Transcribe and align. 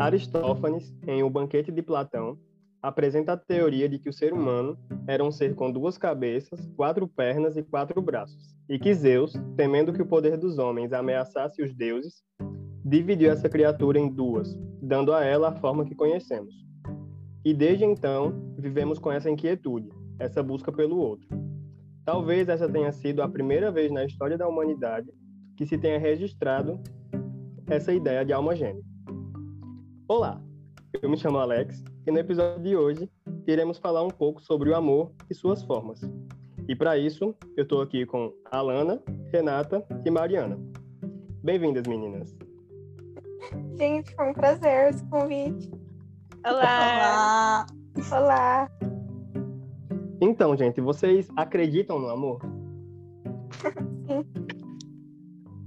Aristófanes, 0.00 0.96
em 1.06 1.22
O 1.22 1.28
Banquete 1.28 1.70
de 1.70 1.82
Platão, 1.82 2.38
apresenta 2.80 3.34
a 3.34 3.36
teoria 3.36 3.86
de 3.86 3.98
que 3.98 4.08
o 4.08 4.12
ser 4.14 4.32
humano 4.32 4.78
era 5.06 5.22
um 5.22 5.30
ser 5.30 5.54
com 5.54 5.70
duas 5.70 5.98
cabeças, 5.98 6.66
quatro 6.74 7.06
pernas 7.06 7.54
e 7.54 7.62
quatro 7.62 8.00
braços, 8.00 8.56
e 8.66 8.78
que 8.78 8.94
Zeus, 8.94 9.34
temendo 9.58 9.92
que 9.92 10.00
o 10.00 10.06
poder 10.06 10.38
dos 10.38 10.56
homens 10.56 10.94
ameaçasse 10.94 11.62
os 11.62 11.74
deuses, 11.74 12.22
dividiu 12.82 13.30
essa 13.30 13.46
criatura 13.46 13.98
em 13.98 14.08
duas, 14.08 14.58
dando 14.80 15.12
a 15.12 15.22
ela 15.22 15.50
a 15.50 15.56
forma 15.56 15.84
que 15.84 15.94
conhecemos. 15.94 16.54
E 17.44 17.52
desde 17.52 17.84
então, 17.84 18.54
vivemos 18.56 18.98
com 18.98 19.12
essa 19.12 19.28
inquietude, 19.28 19.90
essa 20.18 20.42
busca 20.42 20.72
pelo 20.72 20.96
outro. 20.96 21.28
Talvez 22.06 22.48
essa 22.48 22.66
tenha 22.66 22.90
sido 22.90 23.20
a 23.20 23.28
primeira 23.28 23.70
vez 23.70 23.92
na 23.92 24.06
história 24.06 24.38
da 24.38 24.48
humanidade 24.48 25.10
que 25.58 25.66
se 25.66 25.76
tenha 25.76 25.98
registrado 25.98 26.80
essa 27.66 27.92
ideia 27.92 28.24
de 28.24 28.32
alma 28.32 28.56
gêmea. 28.56 28.89
Olá, 30.10 30.42
eu 31.00 31.08
me 31.08 31.16
chamo 31.16 31.38
Alex 31.38 31.84
e 32.04 32.10
no 32.10 32.18
episódio 32.18 32.60
de 32.60 32.74
hoje 32.74 33.08
iremos 33.46 33.78
falar 33.78 34.02
um 34.02 34.10
pouco 34.10 34.42
sobre 34.42 34.68
o 34.68 34.74
amor 34.74 35.12
e 35.30 35.34
suas 35.36 35.62
formas. 35.62 36.00
E 36.66 36.74
para 36.74 36.98
isso, 36.98 37.32
eu 37.56 37.62
estou 37.62 37.80
aqui 37.80 38.04
com 38.04 38.34
Alana, 38.50 39.00
Renata 39.32 39.86
e 40.04 40.10
Mariana. 40.10 40.58
Bem-vindas, 41.44 41.86
meninas. 41.86 42.36
Gente, 43.78 44.12
foi 44.16 44.30
um 44.30 44.34
prazer 44.34 44.88
esse 44.88 45.06
convite. 45.06 45.70
Olá! 46.44 47.66
Olá! 48.10 48.20
Olá! 48.20 48.70
Então, 50.20 50.56
gente, 50.56 50.80
vocês 50.80 51.28
acreditam 51.36 52.00
no 52.00 52.08
amor? 52.08 52.40
Sim. 54.08 54.24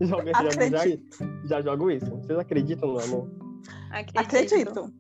Joga, 0.02 0.34
já, 0.34 0.70
já, 0.70 0.98
já 1.46 1.62
jogo 1.62 1.90
isso. 1.90 2.12
Vocês 2.18 2.38
acreditam 2.38 2.92
no 2.92 3.00
amor? 3.00 3.43
Acredito. 3.92 4.20
Acredito. 4.20 4.94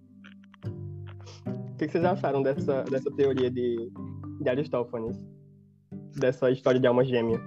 O 1.73 1.77
que 1.77 1.87
vocês 1.87 2.05
acharam 2.05 2.41
dessa, 2.41 2.83
dessa 2.83 3.11
teoria 3.11 3.49
de, 3.49 3.91
de 4.41 4.49
Aristófanes? 4.49 5.17
Dessa 6.15 6.49
história 6.51 6.79
de 6.79 6.87
alma 6.87 7.03
gêmea? 7.03 7.41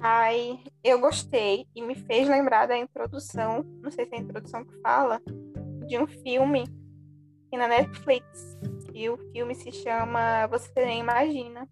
Ai, 0.00 0.60
eu 0.84 1.00
gostei 1.00 1.66
e 1.74 1.80
me 1.80 1.94
fez 1.94 2.28
lembrar 2.28 2.66
da 2.66 2.76
introdução, 2.76 3.64
não 3.80 3.90
sei 3.90 4.04
se 4.04 4.14
é 4.14 4.18
a 4.18 4.20
introdução 4.20 4.64
que 4.64 4.76
fala, 4.80 5.20
de 5.86 5.96
um 5.96 6.06
filme 6.06 6.64
que 7.48 7.56
na 7.56 7.68
Netflix. 7.68 8.58
E 8.94 9.08
o 9.08 9.16
filme 9.32 9.54
se 9.54 9.70
chama 9.72 10.46
Você 10.48 10.72
Nem 10.76 11.00
Imagina. 11.00 11.68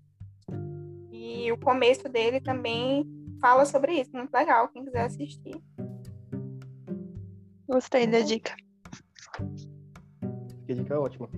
E 1.10 1.50
o 1.52 1.58
começo 1.58 2.08
dele 2.08 2.40
também 2.40 3.04
fala 3.40 3.64
sobre 3.64 3.94
isso. 3.94 4.10
Muito 4.14 4.32
legal, 4.32 4.68
quem 4.68 4.84
quiser 4.84 5.04
assistir. 5.04 5.60
Gostei 7.70 8.06
da 8.06 8.20
dica. 8.20 8.54
Que 10.66 10.74
dica 10.74 10.98
ótima. 10.98 11.28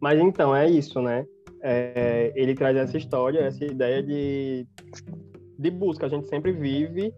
Mas 0.00 0.20
então, 0.20 0.54
é 0.54 0.68
isso, 0.68 1.00
né? 1.00 1.26
É, 1.62 2.32
ele 2.36 2.54
traz 2.54 2.76
essa 2.76 2.96
história, 2.96 3.40
essa 3.40 3.64
ideia 3.64 4.02
de, 4.02 4.66
de 5.58 5.70
busca. 5.70 6.06
A 6.06 6.08
gente 6.08 6.28
sempre 6.28 6.52
vive 6.52 7.12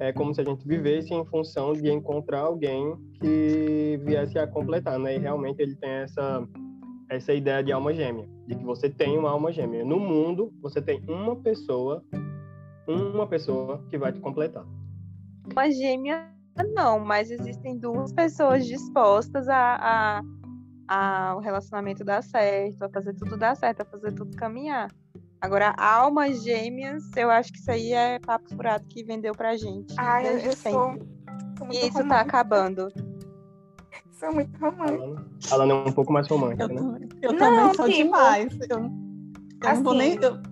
é 0.00 0.12
como 0.14 0.34
se 0.34 0.40
a 0.40 0.44
gente 0.44 0.66
vivesse 0.66 1.12
em 1.12 1.24
função 1.26 1.74
de 1.74 1.90
encontrar 1.90 2.40
alguém 2.40 2.96
que 3.20 4.00
viesse 4.02 4.38
a 4.38 4.46
completar, 4.46 4.98
né? 4.98 5.14
E 5.14 5.18
realmente 5.18 5.60
ele 5.60 5.76
tem 5.76 5.90
essa 5.90 6.42
essa 7.10 7.34
ideia 7.34 7.62
de 7.62 7.72
alma 7.72 7.92
gêmea, 7.92 8.26
de 8.46 8.54
que 8.54 8.64
você 8.64 8.88
tem 8.88 9.18
uma 9.18 9.30
alma 9.30 9.52
gêmea. 9.52 9.84
No 9.84 9.98
mundo, 9.98 10.54
você 10.62 10.80
tem 10.80 11.02
uma 11.08 11.34
pessoa, 11.34 12.04
uma 12.86 13.26
pessoa 13.26 13.84
que 13.90 13.98
vai 13.98 14.12
te 14.12 14.20
completar. 14.20 14.64
Uma 15.52 15.70
gêmea 15.70 16.32
não, 16.74 16.98
mas 17.00 17.30
existem 17.30 17.78
duas 17.78 18.12
pessoas 18.12 18.66
dispostas 18.66 19.48
a, 19.48 19.76
a, 19.80 20.22
a 20.88 21.34
o 21.36 21.40
relacionamento 21.40 22.04
dar 22.04 22.22
certo, 22.22 22.84
a 22.84 22.88
fazer 22.90 23.14
tudo 23.14 23.36
dar 23.36 23.56
certo, 23.56 23.82
a 23.82 23.84
fazer 23.84 24.12
tudo 24.12 24.36
caminhar. 24.36 24.90
Agora, 25.40 25.74
almas 25.78 26.42
gêmeas, 26.42 27.02
eu 27.16 27.30
acho 27.30 27.50
que 27.52 27.58
isso 27.58 27.70
aí 27.70 27.92
é 27.92 28.18
papo 28.18 28.48
furado 28.54 28.84
que 28.88 29.02
vendeu 29.02 29.34
pra 29.34 29.56
gente. 29.56 29.94
Ai, 29.98 30.26
eu, 30.26 30.30
desde 30.32 30.48
eu 30.48 30.52
sou, 30.52 30.62
sempre. 30.90 31.08
sou 31.56 31.66
muito 31.66 31.78
E 31.82 31.88
isso 31.88 31.92
tá 31.92 32.02
romântica. 32.02 32.20
acabando. 32.20 32.88
Sou 34.12 34.32
muito 34.34 34.58
romântica. 34.58 35.24
Alana, 35.50 35.72
é 35.72 35.76
um 35.88 35.92
pouco 35.92 36.12
mais 36.12 36.28
romântica, 36.28 36.64
Eu, 36.64 36.68
né? 36.68 36.74
também- 36.74 37.08
eu 37.22 37.32
Não, 37.32 37.38
também 37.38 37.74
sou 37.74 37.86
tipo, 37.86 37.96
demais. 38.04 38.52
Eu, 38.68 38.76
eu 38.78 38.80
não 38.82 39.82
vou 39.82 39.92
assim, 39.94 39.98
nem. 39.98 40.14
eu- 40.22 40.49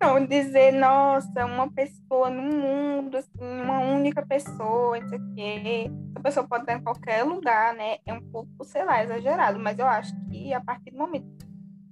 Não, 0.00 0.24
dizer, 0.24 0.72
nossa, 0.72 1.44
uma 1.44 1.70
pessoa 1.72 2.30
no 2.30 2.42
mundo, 2.42 3.16
assim, 3.16 3.30
uma 3.40 3.80
única 3.80 4.24
pessoa, 4.24 4.98
não 5.00 5.08
sei 5.08 5.18
o 5.18 5.34
quê. 5.34 5.86
A 6.14 6.20
pessoa 6.20 6.46
pode 6.46 6.62
estar 6.64 6.74
em 6.74 6.82
qualquer 6.82 7.24
lugar, 7.24 7.74
né? 7.74 7.98
É 8.06 8.12
um 8.12 8.20
pouco, 8.30 8.64
sei 8.64 8.84
lá, 8.84 9.02
exagerado, 9.02 9.58
mas 9.58 9.78
eu 9.78 9.86
acho 9.86 10.12
que 10.28 10.52
a 10.52 10.60
partir 10.62 10.90
do 10.90 10.98
momento, 10.98 11.26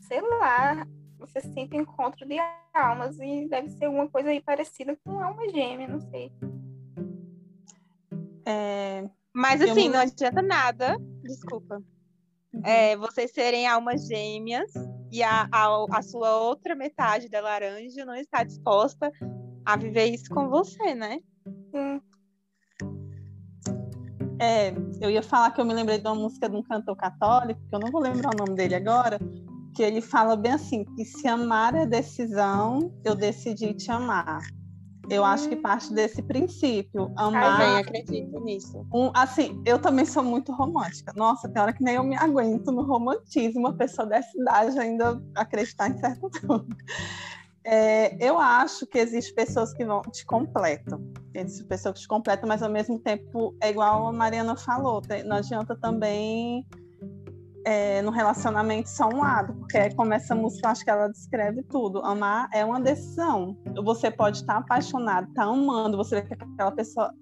sei 0.00 0.20
lá, 0.20 0.86
você 1.18 1.40
sente 1.40 1.76
encontro 1.76 2.26
de 2.26 2.36
almas 2.74 3.18
e 3.18 3.48
deve 3.48 3.70
ser 3.70 3.86
alguma 3.86 4.08
coisa 4.08 4.30
aí 4.30 4.40
parecida 4.40 4.96
com 5.04 5.18
alma 5.20 5.48
gêmea, 5.48 5.88
não 5.88 6.00
sei. 6.00 6.30
é, 8.46 9.08
Mas 9.34 9.60
assim, 9.62 9.86
não- 9.88 9.94
não 9.94 10.00
adianta 10.00 10.42
nada, 10.42 10.96
desculpa, 11.22 11.82
é, 12.62 12.96
vocês 12.96 13.32
serem 13.32 13.66
almas 13.66 14.06
gêmeas 14.06 14.70
e 15.14 15.22
a, 15.22 15.48
a, 15.52 15.98
a 15.98 16.02
sua 16.02 16.36
outra 16.38 16.74
metade 16.74 17.28
da 17.28 17.40
laranja 17.40 18.04
não 18.04 18.16
está 18.16 18.42
disposta 18.42 19.12
a 19.64 19.76
viver 19.76 20.06
isso 20.06 20.28
com 20.28 20.48
você, 20.48 20.92
né? 20.92 21.20
Hum, 21.72 22.00
é, 24.40 24.74
eu 25.00 25.08
ia 25.08 25.22
falar 25.22 25.52
que 25.52 25.60
eu 25.60 25.64
me 25.64 25.72
lembrei 25.72 25.98
de 25.98 26.06
uma 26.08 26.16
música 26.16 26.48
de 26.48 26.56
um 26.56 26.62
cantor 26.64 26.96
católico, 26.96 27.60
que 27.68 27.76
eu 27.76 27.78
não 27.78 27.92
vou 27.92 28.00
lembrar 28.00 28.34
o 28.34 28.36
nome 28.36 28.56
dele 28.56 28.74
agora, 28.74 29.20
que 29.76 29.84
ele 29.84 30.00
fala 30.00 30.36
bem 30.36 30.52
assim: 30.52 30.84
que 30.96 31.04
se 31.04 31.28
amar 31.28 31.76
é 31.76 31.86
decisão, 31.86 32.92
eu 33.04 33.14
decidi 33.14 33.72
te 33.72 33.92
amar. 33.92 34.40
Eu 35.08 35.24
acho 35.24 35.48
que 35.48 35.56
parte 35.56 35.92
desse 35.92 36.22
princípio. 36.22 37.12
Amar 37.16 37.58
Também 37.58 37.78
acredito 37.78 38.40
nisso. 38.40 38.86
Um, 38.92 39.10
assim, 39.14 39.62
eu 39.64 39.78
também 39.78 40.04
sou 40.04 40.22
muito 40.22 40.52
romântica. 40.52 41.12
Nossa, 41.16 41.48
tem 41.48 41.60
hora 41.60 41.72
que 41.72 41.82
nem 41.82 41.94
eu 41.94 42.04
me 42.04 42.16
aguento 42.16 42.70
no 42.72 42.82
romantismo, 42.82 43.60
uma 43.60 43.74
pessoa 43.74 44.06
dessa 44.06 44.30
idade 44.36 44.78
ainda 44.78 45.22
acreditar 45.34 45.90
em 45.90 45.98
certo 45.98 46.30
tudo. 46.40 46.66
É, 47.66 48.14
eu 48.22 48.38
acho 48.38 48.86
que 48.86 48.98
existem 48.98 49.34
pessoas 49.34 49.72
que 49.72 49.84
vão 49.84 50.02
te 50.02 50.24
completam. 50.26 51.02
Existem 51.32 51.66
pessoas 51.66 51.94
que 51.94 52.00
te 52.02 52.08
completam, 52.08 52.46
mas 52.46 52.62
ao 52.62 52.70
mesmo 52.70 52.98
tempo 52.98 53.56
é 53.60 53.70
igual 53.70 54.06
a 54.06 54.12
Mariana 54.12 54.54
falou, 54.56 55.00
não 55.24 55.36
adianta 55.36 55.74
também 55.74 56.66
é, 57.64 58.02
no 58.02 58.10
relacionamento 58.10 58.88
só 58.88 59.08
um 59.08 59.18
lado, 59.18 59.54
porque 59.54 59.90
como 59.94 60.12
essa 60.12 60.34
música, 60.34 60.68
acho 60.68 60.84
que 60.84 60.90
ela 60.90 61.08
descreve 61.08 61.62
tudo. 61.62 62.04
Amar 62.04 62.48
é 62.52 62.64
uma 62.64 62.80
decisão. 62.80 63.56
Você 63.84 64.10
pode 64.10 64.38
estar 64.38 64.58
apaixonado, 64.58 65.28
estar 65.28 65.44
amando, 65.44 65.96
você 65.96 66.20
vê 66.20 66.22
que 66.22 66.34
aquela 66.34 66.72
pessoa 66.72 67.12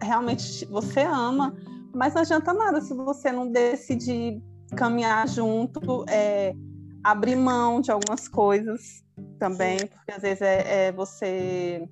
realmente 0.00 0.64
você 0.66 1.02
ama, 1.02 1.54
mas 1.94 2.14
não 2.14 2.22
adianta 2.22 2.52
nada 2.52 2.80
se 2.80 2.94
você 2.94 3.32
não 3.32 3.50
decidir 3.50 4.40
caminhar 4.76 5.28
junto, 5.28 6.04
é, 6.08 6.54
abrir 7.02 7.36
mão 7.36 7.80
de 7.80 7.90
algumas 7.90 8.28
coisas 8.28 9.02
também, 9.38 9.78
porque 9.78 10.12
às 10.12 10.22
vezes 10.22 10.42
é, 10.42 10.86
é 10.86 10.92
você 10.92 11.88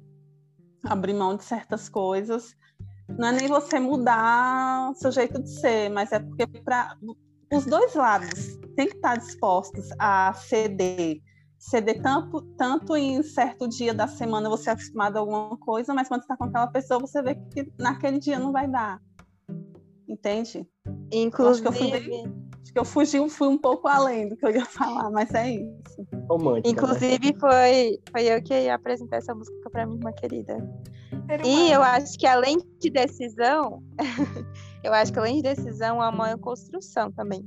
abrir 0.85 1.15
mão 1.15 1.37
de 1.37 1.45
certas 1.45 1.89
coisas. 1.89 2.55
Não 3.19 3.29
é 3.29 3.33
nem 3.33 3.49
você 3.49 3.81
mudar 3.81 4.93
seu 4.95 5.11
jeito 5.11 5.43
de 5.43 5.51
ser, 5.51 5.91
mas 5.91 6.13
é 6.13 6.21
porque 6.21 6.47
para 6.47 6.97
os 7.53 7.67
dois 7.67 7.95
lados 7.95 8.59
têm 8.77 8.89
que 8.89 8.97
estar 8.97 9.17
dispostos 9.17 9.89
a 9.99 10.33
ceder. 10.33 11.21
Ceder 11.59 12.01
tanto, 12.01 12.41
tanto 12.57 12.97
em 12.97 13.23
certo 13.23 13.69
dia 13.69 13.93
da 13.93 14.07
semana 14.07 14.49
você 14.49 14.71
é 14.71 14.73
acostumado 14.73 15.17
a 15.17 15.21
alguma 15.21 15.57
coisa, 15.59 15.93
mas 15.93 16.09
quando 16.09 16.23
está 16.23 16.37
com 16.37 16.45
aquela 16.45 16.69
pessoa, 16.69 17.01
você 17.01 17.23
vê 17.23 17.35
que 17.35 17.71
naquele 17.79 18.19
dia 18.19 18.39
não 18.39 18.51
vai 18.51 18.67
dar. 18.67 19.01
Entende? 20.09 20.67
Inclusive, 21.13 21.67
eu 21.67 21.73
fui 21.73 21.91
Acho 22.71 22.75
que 22.75 22.79
eu 22.79 22.85
fugi, 22.85 23.29
fui 23.29 23.49
um 23.49 23.59
pouco 23.59 23.89
além 23.89 24.29
do 24.29 24.37
que 24.37 24.47
eu 24.47 24.51
ia 24.51 24.65
falar, 24.65 25.11
mas 25.11 25.35
é 25.35 25.55
isso. 25.55 26.07
Romântica. 26.29 26.69
né? 26.69 26.73
inclusive 26.73 27.37
foi, 27.41 27.99
foi 28.13 28.25
eu 28.27 28.41
que 28.41 28.55
ia 28.55 28.77
apresentar 28.77 29.17
essa 29.17 29.35
música 29.35 29.69
para 29.71 29.87
minha 29.87 29.99
irmã 29.99 30.13
querida. 30.13 30.57
E 31.45 31.73
eu 31.73 31.83
acho 31.83 32.17
que 32.17 32.27
além 32.29 32.59
de 32.79 32.91
decisão, 32.91 33.83
eu 34.85 34.93
acho 34.93 35.13
que 35.13 35.19
além 35.19 35.37
de 35.37 35.43
decisão, 35.43 35.99
o 35.99 36.03
amor 36.03 36.29
é 36.29 36.37
construção 36.37 37.11
também. 37.11 37.45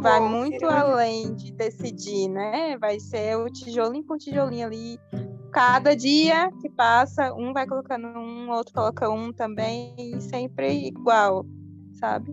Vai 0.00 0.20
Bom, 0.20 0.28
muito 0.28 0.64
além 0.64 1.34
de 1.34 1.52
decidir, 1.52 2.28
né? 2.28 2.78
Vai 2.78 2.98
ser 2.98 3.36
o 3.36 3.50
tijolinho 3.50 4.04
por 4.04 4.16
tijolinho 4.16 4.68
ali. 4.68 4.98
Cada 5.52 5.94
dia 5.94 6.50
que 6.62 6.70
passa, 6.70 7.34
um 7.34 7.52
vai 7.52 7.66
colocando 7.66 8.06
um, 8.06 8.50
outro 8.50 8.72
coloca 8.72 9.10
um 9.10 9.30
também, 9.34 9.94
e 9.98 10.18
sempre 10.22 10.86
igual, 10.86 11.44
sabe? 12.00 12.32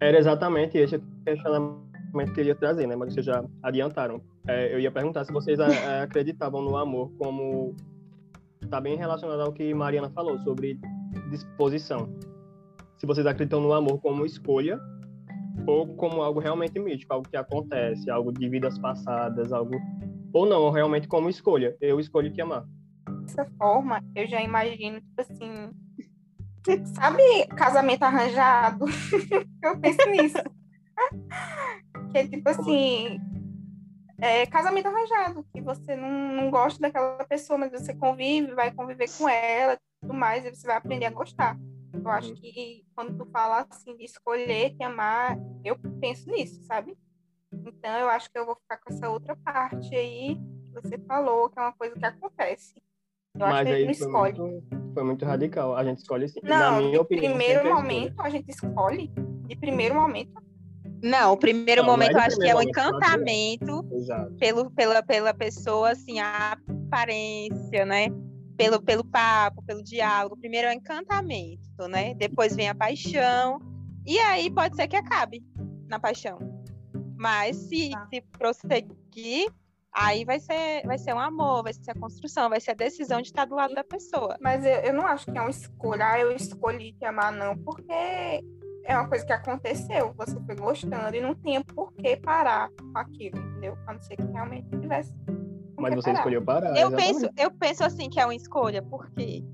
Era 0.00 0.18
exatamente 0.18 0.76
esse 0.78 0.98
questionamento 1.24 1.84
que 2.12 2.30
eu 2.30 2.34
queria 2.34 2.54
trazer, 2.54 2.86
né? 2.86 2.94
Mas 2.94 3.14
vocês 3.14 3.26
já 3.26 3.44
adiantaram. 3.62 4.20
É, 4.46 4.74
eu 4.74 4.78
ia 4.78 4.90
perguntar 4.90 5.24
se 5.24 5.32
vocês 5.32 5.58
acreditavam 5.60 6.62
no 6.62 6.76
amor 6.76 7.10
como 7.18 7.74
está 8.62 8.80
bem 8.80 8.96
relacionado 8.96 9.40
ao 9.40 9.52
que 9.52 9.72
Mariana 9.74 10.10
falou 10.10 10.38
sobre 10.40 10.78
disposição. 11.30 12.08
Se 12.96 13.06
vocês 13.06 13.26
acreditam 13.26 13.60
no 13.60 13.72
amor 13.72 14.00
como 14.00 14.24
escolha 14.24 14.78
ou 15.66 15.94
como 15.96 16.22
algo 16.22 16.40
realmente 16.40 16.78
mítico, 16.78 17.12
algo 17.12 17.28
que 17.28 17.36
acontece, 17.36 18.10
algo 18.10 18.32
de 18.32 18.48
vidas 18.48 18.78
passadas, 18.78 19.52
algo 19.52 19.74
ou 20.32 20.46
não, 20.46 20.70
realmente 20.70 21.06
como 21.06 21.28
escolha. 21.28 21.76
Eu 21.80 22.00
escolho 22.00 22.32
te 22.32 22.40
amar. 22.40 22.64
Dessa 23.22 23.44
forma, 23.56 24.02
eu 24.14 24.26
já 24.26 24.42
imagino, 24.42 25.00
tipo 25.00 25.20
assim, 25.20 25.70
sabe 26.94 27.46
casamento 27.56 28.02
arranjado? 28.02 28.84
eu 29.62 29.78
penso 29.80 30.10
nisso. 30.10 30.38
que 32.10 32.18
é 32.18 32.26
tipo 32.26 32.48
assim, 32.48 33.18
é, 34.18 34.46
casamento 34.46 34.86
arranjado, 34.86 35.44
que 35.52 35.60
você 35.60 35.96
não, 35.96 36.10
não 36.10 36.50
gosta 36.50 36.80
daquela 36.80 37.24
pessoa, 37.24 37.58
mas 37.58 37.72
você 37.72 37.94
convive, 37.94 38.54
vai 38.54 38.72
conviver 38.72 39.08
com 39.18 39.28
ela, 39.28 39.78
tudo 40.00 40.14
mais, 40.14 40.44
e 40.44 40.54
você 40.54 40.66
vai 40.66 40.76
aprender 40.76 41.06
a 41.06 41.10
gostar. 41.10 41.58
Eu 41.92 42.10
acho 42.10 42.34
que 42.34 42.84
quando 42.94 43.16
tu 43.16 43.30
fala 43.30 43.66
assim 43.70 43.96
de 43.96 44.04
escolher, 44.04 44.74
te 44.74 44.82
amar, 44.82 45.38
eu 45.64 45.78
penso 46.00 46.30
nisso, 46.30 46.62
sabe? 46.64 46.96
Então 47.52 47.98
eu 47.98 48.08
acho 48.08 48.30
que 48.30 48.38
eu 48.38 48.46
vou 48.46 48.56
ficar 48.56 48.78
com 48.78 48.92
essa 48.92 49.08
outra 49.08 49.36
parte 49.36 49.94
aí 49.94 50.36
que 50.64 50.72
você 50.72 50.98
falou, 50.98 51.48
que 51.48 51.58
é 51.58 51.62
uma 51.62 51.72
coisa 51.72 51.94
que 51.94 52.04
acontece. 52.04 52.82
Eu 53.36 53.40
Mas 53.48 53.52
acho 53.54 53.64
que 53.66 53.72
a 53.72 53.78
gente 53.78 54.00
não 54.00 54.10
foi 54.12 54.30
escolhe. 54.30 54.52
muito, 54.52 54.94
foi 54.94 55.02
muito 55.04 55.24
radical. 55.24 55.76
A 55.76 55.84
gente 55.84 55.98
escolhe 55.98 56.28
sim. 56.28 56.40
Não, 56.42 56.50
Na 56.50 56.78
minha 56.78 56.90
de 56.92 56.98
opinião, 56.98 57.28
primeiro 57.36 57.74
momento 57.74 58.20
a 58.20 58.30
gente 58.30 58.48
escolhe. 58.50 59.10
De 59.48 59.56
primeiro 59.56 59.94
momento. 59.96 60.32
Não, 61.02 61.32
o 61.32 61.36
primeiro 61.36 61.82
Não, 61.82 61.88
é 61.88 61.92
momento 61.92 62.12
eu 62.12 62.20
acho 62.20 62.36
que 62.38 62.48
é 62.48 62.54
o 62.54 62.58
ser. 62.60 62.68
encantamento 62.68 63.84
Exato. 63.92 64.32
pelo, 64.36 64.70
pela, 64.70 65.02
pela 65.02 65.34
pessoa, 65.34 65.90
assim, 65.90 66.20
a 66.20 66.56
aparência, 66.86 67.84
né? 67.84 68.06
Pelo, 68.56 68.80
pelo 68.80 69.04
papo, 69.04 69.62
pelo 69.64 69.82
diálogo. 69.82 70.36
Primeiro 70.36 70.68
é 70.68 70.70
o 70.70 70.74
encantamento, 70.74 71.88
né? 71.90 72.14
Depois 72.14 72.54
vem 72.54 72.68
a 72.68 72.74
paixão. 72.74 73.58
E 74.06 74.16
aí 74.18 74.48
pode 74.50 74.76
ser 74.76 74.86
que 74.86 74.96
acabe 74.96 75.42
na 75.88 75.98
paixão. 75.98 76.38
Mas 77.18 77.56
se, 77.56 77.90
Tá. 77.90 78.06
se 78.08 78.20
prosseguir, 78.38 79.50
aí 79.94 80.24
vai 80.24 80.40
ser, 80.40 80.82
vai 80.84 80.98
ser 80.98 81.14
um 81.14 81.20
amor, 81.20 81.62
vai 81.62 81.72
ser 81.72 81.92
a 81.92 81.94
construção, 81.94 82.50
vai 82.50 82.60
ser 82.60 82.72
a 82.72 82.74
decisão 82.74 83.22
de 83.22 83.28
estar 83.28 83.44
do 83.44 83.54
lado 83.54 83.74
da 83.74 83.84
pessoa. 83.84 84.36
Mas 84.40 84.64
eu, 84.64 84.72
eu 84.72 84.92
não 84.92 85.06
acho 85.06 85.30
que 85.30 85.38
é 85.38 85.40
uma 85.40 85.50
escolha. 85.50 86.06
Ah, 86.06 86.20
eu 86.20 86.32
escolhi 86.32 86.92
te 86.92 87.04
amar, 87.04 87.32
não, 87.32 87.56
porque 87.56 87.92
é 87.92 88.98
uma 88.98 89.08
coisa 89.08 89.24
que 89.24 89.32
aconteceu. 89.32 90.12
Você 90.16 90.38
foi 90.44 90.56
gostando 90.56 91.16
e 91.16 91.20
não 91.20 91.34
tinha 91.34 91.62
por 91.64 91.92
que 91.94 92.16
parar 92.16 92.68
com 92.70 92.98
aquilo, 92.98 93.38
entendeu? 93.38 93.78
A 93.86 93.94
não 93.94 94.02
ser 94.02 94.16
que 94.16 94.26
realmente 94.26 94.68
tivesse. 94.80 95.14
Mas 95.78 95.94
você 95.94 96.10
parar. 96.10 96.18
escolheu 96.18 96.42
parar. 96.42 96.70
Eu 96.70 96.88
exatamente. 96.88 97.12
penso, 97.12 97.30
eu 97.36 97.50
penso 97.50 97.84
assim 97.84 98.10
que 98.10 98.18
é 98.18 98.24
uma 98.24 98.34
escolha, 98.34 98.82
porque 98.82 99.44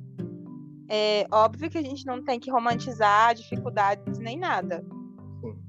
é 0.89 1.27
óbvio 1.31 1.71
que 1.71 1.79
a 1.79 1.83
gente 1.83 2.07
não 2.07 2.23
tem 2.23 2.41
que 2.41 2.51
romantizar 2.51 3.35
dificuldades 3.35 4.19
nem 4.19 4.39
nada. 4.39 4.85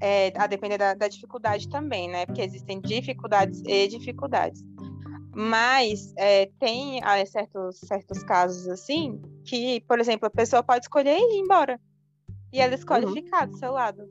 É, 0.00 0.32
a 0.36 0.46
depender 0.46 0.78
da, 0.78 0.94
da 0.94 1.08
dificuldade 1.08 1.68
também, 1.68 2.08
né? 2.08 2.26
Porque 2.26 2.42
existem 2.42 2.80
dificuldades 2.80 3.62
e 3.66 3.88
dificuldades. 3.88 4.62
Mas 5.34 6.12
é, 6.16 6.46
tem 6.58 7.00
ah, 7.02 7.24
certos, 7.24 7.78
certos 7.78 8.22
casos 8.24 8.68
assim 8.68 9.20
que, 9.44 9.80
por 9.88 9.98
exemplo, 9.98 10.26
a 10.26 10.30
pessoa 10.30 10.62
pode 10.62 10.84
escolher 10.84 11.16
ir 11.16 11.38
embora. 11.38 11.80
E 12.52 12.60
ela 12.60 12.74
escolhe 12.74 13.06
Uhum. 13.06 13.14
ficar 13.14 13.46
do 13.46 13.56
seu 13.56 13.72
lado. 13.72 14.02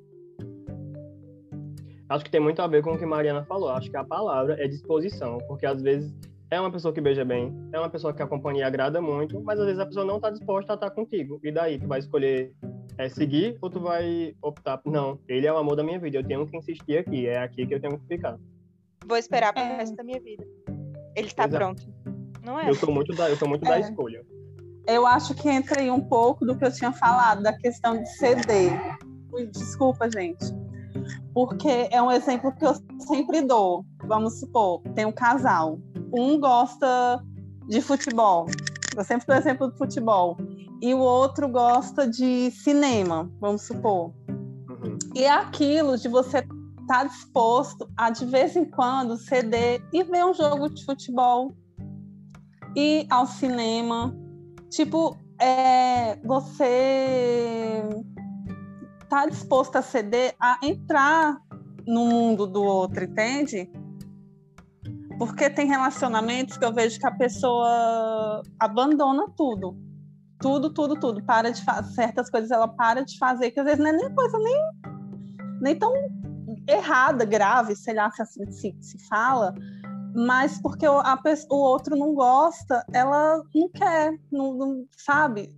Acho 2.10 2.26
que 2.26 2.32
tem 2.32 2.42
muito 2.42 2.62
a 2.62 2.68
ver 2.68 2.84
com 2.84 2.94
o 2.94 2.98
que 2.98 3.06
Mariana 3.06 3.46
falou. 3.46 3.70
Acho 3.70 3.90
que 3.90 3.96
a 3.96 4.04
palavra 4.04 4.62
é 4.62 4.68
disposição, 4.68 5.38
porque 5.48 5.66
às 5.66 5.82
vezes 5.82 6.14
é 6.50 6.60
uma 6.60 6.72
pessoa 6.72 6.94
que 6.94 7.00
beija 7.00 7.24
bem, 7.24 7.54
é 7.72 7.80
uma 7.80 7.90
pessoa 7.90 8.14
que 8.14 8.22
a 8.22 8.28
companhia 8.28 8.68
agrada 8.68 9.00
muito, 9.00 9.42
mas 9.42 9.58
às 9.60 9.66
vezes 9.66 9.80
a 9.80 9.86
pessoa 9.86 10.06
não 10.06 10.18
está 10.18 10.30
disposta 10.30 10.74
a 10.74 10.76
estar 10.76 10.90
contigo. 10.92 11.40
E 11.42 11.52
daí, 11.52 11.80
tu 11.80 11.88
vai 11.88 12.00
escolher 12.00 12.52
é, 13.06 13.10
seguir 13.10 13.58
ou 13.62 13.70
tu 13.70 13.80
vai 13.80 14.36
optar, 14.42 14.78
por, 14.78 14.92
não, 14.92 15.20
ele 15.28 15.48
é 15.48 15.54
o 15.54 15.58
amor 15.58 15.76
da 15.76 15.84
minha 15.84 16.00
vida, 16.00 16.18
eu 16.18 16.24
tenho 16.24 16.46
que 16.46 16.56
insistir 16.56 16.98
aqui, 17.00 17.28
é 17.28 17.42
aqui 17.42 17.66
que 17.66 17.74
eu 17.74 17.82
tenho 17.82 17.98
que 18.00 18.06
ficar. 18.08 18.38
Vou 19.08 19.18
esperar 19.18 19.52
para 19.54 19.64
É. 19.64 19.74
o 19.74 19.78
resto 19.78 19.96
da 19.96 20.04
minha 20.04 20.20
vida. 20.22 20.46
Ele 21.16 21.28
está 21.28 21.44
Exato. 21.46 21.58
pronto. 21.58 21.94
Não 22.46 22.60
é? 22.60 22.70
Eu 22.70 22.76
sou 22.76 22.94
muito 22.94 23.14
da, 23.16 23.30
eu 23.30 23.36
sou 23.36 23.48
muito 23.50 23.64
da 23.64 23.78
É. 23.78 23.82
escolha. 23.82 24.24
Eu 24.88 25.06
acho 25.08 25.34
que 25.36 25.50
entra 25.50 25.82
aí 25.82 25.90
um 25.92 26.00
pouco 26.02 26.46
do 26.46 26.56
que 26.58 26.64
eu 26.66 26.72
tinha 26.72 26.92
falado, 26.92 27.42
da 27.44 27.54
questão 27.54 27.98
de 28.02 28.08
ceder. 28.18 28.72
Desculpa, 29.52 30.10
gente. 30.10 30.46
Porque 31.34 31.88
é 31.92 32.02
um 32.02 32.12
exemplo 32.12 32.52
que 32.54 32.66
eu 32.66 32.74
sempre 33.00 33.42
dou. 33.42 33.86
Vamos 34.06 34.40
supor, 34.40 34.82
tem 34.96 35.06
um 35.06 35.12
casal. 35.12 35.80
Um 36.14 36.40
gosta 36.40 37.24
de 37.68 37.82
futebol. 37.82 38.46
Eu 38.96 39.04
sempre 39.04 39.26
dou 39.28 39.36
exemplo 39.38 39.68
do 39.70 39.78
futebol. 39.78 40.38
E 40.82 40.94
o 40.96 41.00
outro 41.00 41.48
gosta 41.48 42.08
de 42.08 42.50
cinema, 42.50 43.32
vamos 43.40 43.62
supor. 43.62 44.12
Uhum. 44.28 44.98
E 45.14 45.24
é 45.24 45.30
aquilo 45.30 45.96
de 45.96 46.08
você 46.08 46.44
estar 46.82 47.04
disposto 47.04 47.88
a, 47.96 48.10
de 48.10 48.26
vez 48.26 48.56
em 48.56 48.66
quando, 48.66 49.16
ceder 49.16 49.82
e 49.94 50.04
ver 50.04 50.26
um 50.26 50.34
jogo 50.34 50.70
de 50.70 50.84
futebol, 50.84 51.54
ir 52.76 53.06
ao 53.12 53.28
cinema. 53.28 54.16
Tipo, 54.72 55.16
é, 55.40 56.16
você 56.26 57.84
tá 59.08 59.28
disposto 59.28 59.76
a 59.76 59.82
ceder, 59.82 60.34
a 60.40 60.58
entrar 60.64 61.38
no 61.86 62.08
mundo 62.08 62.48
do 62.48 62.64
outro, 62.64 63.04
entende? 63.04 63.70
Porque 65.20 65.50
tem 65.50 65.68
relacionamentos 65.68 66.58
que 66.58 66.66
eu 66.66 66.74
vejo 66.74 67.00
que 67.00 67.06
a 67.06 67.12
pessoa 67.12 68.42
abandona 68.60 69.28
tudo. 69.38 69.91
Tudo, 70.42 70.74
tudo, 70.74 71.00
tudo. 71.00 71.24
Para 71.24 71.52
de 71.52 71.64
fazer 71.64 71.94
certas 71.94 72.30
coisas, 72.30 72.52
ela 72.52 72.68
para 72.68 73.04
de 73.04 73.18
fazer, 73.18 73.52
que 73.52 73.60
às 73.60 73.66
vezes 73.66 73.80
não 73.80 73.88
é 73.88 73.94
nem 73.94 74.14
coisa 74.14 74.38
nem, 74.40 74.72
nem 75.62 75.76
tão 75.78 75.94
errada, 76.68 77.24
grave, 77.26 77.76
sei 77.76 77.94
lá 77.94 78.12
se 78.12 78.22
assim 78.22 78.52
se, 78.52 78.76
se 78.82 79.08
fala, 79.08 79.54
mas 80.16 80.60
porque 80.62 80.88
o, 80.88 81.00
a, 81.00 81.20
o 81.50 81.56
outro 81.56 81.96
não 81.96 82.14
gosta, 82.14 82.86
ela 82.94 83.42
não 83.54 83.70
quer, 83.70 84.18
não, 84.32 84.54
não- 84.54 84.86
sabe? 84.98 85.56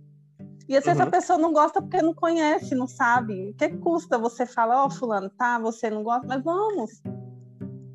E 0.68 0.76
às 0.76 0.84
vezes 0.84 1.00
a 1.00 1.04
Uhum. 1.04 1.10
pessoa 1.10 1.38
não 1.38 1.52
gosta 1.52 1.82
porque 1.82 2.00
não 2.00 2.14
conhece, 2.14 2.74
não 2.74 2.86
sabe. 2.86 3.50
O 3.50 3.54
que 3.54 3.68
custa 3.78 4.16
você 4.18 4.46
falar, 4.46 4.84
ó, 4.84 4.90
fulano, 4.90 5.28
tá, 5.30 5.58
você 5.58 5.90
não 5.90 6.02
gosta, 6.02 6.26
mas 6.26 6.42
vamos. 6.42 7.02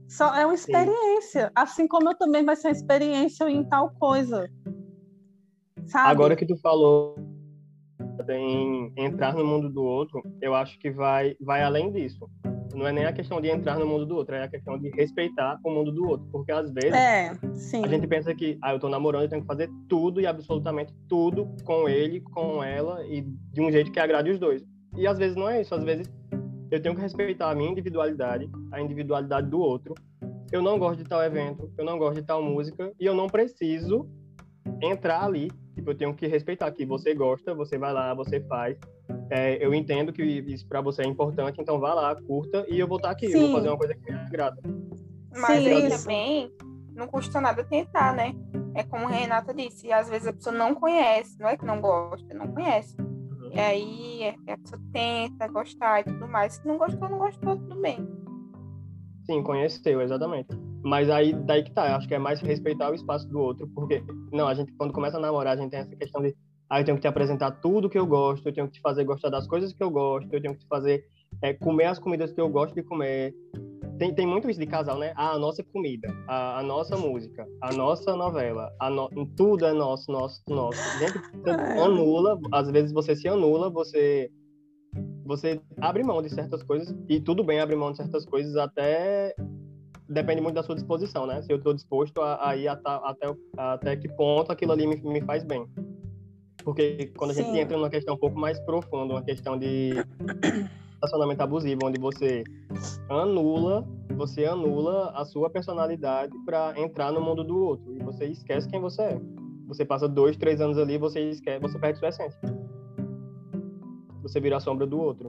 Só 0.08 0.36
é 0.36 0.46
uma 0.46 0.56
experiência. 0.56 1.52
Assim 1.56 1.88
como 1.88 2.10
eu 2.10 2.16
também 2.18 2.44
vai 2.46 2.56
ser 2.56 2.68
uma 2.68 2.74
experiência 2.74 3.50
em 3.50 3.64
tal 3.64 3.90
coisa. 3.92 4.50
Sabe? 5.90 6.12
Agora 6.12 6.36
que 6.36 6.46
tu 6.46 6.56
falou 6.58 7.16
em 8.30 8.94
entrar 8.96 9.34
no 9.34 9.44
mundo 9.44 9.70
do 9.70 9.84
outro, 9.84 10.22
eu 10.42 10.54
acho 10.54 10.78
que 10.80 10.92
vai, 10.92 11.36
vai 11.42 11.64
além 11.64 11.92
disso. 11.92 12.30
Não 12.76 12.88
é 12.88 12.92
nem 12.92 13.06
a 13.06 13.12
questão 13.12 13.42
de 13.42 13.50
entrar 13.50 13.80
no 13.80 13.88
mundo 13.88 14.06
do 14.06 14.16
outro, 14.16 14.36
é 14.36 14.44
a 14.44 14.48
questão 14.48 14.78
de 14.78 14.90
respeitar 14.92 15.60
o 15.66 15.72
mundo 15.72 15.92
do 15.92 16.08
outro. 16.08 16.28
Porque 16.32 16.52
às 16.52 16.72
vezes 16.72 16.94
É, 16.94 17.32
a 17.84 17.88
gente 17.88 18.06
pensa 18.06 18.34
que, 18.36 18.58
ah, 18.62 18.74
eu 18.74 18.80
tô 18.80 18.88
namorando, 18.88 19.24
eu 19.24 19.30
tenho 19.30 19.42
que 19.42 19.48
fazer 19.48 19.70
tudo 19.88 20.22
e 20.22 20.28
absolutamente 20.28 20.94
tudo 21.08 21.50
com 21.64 21.90
ele, 21.90 22.22
com 22.22 22.64
ela 22.64 23.04
e 23.08 23.22
de 23.22 23.62
um 23.62 23.72
jeito 23.72 23.92
que 23.92 24.00
agrade 24.00 24.30
os 24.30 24.40
dois. 24.40 24.64
E 24.96 25.08
às 25.08 25.18
vezes 25.18 25.36
não 25.36 25.50
é 25.50 25.62
isso, 25.62 25.74
às 25.74 25.84
vezes 25.84 26.08
eu 26.70 26.80
tenho 26.80 26.94
que 26.94 27.02
respeitar 27.02 27.50
a 27.50 27.56
minha 27.56 27.72
individualidade, 27.72 28.48
a 28.72 28.80
individualidade 28.80 29.50
do 29.50 29.60
outro. 29.60 29.96
Eu 30.52 30.62
não 30.62 30.78
gosto 30.78 31.04
de 31.04 31.10
tal 31.10 31.24
evento, 31.24 31.72
eu 31.78 31.86
não 31.86 31.98
gosto 31.98 32.16
de 32.16 32.24
tal 32.24 32.42
música 32.42 32.94
e 33.00 33.06
eu 33.06 33.16
não 33.16 33.28
preciso 33.28 34.08
entrar 34.82 35.24
ali. 35.24 35.50
Tipo, 35.80 35.92
eu 35.92 35.96
tenho 35.98 36.14
que 36.14 36.28
respeitar 36.28 36.70
que 36.72 36.86
você 36.86 37.14
gosta, 37.14 37.56
você 37.56 37.78
vai 37.78 37.94
lá, 37.94 38.14
você 38.14 38.42
faz. 38.42 38.78
É, 39.30 39.66
eu 39.66 39.74
entendo 39.74 40.12
que 40.12 40.22
isso 40.22 40.68
para 40.68 40.82
você 40.82 41.04
é 41.04 41.06
importante, 41.06 41.62
então 41.62 41.80
vá 41.80 41.94
lá, 41.94 42.14
curta 42.16 42.66
e 42.68 42.78
eu 42.78 42.88
vou 42.88 42.98
estar 42.98 43.12
aqui, 43.12 43.28
eu 43.28 43.32
Sim. 43.32 43.40
vou 43.44 43.52
fazer 43.52 43.70
uma 43.70 43.78
coisa 43.78 43.96
que 43.96 44.12
me 44.12 44.18
agrada. 44.18 44.62
Mas 45.32 45.64
Sim, 45.64 45.70
aí 45.70 45.88
isso. 45.88 46.04
também 46.04 46.52
não 46.94 47.08
custa 47.08 47.40
nada 47.40 47.64
tentar, 47.64 48.14
né? 48.14 48.34
É 48.76 48.84
como 48.84 49.08
a 49.08 49.10
Renata 49.10 49.54
disse, 49.54 49.90
às 49.90 50.10
vezes 50.10 50.28
a 50.28 50.34
pessoa 50.34 50.54
não 50.54 50.76
conhece, 50.76 51.40
não 51.40 51.48
é 51.48 51.56
que 51.56 51.66
não 51.66 51.80
gosta, 51.80 52.34
não 52.34 52.48
conhece. 52.50 52.98
E 53.54 53.58
aí 53.58 54.24
é- 54.24 54.52
a 54.52 54.58
pessoa 54.58 54.82
tenta 54.92 55.48
gostar 55.48 56.02
e 56.02 56.04
tudo 56.04 56.28
mais. 56.28 56.56
Se 56.56 56.68
não 56.68 56.78
gostou, 56.78 57.08
não 57.08 57.20
gostou, 57.20 57.56
tudo 57.56 57.82
bem. 57.82 58.06
Sim, 59.26 59.42
conheceu, 59.44 60.02
exatamente. 60.02 60.50
Mas 60.84 61.10
aí, 61.10 61.34
daí 61.34 61.64
que 61.64 61.72
tá, 61.72 61.90
eu 61.90 61.96
acho 61.96 62.08
que 62.08 62.16
é 62.16 62.20
mais 62.20 62.40
respeitar 62.42 62.90
o 62.92 62.96
espaço 62.96 63.28
do 63.28 63.40
outro, 63.40 63.68
porque, 63.76 64.04
não, 64.32 64.48
a 64.48 64.54
gente, 64.54 64.72
quando 64.74 64.94
começa 64.94 65.18
a 65.18 65.20
namorar, 65.20 65.54
a 65.54 65.62
gente 65.62 65.72
tem 65.72 65.80
essa 65.80 65.96
questão 65.96 66.22
de, 66.22 66.36
ah, 66.70 66.80
eu 66.80 66.86
tenho 66.86 66.98
que 66.98 67.02
te 67.02 67.08
apresentar 67.08 67.52
tudo 67.52 67.90
que 67.90 67.98
eu 68.00 68.06
gosto, 68.06 68.48
eu 68.48 68.54
tenho 68.54 68.68
que 68.68 68.74
te 68.74 68.82
fazer 68.82 69.04
gostar 69.04 69.30
das 69.30 69.48
coisas 69.48 69.74
que 69.74 69.84
eu 69.84 69.90
gosto, 69.90 70.34
eu 70.34 70.42
tenho 70.42 70.54
que 70.54 70.62
te 70.62 70.68
fazer 70.68 71.04
é, 71.42 71.54
comer 71.54 71.86
as 71.86 72.00
comidas 72.00 72.32
que 72.32 72.40
eu 72.40 72.50
gosto 72.50 72.76
de 72.76 72.84
comer. 72.84 73.34
Tem, 73.98 74.14
tem 74.14 74.26
muito 74.26 74.50
isso 74.50 74.60
de 74.60 74.66
casal, 74.66 74.98
né? 74.98 75.12
Ah, 75.16 75.32
a 75.34 75.38
nossa 75.40 75.62
comida, 75.62 76.08
a, 76.26 76.60
a 76.60 76.64
nossa 76.64 76.96
música, 76.96 77.46
a 77.62 77.74
nossa 77.74 78.16
novela, 78.16 78.72
a 78.80 78.90
no- 78.90 79.10
tudo 79.36 79.66
é 79.66 79.74
nosso, 79.74 80.10
nosso, 80.10 80.42
nosso. 80.48 80.82
Gente, 80.98 81.20
você 81.44 81.50
É. 81.50 81.84
anula, 81.84 82.40
às 82.54 82.72
vezes 82.72 82.94
você 82.94 83.14
se 83.16 83.28
anula, 83.28 83.70
você 83.70 84.32
você 85.26 85.62
abre 85.80 86.04
mão 86.04 86.22
de 86.22 86.30
certas 86.30 86.64
coisas 86.64 86.96
e 87.08 87.20
tudo 87.20 87.44
bem 87.44 87.60
abrir 87.60 87.76
mão 87.76 87.92
de 87.92 87.98
certas 87.98 88.26
coisas 88.26 88.56
até 88.56 89.36
depende 90.10 90.42
muito 90.42 90.56
da 90.56 90.64
sua 90.64 90.76
disposição, 90.76 91.26
né? 91.26 91.42
Se 91.42 91.52
eu 91.52 91.58
estou 91.58 91.74
disposto 91.74 92.22
a, 92.22 92.50
a 92.50 92.56
ir 92.58 92.68
até, 92.68 93.30
o- 93.30 93.38
até 93.58 93.96
que 93.96 94.08
ponto 94.10 94.52
aquilo 94.52 94.72
ali 94.72 94.88
me, 94.88 94.96
me 95.02 95.22
faz 95.22 95.44
bem. 95.44 95.66
Porque 96.64 97.12
quando 97.18 97.32
a 97.32 97.34
gente 97.34 97.52
Sim. 97.52 97.60
entra 97.60 97.78
numa 97.78 97.90
questão 97.90 98.16
um 98.16 98.18
pouco 98.18 98.38
mais 98.40 98.60
profunda, 98.62 99.14
uma 99.14 99.24
questão 99.24 99.58
de 99.58 100.04
relacionamento 101.02 101.42
abusivo, 101.42 101.86
onde 101.86 102.00
você 102.00 102.44
anula, 103.10 103.88
você 104.18 104.46
anula 104.46 105.12
a 105.12 105.24
sua 105.24 105.50
personalidade 105.50 106.34
para 106.46 106.74
entrar 106.80 107.12
no 107.14 107.22
mundo 107.22 107.44
do 107.44 107.58
outro 107.58 107.94
e 107.96 108.00
você 108.04 108.26
esquece 108.26 108.68
quem 108.68 108.82
você 108.82 109.02
é. 109.04 109.22
Você 109.68 109.86
passa 109.86 110.08
dois, 110.10 110.36
três 110.36 110.60
anos 110.60 110.78
ali, 110.78 110.98
você 110.98 111.30
esquece, 111.30 111.62
você 111.62 111.78
perde 111.80 112.00
sua 112.00 112.10
essência. 112.10 112.40
Você 114.22 114.40
vira 114.40 114.58
a 114.58 114.60
sombra 114.60 114.86
do 114.86 115.00
outro. 115.00 115.28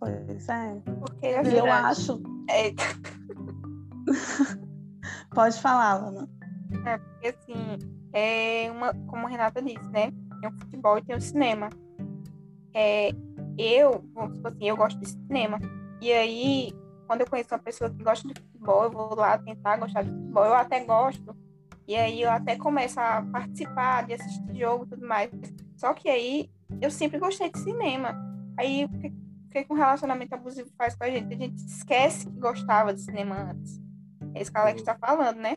Pois 0.00 0.48
é. 0.48 0.80
Porque 1.00 1.26
E 1.26 1.56
eu 1.58 1.70
acho. 1.70 2.20
é, 2.50 2.72
Pode 5.34 5.60
falar, 5.60 5.94
Lana. 5.94 6.28
É, 6.86 6.98
porque 6.98 7.28
assim, 7.28 7.78
é 8.12 8.70
uma, 8.70 8.92
como 9.06 9.26
a 9.26 9.30
Renata 9.30 9.62
disse, 9.62 9.88
né? 9.90 10.10
Tem 10.40 10.50
o 10.50 10.58
futebol 10.60 10.98
e 10.98 11.02
tem 11.02 11.16
o 11.16 11.20
cinema. 11.20 11.70
É, 12.74 13.10
eu, 13.56 14.04
vamos 14.14 14.44
assim, 14.44 14.68
eu 14.68 14.76
gosto 14.76 14.98
de 15.00 15.08
cinema. 15.08 15.58
E 16.00 16.12
aí, 16.12 16.72
quando 17.06 17.22
eu 17.22 17.26
conheço 17.26 17.54
uma 17.54 17.58
pessoa 17.58 17.90
que 17.90 18.02
gosta 18.02 18.28
de 18.28 18.40
futebol, 18.40 18.84
eu 18.84 18.90
vou 18.90 19.14
lá 19.14 19.36
tentar 19.38 19.76
gostar 19.78 20.02
de 20.02 20.10
futebol. 20.10 20.44
Eu 20.44 20.54
até 20.54 20.84
gosto. 20.84 21.36
E 21.86 21.96
aí 21.96 22.20
eu 22.20 22.30
até 22.30 22.54
começo 22.56 23.00
a 23.00 23.22
participar 23.22 24.06
de 24.06 24.12
assistir 24.12 24.54
jogo 24.54 24.84
e 24.84 24.88
tudo 24.88 25.06
mais. 25.06 25.30
Só 25.76 25.94
que 25.94 26.08
aí 26.08 26.50
eu 26.80 26.90
sempre 26.90 27.18
gostei 27.18 27.50
de 27.50 27.58
cinema. 27.58 28.14
Aí 28.58 28.84
o 28.84 28.88
que, 28.90 29.06
o 29.08 29.48
que 29.50 29.64
que 29.64 29.72
um 29.72 29.76
relacionamento 29.76 30.34
abusivo 30.34 30.68
faz 30.76 30.94
com 30.94 31.04
a 31.04 31.10
gente? 31.10 31.32
A 31.32 31.36
gente 31.36 31.56
esquece 31.56 32.26
que 32.26 32.38
gostava 32.38 32.92
de 32.92 33.00
cinema 33.00 33.52
antes. 33.52 33.87
É 34.34 34.42
isso 34.42 34.52
que 34.52 34.58
a 34.58 34.62
Alex 34.62 34.80
está 34.80 34.96
falando, 34.96 35.36
né? 35.38 35.54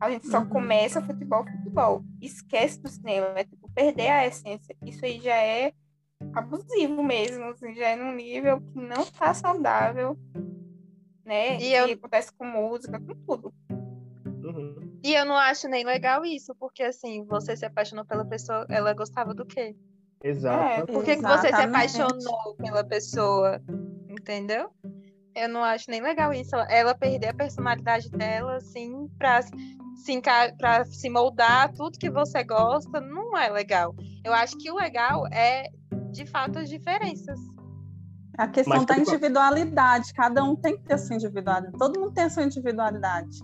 A 0.00 0.10
gente 0.10 0.26
só 0.26 0.40
Uhum. 0.40 0.48
começa 0.48 1.00
futebol, 1.02 1.44
futebol. 1.44 2.02
Esquece 2.20 2.80
do 2.82 2.88
cinema, 2.88 3.26
é 3.38 3.44
tipo 3.44 3.70
perder 3.70 4.08
a 4.10 4.26
essência. 4.26 4.76
Isso 4.84 5.04
aí 5.04 5.20
já 5.20 5.36
é 5.36 5.72
abusivo 6.34 7.02
mesmo, 7.02 7.44
assim, 7.44 7.74
já 7.74 7.88
é 7.90 7.96
num 7.96 8.12
nível 8.14 8.60
que 8.60 8.78
não 8.78 9.04
tá 9.06 9.32
saudável, 9.34 10.16
né? 11.24 11.58
E 11.60 11.68
E 11.68 11.74
eu- 11.74 11.92
acontece 11.92 12.32
com 12.32 12.44
música, 12.44 12.98
com 13.00 13.14
tudo. 13.26 13.54
Uhum. 14.26 14.98
E 15.04 15.14
eu 15.14 15.24
não 15.24 15.36
acho 15.36 15.68
nem 15.68 15.84
legal 15.84 16.24
isso, 16.24 16.54
porque 16.56 16.82
assim, 16.82 17.24
você 17.24 17.56
se 17.56 17.64
apaixonou 17.64 18.04
pela 18.04 18.24
pessoa, 18.24 18.66
ela 18.68 18.92
gostava 18.92 19.34
do 19.34 19.44
quê? 19.44 19.74
Exato. 20.22 20.86
Por 20.92 21.04
que, 21.04 21.16
que 21.16 21.22
você 21.22 21.48
se 21.48 21.54
apaixonou 21.62 22.54
pela 22.56 22.84
pessoa? 22.84 23.60
Entendeu? 24.08 24.70
Eu 25.34 25.48
não 25.48 25.62
acho 25.64 25.90
nem 25.90 26.02
legal 26.02 26.32
isso. 26.32 26.54
Ela- 26.54 26.94
perder 26.94 27.28
a 27.28 27.34
personalidade 27.34 28.10
dela, 28.10 28.56
assim, 28.56 29.08
pra 29.18 29.40
se, 29.42 30.22
pra 30.58 30.84
se 30.84 31.08
moldar 31.08 31.72
tudo 31.72 31.98
que 31.98 32.10
você 32.10 32.44
gosta, 32.44 33.00
não 33.00 33.36
é 33.36 33.48
legal. 33.50 33.94
Eu 34.24 34.32
acho 34.32 34.56
que 34.58 34.70
o 34.70 34.76
legal 34.76 35.26
é, 35.28 35.68
de 36.10 36.26
fato, 36.26 36.58
as 36.58 36.68
diferenças. 36.68 37.38
A 38.38 38.48
questão 38.48 38.76
Mas 38.76 38.86
da 38.86 38.98
individualidade. 38.98 40.12
Cada 40.14 40.42
um 40.42 40.56
tem 40.56 40.76
que 40.76 40.84
ter 40.84 40.94
a 40.94 40.98
sua 40.98 41.16
individualidade. 41.16 41.76
Todo 41.78 42.00
mundo 42.00 42.12
tem 42.12 42.24
a 42.24 42.30
sua 42.30 42.44
individualidade. 42.44 43.38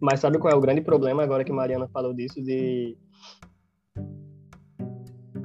Mas 0.00 0.20
sabe 0.20 0.38
qual 0.38 0.52
é 0.52 0.56
o 0.56 0.60
grande 0.60 0.80
problema 0.80 1.22
agora 1.22 1.44
que 1.44 1.52
Mariana 1.52 1.88
falou 1.88 2.12
disso 2.12 2.42
de 2.42 2.96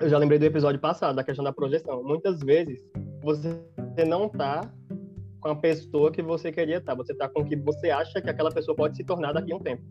eu 0.01 0.09
já 0.09 0.17
lembrei 0.17 0.39
do 0.39 0.45
episódio 0.45 0.79
passado, 0.79 1.15
da 1.15 1.23
questão 1.23 1.43
da 1.45 1.53
projeção. 1.53 2.03
Muitas 2.03 2.39
vezes 2.39 2.79
você 3.21 4.03
não 4.05 4.27
tá 4.27 4.61
com 5.41 5.49
a 5.49 5.55
pessoa 5.55 6.11
que 6.11 6.21
você 6.21 6.51
queria 6.51 6.77
estar, 6.77 6.93
você 6.95 7.13
tá 7.15 7.27
com 7.27 7.41
o 7.41 7.45
que 7.45 7.55
você 7.55 7.89
acha 7.89 8.21
que 8.21 8.29
aquela 8.29 8.51
pessoa 8.51 8.75
pode 8.75 8.95
se 8.95 9.03
tornar 9.03 9.33
daqui 9.33 9.51
a 9.51 9.55
um 9.55 9.59
tempo. 9.59 9.83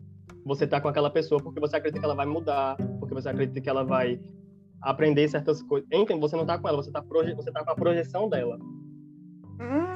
Você 0.45 0.65
tá 0.65 0.79
com 0.79 0.87
aquela 0.87 1.09
pessoa 1.09 1.41
porque 1.43 1.59
você 1.59 1.75
acredita 1.75 1.99
que 1.99 2.05
ela 2.05 2.15
vai 2.15 2.25
mudar, 2.25 2.77
porque 2.99 3.13
você 3.13 3.29
acredita 3.29 3.59
que 3.59 3.69
ela 3.69 3.83
vai 3.83 4.19
aprender 4.81 5.27
certas 5.27 5.61
coisas. 5.61 5.87
Enfim, 5.91 6.19
você 6.19 6.35
não 6.37 6.45
tá 6.45 6.57
com 6.57 6.67
ela, 6.67 6.77
você 6.77 6.89
tá, 6.91 7.01
proje... 7.03 7.35
você 7.35 7.51
tá 7.51 7.63
com 7.63 7.71
a 7.71 7.75
projeção 7.75 8.29
dela. 8.29 8.57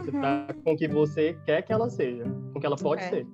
Você 0.03 0.11
Uhum. 0.11 0.21
tá 0.21 0.47
com 0.63 0.73
o 0.73 0.77
que 0.77 0.87
você 0.87 1.33
quer 1.45 1.61
que 1.63 1.73
ela 1.73 1.89
seja, 1.89 2.23
com 2.25 2.57
o 2.57 2.59
que 2.59 2.65
ela 2.67 2.75
pode 2.75 3.01
É. 3.03 3.09
ser. 3.09 3.27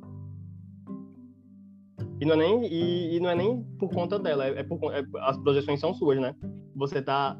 E 2.22 2.25
não 2.25 2.36
é 2.36 2.38
nem, 2.38 2.66
e, 2.68 3.16
e 3.16 3.20
não 3.20 3.30
é 3.32 3.36
nem 3.36 3.63
por 3.80 3.90
conta 3.90 4.20
dela, 4.20 4.46
é, 4.46 4.60
é 4.60 4.63
por, 4.63 4.80
é- 4.94 5.04
as 5.22 5.38
projeções 5.40 5.80
são 5.80 5.92
suas, 5.94 6.20
né? 6.22 6.36
Você 6.75 7.01
tá 7.01 7.38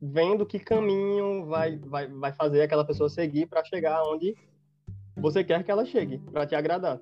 vendo 0.00 0.46
que 0.46 0.58
caminho 0.58 1.46
vai, 1.46 1.76
vai, 1.78 2.06
vai 2.08 2.32
fazer 2.32 2.62
aquela 2.62 2.84
pessoa 2.84 3.08
seguir 3.08 3.46
para 3.46 3.64
chegar 3.64 4.02
onde 4.04 4.36
você 5.16 5.42
quer 5.42 5.64
que 5.64 5.70
ela 5.70 5.84
chegue, 5.84 6.18
para 6.32 6.46
te 6.46 6.54
agradar. 6.54 7.00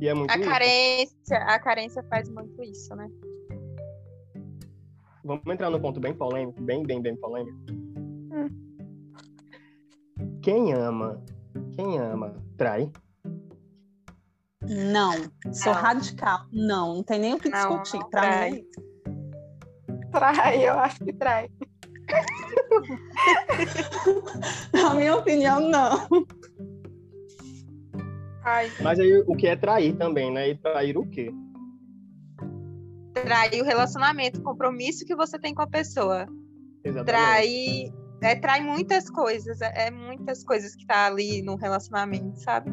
E 0.00 0.08
é 0.08 0.14
muito 0.14 0.30
A 0.30 0.36
isso. 0.38 0.48
carência, 0.48 1.38
a 1.38 1.58
carência 1.58 2.02
faz 2.04 2.28
muito 2.28 2.62
isso, 2.62 2.94
né? 2.94 3.08
Vamos 5.24 5.44
entrar 5.46 5.70
no 5.70 5.80
ponto 5.80 5.98
bem 5.98 6.14
polêmico, 6.14 6.60
bem, 6.62 6.84
bem, 6.84 7.02
bem 7.02 7.16
polêmico. 7.16 7.58
Quem 10.42 10.72
ama, 10.72 11.20
quem 11.74 11.98
ama, 11.98 12.34
trai. 12.56 12.90
Não. 14.62 15.12
Sou 15.52 15.72
Não. 15.72 15.80
radical. 15.80 16.46
Não, 16.52 16.94
não 16.96 17.02
tem 17.02 17.18
nem 17.18 17.34
o 17.34 17.38
que 17.38 17.48
Não, 17.48 17.58
discutir. 17.82 17.98
não 17.98 18.08
Pra 18.10 18.20
trai. 18.20 18.50
mim, 18.52 18.66
Trai, 20.12 20.68
eu 20.68 20.78
acho 20.78 21.04
que 21.04 21.12
trai. 21.12 21.50
na 24.72 24.94
minha 24.94 25.16
opinião, 25.16 25.60
não. 25.60 26.06
Ai, 28.44 28.70
Mas 28.80 29.00
aí 29.00 29.24
o 29.26 29.34
que 29.34 29.48
é 29.48 29.56
trair 29.56 29.96
também, 29.96 30.32
né? 30.32 30.50
E 30.50 30.56
trair 30.56 30.96
o 30.96 31.04
quê? 31.04 31.32
Trair 33.12 33.60
o 33.60 33.64
relacionamento, 33.64 34.38
o 34.38 34.42
compromisso 34.42 35.04
que 35.04 35.16
você 35.16 35.36
tem 35.38 35.52
com 35.52 35.62
a 35.62 35.66
pessoa. 35.66 36.28
Exatamente. 36.84 37.06
Trair. 37.06 37.92
É, 38.22 38.36
trai 38.36 38.62
muitas 38.62 39.10
coisas, 39.10 39.60
é, 39.60 39.88
é 39.88 39.90
muitas 39.90 40.44
coisas 40.44 40.74
que 40.74 40.86
tá 40.86 41.06
ali 41.06 41.42
no 41.42 41.56
relacionamento, 41.56 42.40
sabe? 42.40 42.72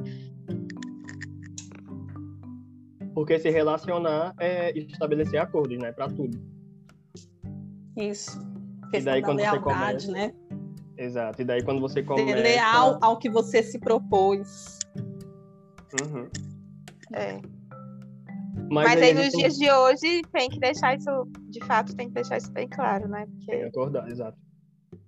Porque 3.13 3.37
se 3.39 3.49
relacionar 3.49 4.33
é 4.39 4.77
estabelecer 4.77 5.39
acordos, 5.39 5.77
né? 5.77 5.91
Pra 5.91 6.07
tudo. 6.07 6.39
Isso. 7.97 8.39
Questão 8.91 9.13
daí, 9.13 9.21
da 9.21 9.27
quando 9.27 9.39
você 9.39 9.51
lealdade, 9.51 10.05
começa- 10.07 10.11
né? 10.11 10.33
Exato. 10.97 11.41
E 11.41 11.45
daí 11.45 11.63
quando 11.63 11.81
você 11.81 12.03
começa... 12.03 12.27
Ser 12.27 12.35
leal 12.41 12.97
ao 13.01 13.17
que 13.17 13.29
você 13.29 13.63
se 13.63 13.79
propôs. 13.79 14.79
Uhum. 16.01 16.27
É. 17.13 17.39
Mas, 18.71 18.85
Mas, 18.89 19.01
aí 19.01 19.11
a 19.11 19.13
nos 19.13 19.23
gente 19.25 19.37
dias 19.37 19.55
de 19.57 19.71
hoje 19.71 20.21
tem 20.31 20.49
que 20.49 20.59
deixar 20.59 20.95
isso, 20.95 21.09
de 21.49 21.63
fato, 21.65 21.95
tem 21.95 22.07
que 22.07 22.13
deixar 22.13 22.37
isso 22.37 22.51
bem 22.51 22.67
claro, 22.67 23.07
né? 23.07 23.25
Tem 23.25 23.35
que 23.39 23.45
Porque 23.45 23.63
acordar, 23.65 24.09
exato. 24.09 24.37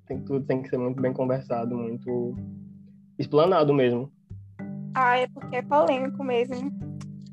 Tem, 0.07 0.19
tudo 0.23 0.45
tem 0.45 0.61
que 0.61 0.69
ser 0.69 0.77
muito 0.77 1.01
bem 1.01 1.13
conversado, 1.13 1.75
muito 1.75 2.35
explanado 3.17 3.73
mesmo. 3.73 4.11
ai, 4.95 5.23
é 5.23 5.27
porque 5.27 5.55
é 5.55 5.61
polêmico 5.61 6.23
mesmo. 6.23 6.71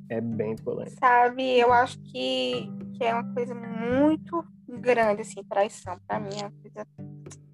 É 0.09 0.21
bem 0.21 0.57
polêmico. 0.57 0.97
Sabe, 0.99 1.59
eu 1.59 1.73
acho 1.73 1.99
que, 2.03 2.71
que 2.97 3.05
é 3.05 3.15
uma 3.15 3.35
coisa 3.35 3.55
muito 3.55 4.45
grande, 4.79 5.23
assim, 5.23 5.43
traição. 5.45 5.99
Pra 6.07 6.19
mim 6.21 6.41
é 6.41 6.47
uma 6.47 6.53
coisa, 6.63 6.87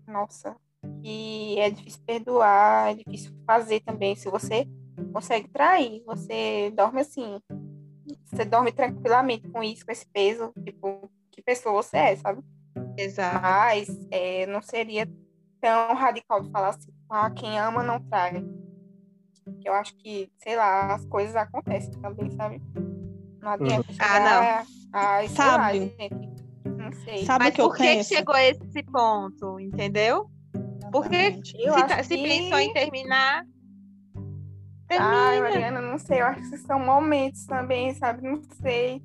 nossa, 0.07 0.57
que 1.03 1.59
é 1.59 1.71
difícil 1.71 2.01
perdoar, 2.07 2.91
é 2.91 2.95
difícil 2.95 3.33
fazer 3.47 3.81
também. 3.81 4.15
Se 4.17 4.31
você 4.31 4.67
consegue 5.13 5.49
trair, 5.49 6.03
você 6.05 6.73
dorme 6.75 7.01
assim, 7.01 7.41
você 8.25 8.45
dorme 8.45 8.73
tranquilamente 8.73 9.49
com 9.49 9.63
isso, 9.63 9.85
com 9.85 9.93
esse 9.93 10.07
peso, 10.07 10.53
tipo, 10.65 11.11
que 11.31 11.43
pessoa 11.43 11.83
você 11.83 11.97
é, 11.97 12.17
sabe? 12.17 12.43
Exato. 12.97 13.43
Mas 13.43 13.89
é, 14.11 14.47
não 14.47 14.63
seria 14.63 15.09
tão 15.61 15.95
radical 15.95 16.43
de 16.43 16.51
falar 16.51 16.69
assim, 16.69 16.93
ah, 17.11 17.31
quem 17.31 17.59
ama 17.59 17.83
não 17.83 18.01
trai. 18.01 18.45
Eu 19.65 19.73
acho 19.73 19.97
que, 19.97 20.31
sei 20.37 20.57
lá, 20.57 20.95
as 20.95 21.05
coisas 21.07 21.35
acontecem 21.35 21.93
também, 22.01 22.31
sabe? 22.31 22.61
Não 23.41 23.51
adianta 23.51 23.93
chegar 23.93 24.67
a, 24.93 25.27
sei 25.29 25.45
lá, 25.45 25.73
Sabe? 25.73 25.95
gente. 25.99 26.28
Não 26.91 27.05
sei. 27.05 27.25
Sabe 27.25 27.45
Mas 27.45 27.53
o 27.53 27.55
que 27.55 27.61
eu 27.61 27.69
por 27.69 27.77
que, 27.77 27.83
que 27.83 27.95
penso? 27.97 28.09
chegou 28.15 28.35
a 28.35 28.43
esse 28.45 28.83
ponto, 28.85 29.61
entendeu? 29.61 30.31
Porque 30.93 31.41
se, 31.45 31.87
tá- 31.87 32.03
se 32.03 32.17
que- 32.17 32.23
pensou 32.23 32.59
em 32.59 32.73
terminar, 32.73 33.45
Ai, 34.91 34.97
termina. 35.37 35.41
Mariana, 35.51 35.81
não 35.83 35.99
sei. 35.99 36.21
Eu 36.23 36.27
acho 36.27 36.49
que 36.51 36.57
são 36.59 36.79
momentos 36.81 37.45
também, 37.45 37.93
sabe? 37.95 38.23
Não 38.23 38.41
sei. 38.63 39.03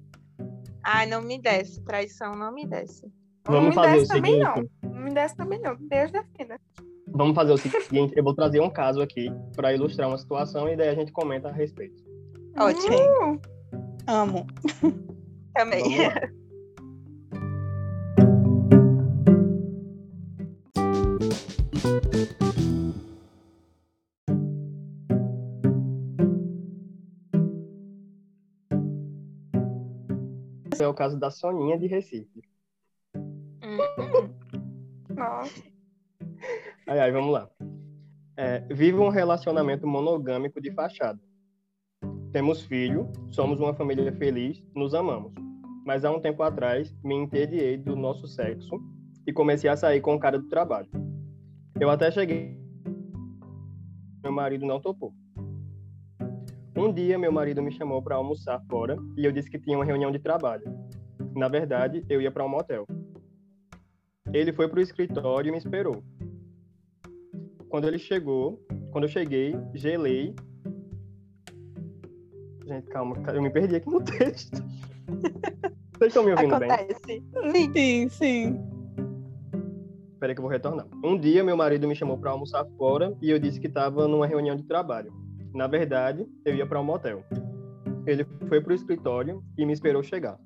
Ai, 0.84 1.06
não 1.06 1.22
me 1.22 1.40
desce. 1.42 1.82
Traição 1.84 2.36
não 2.36 2.54
me 2.54 2.66
desce. 2.66 3.06
Não 3.46 3.56
Vamos 3.56 3.70
me 3.70 3.76
fazer 3.76 3.90
o 3.98 4.00
desce 4.00 4.08
também, 4.14 4.32
seguinte. 4.42 4.70
não. 4.82 4.92
Não 4.92 5.02
me 5.02 5.14
desce 5.14 5.36
também, 5.36 5.60
não. 5.60 5.76
Deus 5.76 6.12
defenda. 6.12 6.60
Vamos 7.08 7.36
fazer 7.36 7.52
o 7.54 7.58
seguinte, 7.58 8.14
eu 8.16 8.24
vou 8.24 8.34
trazer 8.34 8.60
um 8.62 8.70
caso 8.70 9.02
aqui 9.02 9.28
para 9.56 9.74
ilustrar 9.74 10.08
uma 10.08 10.18
situação 10.18 10.68
e 10.70 10.76
daí 10.76 10.90
a 10.90 10.96
gente 10.96 11.12
comenta 11.12 11.50
a 11.50 11.52
respeito. 11.52 12.02
Ótimo. 12.58 12.96
Uh, 12.96 13.42
Amo. 14.08 14.48
Também. 15.54 15.84
é 30.84 30.88
o 30.88 30.94
caso 30.94 31.20
da 31.20 31.30
Soninha 31.30 31.78
de 31.78 31.88
Recife. 31.88 32.44
Nossa. 35.10 35.64
Aí, 36.88 37.00
aí, 37.00 37.12
vamos 37.12 37.32
lá. 37.32 37.50
É, 38.36 38.60
vive 38.74 38.98
um 38.98 39.10
relacionamento 39.10 39.88
monogâmico 39.88 40.60
de 40.60 40.72
fachada. 40.72 41.20
Temos 42.32 42.66
filho, 42.66 43.12
somos 43.30 43.60
uma 43.60 43.74
família 43.74 44.12
feliz, 44.14 44.66
nos 44.76 44.94
amamos. 44.94 45.34
Mas 45.86 46.04
há 46.04 46.12
um 46.12 46.20
tempo 46.20 46.42
atrás, 46.42 46.94
me 47.04 47.16
entediei 47.16 47.78
do 47.78 47.96
nosso 47.96 48.28
sexo 48.28 48.82
e 49.28 49.32
comecei 49.32 49.70
a 49.70 49.78
sair 49.78 50.02
com 50.02 50.16
o 50.16 50.20
cara 50.20 50.40
do 50.40 50.50
trabalho. 50.50 50.90
Eu 51.80 51.90
até 51.90 52.10
cheguei. 52.12 52.58
Meu 54.24 54.32
marido 54.32 54.66
não 54.66 54.80
topou. 54.80 55.14
Um 56.76 56.92
dia, 56.92 57.20
meu 57.20 57.32
marido 57.32 57.62
me 57.62 57.72
chamou 57.72 58.02
para 58.02 58.16
almoçar 58.16 58.60
fora 58.68 58.98
e 59.16 59.24
eu 59.24 59.32
disse 59.32 59.50
que 59.50 59.60
tinha 59.60 59.78
uma 59.78 59.86
reunião 59.86 60.12
de 60.12 60.18
trabalho. 60.18 60.64
Na 61.36 61.48
verdade, 61.48 62.04
eu 62.10 62.20
ia 62.20 62.32
para 62.32 62.44
um 62.44 62.50
motel. 62.50 62.88
Ele 64.34 64.52
foi 64.52 64.68
para 64.68 64.80
o 64.80 64.82
escritório 64.82 65.50
e 65.50 65.52
me 65.52 65.58
esperou. 65.58 66.04
Quando 67.70 67.88
ele 67.88 68.00
chegou, 68.00 68.60
quando 68.92 69.04
eu 69.04 69.10
cheguei, 69.10 69.56
gelei. 69.74 70.34
Gente, 72.66 72.88
calma, 72.88 73.18
eu 73.34 73.42
me 73.42 73.52
perdi 73.52 73.76
aqui 73.76 73.90
no 73.90 74.02
texto. 74.04 74.64
Vocês 75.98 76.08
estão 76.08 76.24
me 76.24 76.32
ouvindo 76.32 76.56
Acontece. 76.56 77.02
bem? 77.06 77.24
Sim, 77.72 78.10
sim. 78.10 78.60
Espera 80.14 80.34
que 80.34 80.40
eu 80.40 80.44
vou 80.44 80.52
retornar. 80.52 80.88
Um 81.04 81.18
dia, 81.20 81.44
meu 81.44 81.56
marido 81.56 81.88
me 81.88 81.96
chamou 81.96 82.18
para 82.18 82.32
almoçar 82.32 82.66
fora 82.78 83.16
e 83.22 83.30
eu 83.30 83.38
disse 83.38 83.60
que 83.60 83.68
estava 83.68 84.08
numa 84.08 84.26
reunião 84.26 84.56
de 84.56 84.64
trabalho. 84.64 85.23
Na 85.54 85.68
verdade, 85.68 86.28
eu 86.46 86.56
ia 86.56 86.66
para 86.66 86.80
um 86.80 86.84
motel. 86.84 87.24
Ele 88.06 88.26
foi 88.48 88.60
para 88.62 88.72
o 88.72 88.76
escritório 88.76 89.44
e 89.58 89.66
me 89.66 89.74
esperou 89.74 90.04
chegar. 90.04 90.38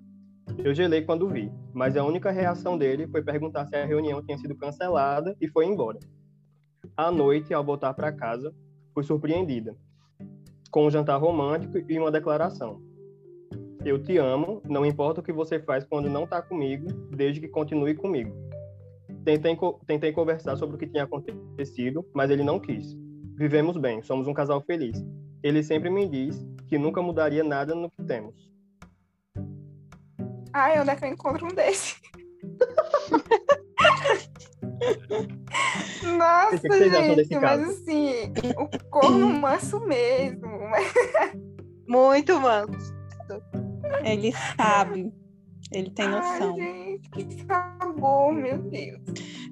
Eu 0.63 0.73
gelei 0.73 1.01
quando 1.01 1.29
vi, 1.29 1.51
mas 1.73 1.95
a 1.97 2.03
única 2.03 2.31
reação 2.31 2.77
dele 2.77 3.07
foi 3.07 3.21
perguntar 3.21 3.65
se 3.67 3.75
a 3.75 3.85
reunião 3.85 4.21
tinha 4.23 4.37
sido 4.37 4.55
cancelada 4.55 5.35
e 5.41 5.47
foi 5.47 5.65
embora. 5.65 5.99
À 6.95 7.11
noite, 7.11 7.53
ao 7.53 7.63
voltar 7.63 7.93
para 7.93 8.11
casa, 8.11 8.53
fui 8.93 9.03
surpreendida 9.03 9.75
com 10.71 10.85
um 10.85 10.91
jantar 10.91 11.19
romântico 11.19 11.77
e 11.89 11.97
uma 11.97 12.11
declaração. 12.11 12.81
Eu 13.85 14.01
te 14.01 14.17
amo, 14.17 14.61
não 14.67 14.85
importa 14.85 15.21
o 15.21 15.23
que 15.23 15.31
você 15.31 15.59
faz 15.59 15.85
quando 15.85 16.09
não 16.09 16.25
está 16.25 16.41
comigo, 16.41 16.87
desde 17.15 17.39
que 17.39 17.47
continue 17.47 17.95
comigo. 17.95 18.33
Tentei, 19.23 19.55
co- 19.55 19.79
tentei 19.85 20.11
conversar 20.11 20.55
sobre 20.57 20.75
o 20.75 20.79
que 20.79 20.87
tinha 20.87 21.03
acontecido, 21.03 22.05
mas 22.13 22.29
ele 22.29 22.43
não 22.43 22.59
quis. 22.59 22.97
Vivemos 23.37 23.77
bem, 23.77 24.01
somos 24.01 24.27
um 24.27 24.33
casal 24.33 24.59
feliz. 24.61 24.97
Ele 25.43 25.61
sempre 25.61 25.91
me 25.91 26.09
diz 26.09 26.43
que 26.67 26.75
nunca 26.75 27.03
mudaria 27.03 27.43
nada 27.43 27.75
no 27.75 27.91
que 27.91 28.03
temos. 28.03 28.49
Ai, 30.51 30.81
onde 30.81 30.89
é 30.89 30.95
que 30.95 31.05
eu 31.05 31.09
encontro 31.09 31.45
um 31.45 31.53
desse? 31.53 31.97
Nossa, 36.17 36.57
gente, 36.57 37.35
mas 37.35 37.41
caso? 37.41 37.69
assim, 37.69 38.33
o 38.57 38.67
corno 38.89 39.29
manso 39.29 39.79
mesmo. 39.81 40.49
Muito 41.87 42.39
manso. 42.39 42.91
Ele 44.03 44.33
sabe. 44.55 45.13
Ele 45.71 45.91
tem 45.91 46.07
noção. 46.07 46.55
Ai, 46.59 46.59
gente, 46.59 47.07
que 47.11 47.45
sabor, 47.45 48.33
meu 48.33 48.57
Deus. 48.63 48.99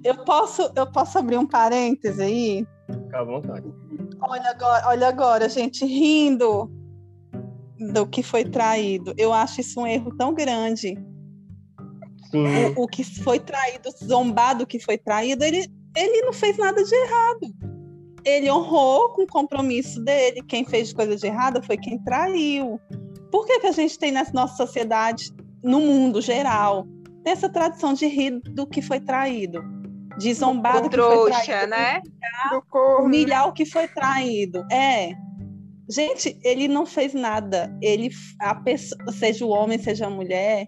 Eu 0.03 0.25
posso, 0.25 0.71
eu 0.75 0.91
posso 0.91 1.19
abrir 1.19 1.37
um 1.37 1.45
parêntese 1.45 2.23
aí? 2.23 2.67
Fica 2.87 3.19
à 3.19 3.23
vontade. 3.23 3.67
Olha 4.21 4.49
agora, 4.49 4.87
olha 4.87 5.07
agora, 5.07 5.49
gente, 5.49 5.85
rindo 5.85 6.71
do 7.93 8.07
que 8.07 8.23
foi 8.23 8.45
traído. 8.45 9.13
Eu 9.17 9.33
acho 9.33 9.61
isso 9.61 9.79
um 9.79 9.87
erro 9.87 10.15
tão 10.15 10.33
grande. 10.33 10.97
Sim, 12.31 12.73
O, 12.75 12.83
o 12.83 12.87
que 12.87 13.03
foi 13.03 13.39
traído, 13.39 13.89
zombado 14.03 14.59
do 14.59 14.67
que 14.67 14.79
foi 14.79 14.97
traído, 14.97 15.43
ele, 15.43 15.67
ele 15.95 16.21
não 16.21 16.33
fez 16.33 16.57
nada 16.57 16.83
de 16.83 16.95
errado. 16.95 17.53
Ele 18.23 18.51
honrou 18.51 19.09
com 19.09 19.23
o 19.23 19.27
compromisso 19.27 20.01
dele. 20.03 20.41
Quem 20.43 20.65
fez 20.65 20.91
coisa 20.93 21.15
de 21.15 21.27
errado 21.27 21.63
foi 21.63 21.77
quem 21.77 22.01
traiu. 22.03 22.79
Por 23.31 23.45
que, 23.45 23.59
que 23.59 23.67
a 23.67 23.71
gente 23.71 23.97
tem 23.99 24.11
na 24.11 24.25
nossa 24.33 24.55
sociedade, 24.55 25.31
no 25.63 25.79
mundo 25.79 26.21
geral, 26.21 26.87
essa 27.23 27.49
tradição 27.49 27.93
de 27.93 28.07
rir 28.07 28.39
do 28.41 28.65
que 28.65 28.81
foi 28.81 28.99
traído? 28.99 29.63
De 30.17 30.33
zombar 30.33 30.81
do 30.81 30.87
O 30.87 30.89
que 30.89 30.97
foi 30.97 31.07
trouxa, 31.07 31.43
traído? 31.43 31.69
né? 31.69 32.01
Do 32.51 32.61
corno. 32.63 33.05
humilhar 33.05 33.47
o 33.47 33.53
que 33.53 33.65
foi 33.65 33.87
traído. 33.87 34.65
É. 34.71 35.11
Gente, 35.89 36.39
ele 36.43 36.67
não 36.67 36.85
fez 36.85 37.13
nada. 37.13 37.75
Ele, 37.81 38.09
a 38.39 38.55
pessoa, 38.55 39.11
seja 39.11 39.45
o 39.45 39.49
homem, 39.49 39.77
seja 39.77 40.07
a 40.07 40.09
mulher, 40.09 40.65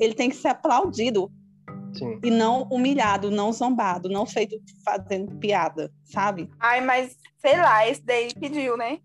ele 0.00 0.14
tem 0.14 0.30
que 0.30 0.36
ser 0.36 0.48
aplaudido 0.48 1.30
sim. 1.92 2.18
e 2.22 2.30
não 2.30 2.62
humilhado, 2.70 3.30
não 3.30 3.52
zombado, 3.52 4.08
não 4.08 4.24
feito 4.24 4.56
fazendo 4.84 5.36
piada, 5.38 5.92
sabe? 6.04 6.48
Ai, 6.60 6.80
mas 6.80 7.16
sei 7.38 7.58
lá, 7.58 7.86
esse 7.86 8.02
daí 8.02 8.32
pediu, 8.32 8.76
né? 8.76 8.98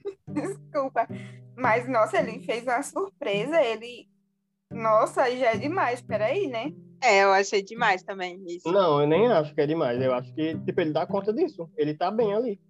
Desculpa. 0.28 1.08
Mas, 1.56 1.88
nossa, 1.88 2.18
ele 2.18 2.44
fez 2.44 2.64
uma 2.64 2.82
surpresa. 2.82 3.62
Ele. 3.62 4.06
Nossa, 4.70 5.30
já 5.34 5.52
é 5.52 5.56
demais. 5.56 6.02
Peraí, 6.02 6.46
né? 6.46 6.72
É, 7.02 7.24
eu 7.24 7.32
achei 7.32 7.62
demais 7.62 8.02
também 8.02 8.42
isso. 8.46 8.70
Não, 8.70 9.00
eu 9.00 9.06
nem 9.06 9.26
acho 9.28 9.54
que 9.54 9.60
é 9.60 9.66
demais. 9.66 10.00
Eu 10.00 10.14
acho 10.14 10.32
que, 10.34 10.58
tipo, 10.60 10.80
ele 10.80 10.92
dá 10.92 11.06
conta 11.06 11.32
disso. 11.32 11.68
Ele 11.76 11.94
tá 11.94 12.10
bem 12.10 12.34
ali. 12.34 12.60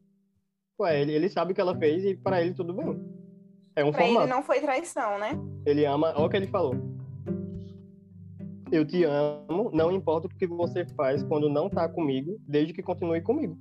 Ué, 0.81 1.01
ele, 1.01 1.13
ele 1.13 1.29
sabe 1.29 1.53
o 1.53 1.55
que 1.55 1.61
ela 1.61 1.77
fez 1.77 2.05
e 2.05 2.15
pra 2.17 2.43
ele 2.43 2.53
tudo 2.55 2.75
bem. 2.75 3.01
É 3.75 3.85
um 3.85 3.93
Pra 3.93 4.03
ele 4.05 4.13
formato. 4.15 4.29
não 4.35 4.43
foi 4.43 4.61
traição, 4.61 5.19
né? 5.19 5.39
Ele 5.65 5.85
ama. 5.85 6.13
Olha 6.17 6.27
o 6.27 6.29
que 6.31 6.37
ele 6.37 6.47
falou. 6.49 6.75
Eu 8.73 8.85
te 8.85 9.05
amo, 9.05 9.71
não 9.73 9.93
importa 9.93 10.27
o 10.27 10.31
que 10.31 10.47
você 10.47 10.85
faz 10.97 11.23
quando 11.23 11.49
não 11.49 11.71
tá 11.71 11.89
comigo, 11.89 12.37
desde 12.49 12.73
que 12.73 12.83
continue 12.83 13.21
comigo. 13.23 13.57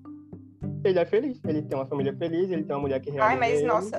Ele 0.83 0.97
é 0.97 1.05
feliz, 1.05 1.39
ele 1.45 1.61
tem 1.61 1.77
uma 1.77 1.85
família 1.85 2.15
feliz, 2.15 2.49
ele 2.49 2.63
tem 2.63 2.75
uma 2.75 2.81
mulher 2.81 2.99
que 2.99 3.11
realiza 3.11 3.31
Ai, 3.33 3.37
mas 3.39 3.59
ele. 3.59 3.67
nossa, 3.67 3.97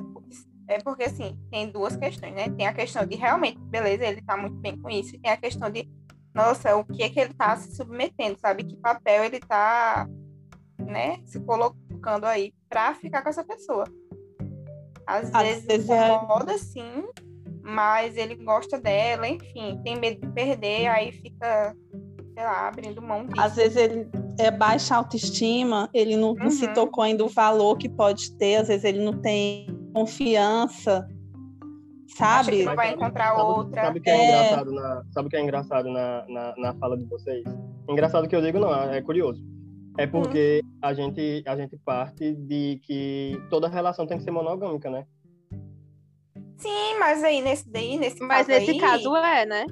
é 0.69 0.79
porque 0.81 1.05
assim, 1.05 1.39
tem 1.51 1.71
duas 1.71 1.97
questões, 1.97 2.35
né? 2.35 2.49
Tem 2.51 2.67
a 2.67 2.75
questão 2.75 3.07
de 3.07 3.15
realmente, 3.15 3.59
beleza, 3.59 4.05
ele 4.05 4.21
tá 4.23 4.37
muito 4.37 4.57
bem 4.57 4.77
com 4.79 4.91
isso, 4.91 5.15
e 5.15 5.19
tem 5.19 5.31
a 5.31 5.37
questão 5.37 5.71
de, 5.71 5.89
nossa, 6.37 6.77
o 6.77 6.85
que 6.85 7.03
é 7.03 7.09
que 7.09 7.19
ele 7.19 7.35
tá 7.35 7.57
se 7.57 7.75
submetendo, 7.75 8.39
sabe? 8.39 8.63
Que 8.63 8.77
papel 8.77 9.25
ele 9.25 9.41
tá, 9.41 10.07
né, 10.79 11.19
se 11.25 11.41
colocando 11.41 12.25
aí 12.27 12.53
pra 12.69 12.95
ficar 12.95 13.23
com 13.23 13.29
essa 13.31 13.43
pessoa. 13.43 13.85
Às, 15.07 15.33
Às 15.35 15.43
vezes 15.43 15.65
vezes 15.67 15.89
é- 15.89 16.15
incomoda, 16.15 16.59
sim, 16.59 17.05
mas 17.63 18.17
ele 18.17 18.35
gosta 18.37 18.79
dela, 18.79 19.27
enfim, 19.27 19.81
tem 19.83 19.99
medo 19.99 20.21
de 20.27 20.33
perder, 20.33 20.87
aí 20.89 21.11
fica, 21.13 21.75
sei 22.35 22.45
lá, 22.45 22.69
abrindo 22.69 23.01
mão 23.01 23.25
disso. 23.27 23.41
Às 23.41 23.57
vezes 23.57 23.77
ele 23.77 24.09
é 24.39 24.51
baixa 24.51 24.95
autoestima, 24.97 25.89
ele 25.95 26.17
não, 26.17 26.35
não 26.35 26.51
se 26.51 26.67
Uhum. 26.67 26.75
tocou 26.75 27.03
ainda 27.03 27.25
o 27.25 27.29
valor 27.29 27.77
que 27.79 27.89
pode 27.89 28.37
ter, 28.37 28.57
às 28.57 28.69
vezes 28.69 28.85
ele 28.85 29.03
não 29.05 29.21
tem 29.21 29.67
confiança, 29.95 31.09
sabe? 32.09 32.65
não 32.65 32.77
vai 32.77 32.93
encontrar 32.93 33.35
sabe, 33.37 33.41
outra. 33.43 33.83
Sabe 33.85 33.99
o 33.99 34.03
que 34.03 34.11
é, 34.11 34.15
É. 34.15 34.29
engraçado 34.29 34.73
na, 34.73 35.03
sabe 35.11 35.29
que 35.29 35.37
é 35.37 35.41
engraçado 35.41 35.89
na, 35.91 36.25
na, 36.29 36.55
na 36.57 36.75
fala 36.75 36.97
de 36.97 37.05
vocês? 37.05 37.45
Engraçado 37.89 38.29
que 38.29 38.35
eu 38.37 38.43
digo 38.43 38.59
não, 38.59 38.73
é 38.93 39.01
curioso. 39.03 39.43
É 39.99 40.07
porque 40.07 40.61
a 40.83 40.93
gente 40.93 41.43
a 41.47 41.57
gente 41.57 41.77
parte 41.79 42.35
de 42.35 42.79
que 42.83 43.41
toda 43.49 43.67
relação 43.69 44.07
tem 44.07 44.19
que 44.19 44.25
ser 44.25 44.31
monogâmica, 44.31 44.91
né? 44.91 45.07
Sim, 46.59 46.99
mas 46.99 47.23
aí 47.25 47.41
nesse 47.41 47.69
daí, 47.71 47.99
nesse 47.99 48.21
Mas 48.23 48.47
caso 48.47 48.59
nesse 48.59 48.71
aí, 48.73 48.79
caso 48.79 49.17
é, 49.17 49.47
né? 49.47 49.67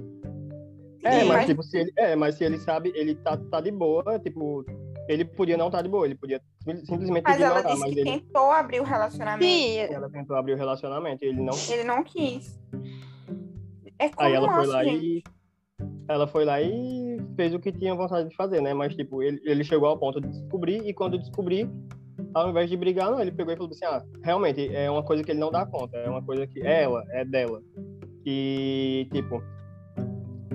É, 1.03 1.11
Sim, 1.21 1.27
mas, 1.27 1.29
mas- 1.29 1.47
tipo, 1.47 1.63
se 1.63 1.79
ele, 1.79 1.93
é, 1.99 2.17
mas 2.17 2.35
se 2.37 2.45
ele 2.45 2.59
sabe, 2.59 2.91
ele 2.95 3.15
tá, 3.17 3.37
tá 3.37 3.61
de 3.61 3.71
boa, 3.71 4.19
tipo, 4.21 4.65
ele 5.09 5.25
podia 5.25 5.57
não 5.57 5.67
estar 5.67 5.83
de 5.83 5.89
boa, 5.89 6.07
ele 6.07 6.15
podia 6.15 6.41
sim- 6.63 6.85
simplesmente 6.85 7.25
Mas 7.25 7.41
ela 7.41 7.61
ignorar, 7.61 7.69
disse 7.69 7.81
mas 7.81 7.95
que 7.95 8.01
ele, 8.01 8.11
tentou 8.11 8.51
abrir 8.51 8.81
o 8.81 8.85
relacionamento. 8.85 9.45
Sim, 9.53 9.77
ela 9.79 10.11
tentou 10.11 10.37
abrir 10.37 10.53
o 10.55 10.57
relacionamento 10.57 11.25
e 11.25 11.29
ele 11.29 11.41
não. 11.41 11.55
Ele 11.71 11.85
não 11.85 12.03
quis. 12.03 12.59
É 13.99 14.09
como 14.09 14.27
Aí 14.27 14.35
ela 14.35 14.53
foi 14.53 14.67
lá 14.67 14.85
gente. 14.85 15.05
e 15.05 15.23
ela 16.09 16.27
foi 16.27 16.45
lá 16.45 16.61
e 16.61 17.17
fez 17.37 17.55
o 17.55 17.59
que 17.59 17.73
tinha 17.73 17.95
vontade 17.95 18.29
de 18.29 18.37
fazer, 18.37 18.61
né? 18.61 18.75
Mas 18.75 18.95
tipo, 18.95 19.23
ele, 19.23 19.41
ele 19.45 19.65
chegou 19.65 19.89
ao 19.89 19.99
ponto 19.99 20.21
de 20.21 20.29
descobrir 20.29 20.87
e 20.87 20.93
quando 20.93 21.19
descobrir, 21.19 21.69
ao 22.35 22.51
invés 22.51 22.69
de 22.69 22.77
brigar, 22.77 23.11
não, 23.11 23.21
ele 23.21 23.33
pegou 23.33 23.53
e 23.53 23.57
falou 23.57 23.71
assim: 23.73 23.85
"Ah, 23.85 24.03
realmente 24.23 24.75
é 24.75 24.91
uma 24.91 25.03
coisa 25.03 25.23
que 25.23 25.31
ele 25.31 25.41
não 25.41 25.51
dá 25.51 25.65
conta, 25.65 25.97
é 25.97 26.09
uma 26.09 26.23
coisa 26.23 26.47
que 26.47 26.61
é 26.67 26.83
ela, 26.83 27.05
é 27.11 27.25
dela". 27.25 27.63
E 28.27 29.09
tipo, 29.13 29.43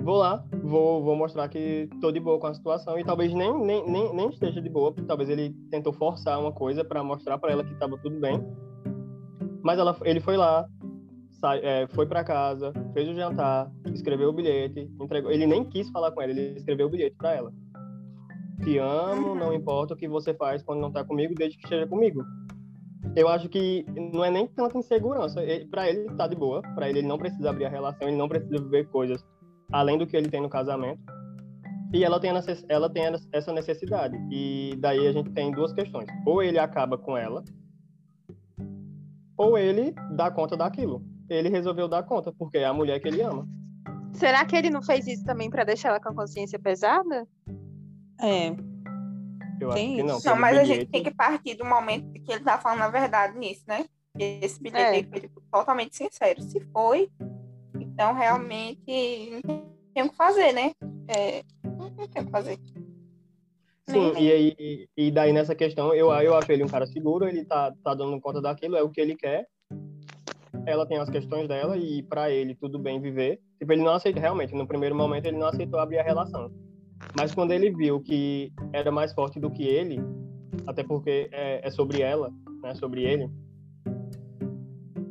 vou 0.02 0.16
lá, 0.16 0.44
vou, 0.62 1.02
vou 1.02 1.16
mostrar 1.16 1.48
que 1.48 1.88
tô 2.00 2.10
de 2.10 2.20
boa 2.20 2.38
com 2.38 2.46
a 2.46 2.54
situação 2.54 2.98
e 2.98 3.04
talvez 3.04 3.32
nem, 3.32 3.52
nem, 3.58 3.86
nem, 3.88 4.14
nem 4.14 4.28
esteja 4.30 4.60
de 4.60 4.68
boa, 4.68 4.92
porque 4.92 5.06
talvez 5.06 5.28
ele 5.28 5.54
tentou 5.70 5.92
forçar 5.92 6.38
uma 6.40 6.52
coisa 6.52 6.84
para 6.84 7.02
mostrar 7.02 7.38
para 7.38 7.52
ela 7.52 7.64
que 7.64 7.74
tava 7.76 7.98
tudo 7.98 8.18
bem. 8.18 8.40
Mas 9.62 9.78
ela, 9.78 9.96
ele 10.04 10.20
foi 10.20 10.36
lá, 10.36 10.66
é, 11.62 11.86
foi 11.88 12.06
para 12.06 12.24
casa, 12.24 12.72
fez 12.92 13.08
o 13.08 13.14
jantar, 13.14 13.70
escreveu 13.92 14.30
o 14.30 14.32
bilhete, 14.32 14.90
entregou. 15.00 15.30
Ele 15.30 15.46
nem 15.46 15.64
quis 15.64 15.90
falar 15.90 16.10
com 16.12 16.22
ela, 16.22 16.32
ele 16.32 16.58
escreveu 16.58 16.86
o 16.86 16.90
bilhete 16.90 17.16
para 17.16 17.34
ela. 17.34 17.52
Te 18.64 18.78
amo, 18.78 19.34
não 19.34 19.54
importa 19.54 19.94
o 19.94 19.96
que 19.96 20.08
você 20.08 20.34
faz 20.34 20.62
quando 20.62 20.80
não 20.80 20.92
tá 20.92 21.04
comigo, 21.04 21.34
desde 21.34 21.56
que 21.56 21.64
esteja 21.64 21.86
comigo. 21.86 22.22
Eu 23.16 23.28
acho 23.28 23.48
que 23.48 23.84
não 24.12 24.24
é 24.24 24.30
nem 24.30 24.46
tanta 24.46 24.78
insegurança. 24.78 25.40
Para 25.70 25.88
ele 25.88 26.04
tá 26.14 26.26
de 26.26 26.36
boa, 26.36 26.62
para 26.74 26.88
ele 26.88 27.00
ele 27.00 27.08
não 27.08 27.18
precisa 27.18 27.50
abrir 27.50 27.64
a 27.64 27.70
relação, 27.70 28.06
ele 28.06 28.16
não 28.16 28.28
precisa 28.28 28.58
viver 28.62 28.86
coisas 28.88 29.24
além 29.72 29.98
do 29.98 30.06
que 30.06 30.16
ele 30.16 30.28
tem 30.28 30.40
no 30.40 30.48
casamento. 30.48 31.00
E 31.92 32.04
ela 32.04 32.20
tem, 32.20 32.30
ela 32.68 32.88
tem 32.88 33.02
essa 33.32 33.52
necessidade. 33.52 34.16
E 34.30 34.76
daí 34.78 35.06
a 35.06 35.12
gente 35.12 35.30
tem 35.30 35.50
duas 35.50 35.72
questões. 35.72 36.06
Ou 36.24 36.42
ele 36.42 36.58
acaba 36.58 36.96
com 36.96 37.16
ela, 37.16 37.42
ou 39.36 39.56
ele 39.56 39.94
dá 40.12 40.30
conta 40.30 40.56
daquilo. 40.56 41.02
Ele 41.28 41.48
resolveu 41.48 41.88
dar 41.88 42.02
conta, 42.02 42.32
porque 42.32 42.58
é 42.58 42.66
a 42.66 42.74
mulher 42.74 43.00
que 43.00 43.08
ele 43.08 43.22
ama. 43.22 43.48
Será 44.12 44.44
que 44.44 44.54
ele 44.54 44.70
não 44.70 44.82
fez 44.82 45.06
isso 45.06 45.24
também 45.24 45.48
para 45.48 45.64
deixar 45.64 45.88
ela 45.88 46.00
com 46.00 46.10
a 46.10 46.14
consciência 46.14 46.58
pesada? 46.58 47.26
É. 48.20 48.48
Eu 49.60 49.70
tem 49.70 49.94
acho 49.94 49.96
que 49.96 50.02
não. 50.02 50.20
Não, 50.24 50.40
mas 50.40 50.52
bilhete... 50.52 50.60
a 50.60 50.74
gente 50.74 50.90
tem 50.90 51.02
que 51.02 51.10
partir 51.10 51.54
do 51.54 51.64
momento 51.64 52.12
que 52.12 52.32
ele 52.32 52.44
tá 52.44 52.58
falando 52.58 52.82
a 52.82 52.88
verdade 52.88 53.38
nisso, 53.38 53.64
né? 53.66 53.86
Esse 54.18 54.60
bilhete 54.60 55.08
é. 55.10 55.20
foi 55.20 55.30
totalmente 55.50 55.96
sincero. 55.96 56.42
Se 56.42 56.60
foi, 56.72 57.10
então 58.00 58.14
realmente 58.14 59.42
não 59.44 59.60
tem 59.92 60.02
o 60.04 60.08
que 60.08 60.16
fazer, 60.16 60.54
né? 60.54 60.72
É, 61.06 61.42
não 61.62 61.90
tem 61.90 62.06
o 62.06 62.08
que 62.08 62.30
fazer. 62.30 62.58
Sim, 63.86 64.14
e, 64.18 64.32
aí, 64.32 64.88
e 64.96 65.10
daí 65.10 65.34
nessa 65.34 65.54
questão, 65.54 65.92
eu, 65.92 66.10
eu 66.10 66.34
acho 66.34 66.50
ele 66.50 66.64
um 66.64 66.68
cara 66.68 66.86
seguro, 66.86 67.28
ele 67.28 67.44
tá, 67.44 67.74
tá 67.84 67.92
dando 67.92 68.18
conta 68.18 68.40
daquilo, 68.40 68.74
é 68.74 68.82
o 68.82 68.88
que 68.88 69.02
ele 69.02 69.14
quer. 69.14 69.46
Ela 70.64 70.86
tem 70.86 70.96
as 70.96 71.10
questões 71.10 71.46
dela 71.46 71.76
e 71.76 72.02
para 72.02 72.30
ele 72.30 72.54
tudo 72.54 72.78
bem 72.78 73.02
viver. 73.02 73.38
Tipo, 73.58 73.74
ele 73.74 73.82
não 73.82 73.92
aceita 73.92 74.18
realmente, 74.18 74.54
no 74.54 74.66
primeiro 74.66 74.94
momento 74.94 75.26
ele 75.26 75.36
não 75.36 75.48
aceitou 75.48 75.78
abrir 75.78 75.98
a 75.98 76.02
relação. 76.02 76.50
Mas 77.14 77.34
quando 77.34 77.52
ele 77.52 77.70
viu 77.70 78.00
que 78.00 78.50
era 78.72 78.90
mais 78.90 79.12
forte 79.12 79.38
do 79.38 79.50
que 79.50 79.64
ele, 79.64 80.00
até 80.66 80.82
porque 80.82 81.28
é, 81.32 81.66
é 81.66 81.70
sobre 81.70 82.00
ela, 82.00 82.32
né, 82.62 82.74
sobre 82.74 83.04
ele, 83.04 83.28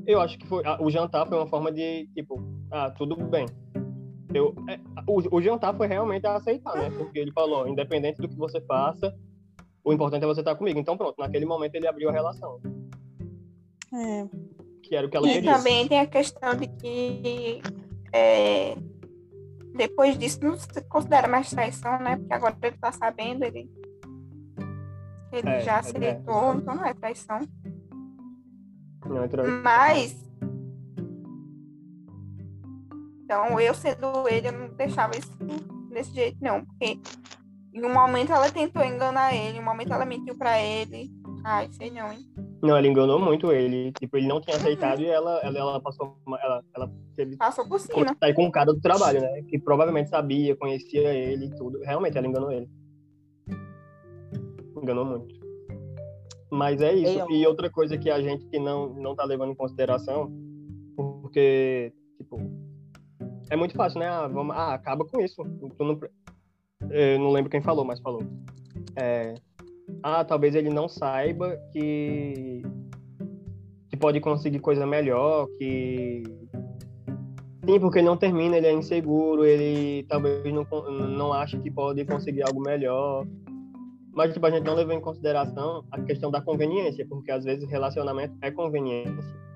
eu 0.07 0.19
acho 0.19 0.39
que 0.39 0.47
foi, 0.47 0.63
o 0.79 0.89
jantar 0.89 1.27
foi 1.27 1.37
uma 1.37 1.45
forma 1.45 1.71
de, 1.71 2.07
tipo, 2.15 2.58
ah, 2.71 2.89
tudo 2.91 3.15
bem, 3.15 3.45
eu, 4.33 4.53
é, 4.67 4.79
o, 5.07 5.37
o, 5.37 5.41
jantar 5.41 5.75
foi 5.75 5.87
realmente 5.87 6.25
a 6.27 6.35
aceitar, 6.35 6.75
né? 6.75 6.89
Porque 6.95 7.17
ele 7.17 7.31
falou, 7.31 7.67
independente 7.67 8.21
do 8.21 8.29
que 8.29 8.35
você 8.35 8.61
faça, 8.61 9.15
o 9.83 9.91
importante 9.91 10.23
é 10.23 10.27
você 10.27 10.41
estar 10.41 10.55
comigo. 10.55 10.79
Então, 10.79 10.95
pronto, 10.95 11.15
naquele 11.17 11.45
momento 11.45 11.75
ele 11.75 11.87
abriu 11.87 12.09
a 12.09 12.11
relação. 12.11 12.61
É. 13.93 14.27
Que 14.83 14.95
era 14.95 15.07
o 15.07 15.09
que 15.09 15.17
ela 15.17 15.27
e 15.27 15.33
queria. 15.33 15.51
E 15.51 15.53
também 15.53 15.87
tem 15.87 15.99
a 15.99 16.05
questão 16.05 16.55
de 16.55 16.67
que 16.67 17.61
é, 18.13 18.75
depois 19.73 20.17
disso 20.17 20.39
não 20.43 20.55
se 20.55 20.81
considera 20.83 21.27
mais 21.27 21.49
traição, 21.49 21.97
né? 21.99 22.17
Porque 22.17 22.33
agora 22.33 22.55
ele 22.61 22.77
tá 22.77 22.91
sabendo, 22.91 23.43
ele, 23.43 23.67
ele 25.31 25.49
é, 25.49 25.61
já 25.61 25.77
é 25.77 25.79
aceitou, 25.79 26.53
então 26.53 26.75
não 26.75 26.85
é 26.85 26.93
traição. 26.93 27.39
Não 29.05 29.23
é 29.23 29.27
traição. 29.27 29.61
Mas 29.63 30.28
então, 33.29 33.59
eu 33.59 33.75
sendo 33.75 34.27
ele, 34.27 34.47
eu 34.47 34.51
não 34.51 34.69
deixava 34.69 35.15
isso 35.15 35.31
desse 35.91 36.11
jeito, 36.15 36.39
não. 36.41 36.65
Porque 36.65 36.99
em 37.71 37.85
um 37.85 37.93
momento 37.93 38.33
ela 38.33 38.49
tentou 38.49 38.83
enganar 38.83 39.35
ele, 39.35 39.59
em 39.59 39.61
um 39.61 39.63
momento 39.63 39.93
ela 39.93 40.03
mentiu 40.03 40.35
pra 40.35 40.59
ele. 40.59 41.11
Ai, 41.43 41.69
sei 41.71 41.91
não, 41.91 42.11
hein? 42.11 42.25
Não, 42.59 42.75
ela 42.75 42.87
enganou 42.87 43.19
muito 43.19 43.51
ele. 43.51 43.91
Tipo, 43.99 44.17
ele 44.17 44.27
não 44.27 44.41
tinha 44.41 44.55
aceitado 44.55 44.97
uhum. 44.97 45.05
e 45.05 45.09
ela, 45.09 45.39
ela, 45.43 45.59
ela 45.59 45.79
passou. 45.79 46.17
Ela, 46.41 46.63
ela 46.75 46.91
teve. 47.15 47.37
Passou 47.37 47.69
por 47.69 47.79
cima. 47.79 48.17
Sair 48.19 48.33
com 48.33 48.47
o 48.47 48.51
cara 48.51 48.73
do 48.73 48.81
trabalho, 48.81 49.21
né? 49.21 49.43
Que 49.43 49.59
provavelmente 49.59 50.09
sabia, 50.09 50.55
conhecia 50.55 51.13
ele 51.13 51.45
e 51.45 51.55
tudo. 51.55 51.79
Realmente, 51.81 52.17
ela 52.17 52.25
enganou 52.25 52.51
ele. 52.51 52.67
Enganou 54.75 55.05
muito. 55.05 55.35
Mas 56.49 56.81
é 56.81 56.95
isso. 56.95 57.31
E 57.31 57.45
outra 57.45 57.69
coisa 57.69 57.95
que 57.95 58.09
a 58.09 58.19
gente 58.19 58.57
não, 58.57 58.89
não 58.89 59.15
tá 59.15 59.23
levando 59.23 59.51
em 59.51 59.55
consideração, 59.55 60.33
porque, 60.95 61.93
tipo, 62.17 62.68
é 63.49 63.55
muito 63.55 63.75
fácil, 63.75 63.99
né? 63.99 64.07
Ah, 64.07 64.27
vamos, 64.27 64.55
ah 64.55 64.73
acaba 64.73 65.05
com 65.05 65.19
isso. 65.19 65.43
Tu 65.77 65.83
não, 65.83 65.99
eu 66.89 67.19
não 67.19 67.31
lembro 67.31 67.49
quem 67.49 67.61
falou, 67.61 67.83
mas 67.83 67.99
falou. 67.99 68.21
É, 68.95 69.33
ah, 70.03 70.23
talvez 70.23 70.55
ele 70.55 70.69
não 70.69 70.87
saiba 70.87 71.57
que 71.71 72.61
que 73.89 73.97
pode 73.97 74.19
conseguir 74.19 74.59
coisa 74.59 74.85
melhor, 74.85 75.47
que 75.57 76.21
sim, 77.65 77.79
porque 77.79 77.97
ele 77.97 78.07
não 78.07 78.17
termina, 78.17 78.55
ele 78.55 78.67
é 78.67 78.71
inseguro, 78.71 79.43
ele 79.43 80.05
talvez 80.07 80.43
não 80.53 80.65
não 81.09 81.33
acha 81.33 81.59
que 81.59 81.71
pode 81.71 82.05
conseguir 82.05 82.43
algo 82.43 82.61
melhor. 82.61 83.25
Mas 84.13 84.33
tipo, 84.33 84.45
a 84.45 84.51
gente 84.51 84.65
não 84.65 84.75
levou 84.75 84.93
em 84.93 85.01
consideração 85.01 85.83
a 85.91 86.01
questão 86.01 86.29
da 86.29 86.41
conveniência, 86.41 87.05
porque 87.07 87.31
às 87.31 87.43
vezes 87.43 87.69
relacionamento 87.69 88.35
é 88.41 88.51
conveniência 88.51 89.48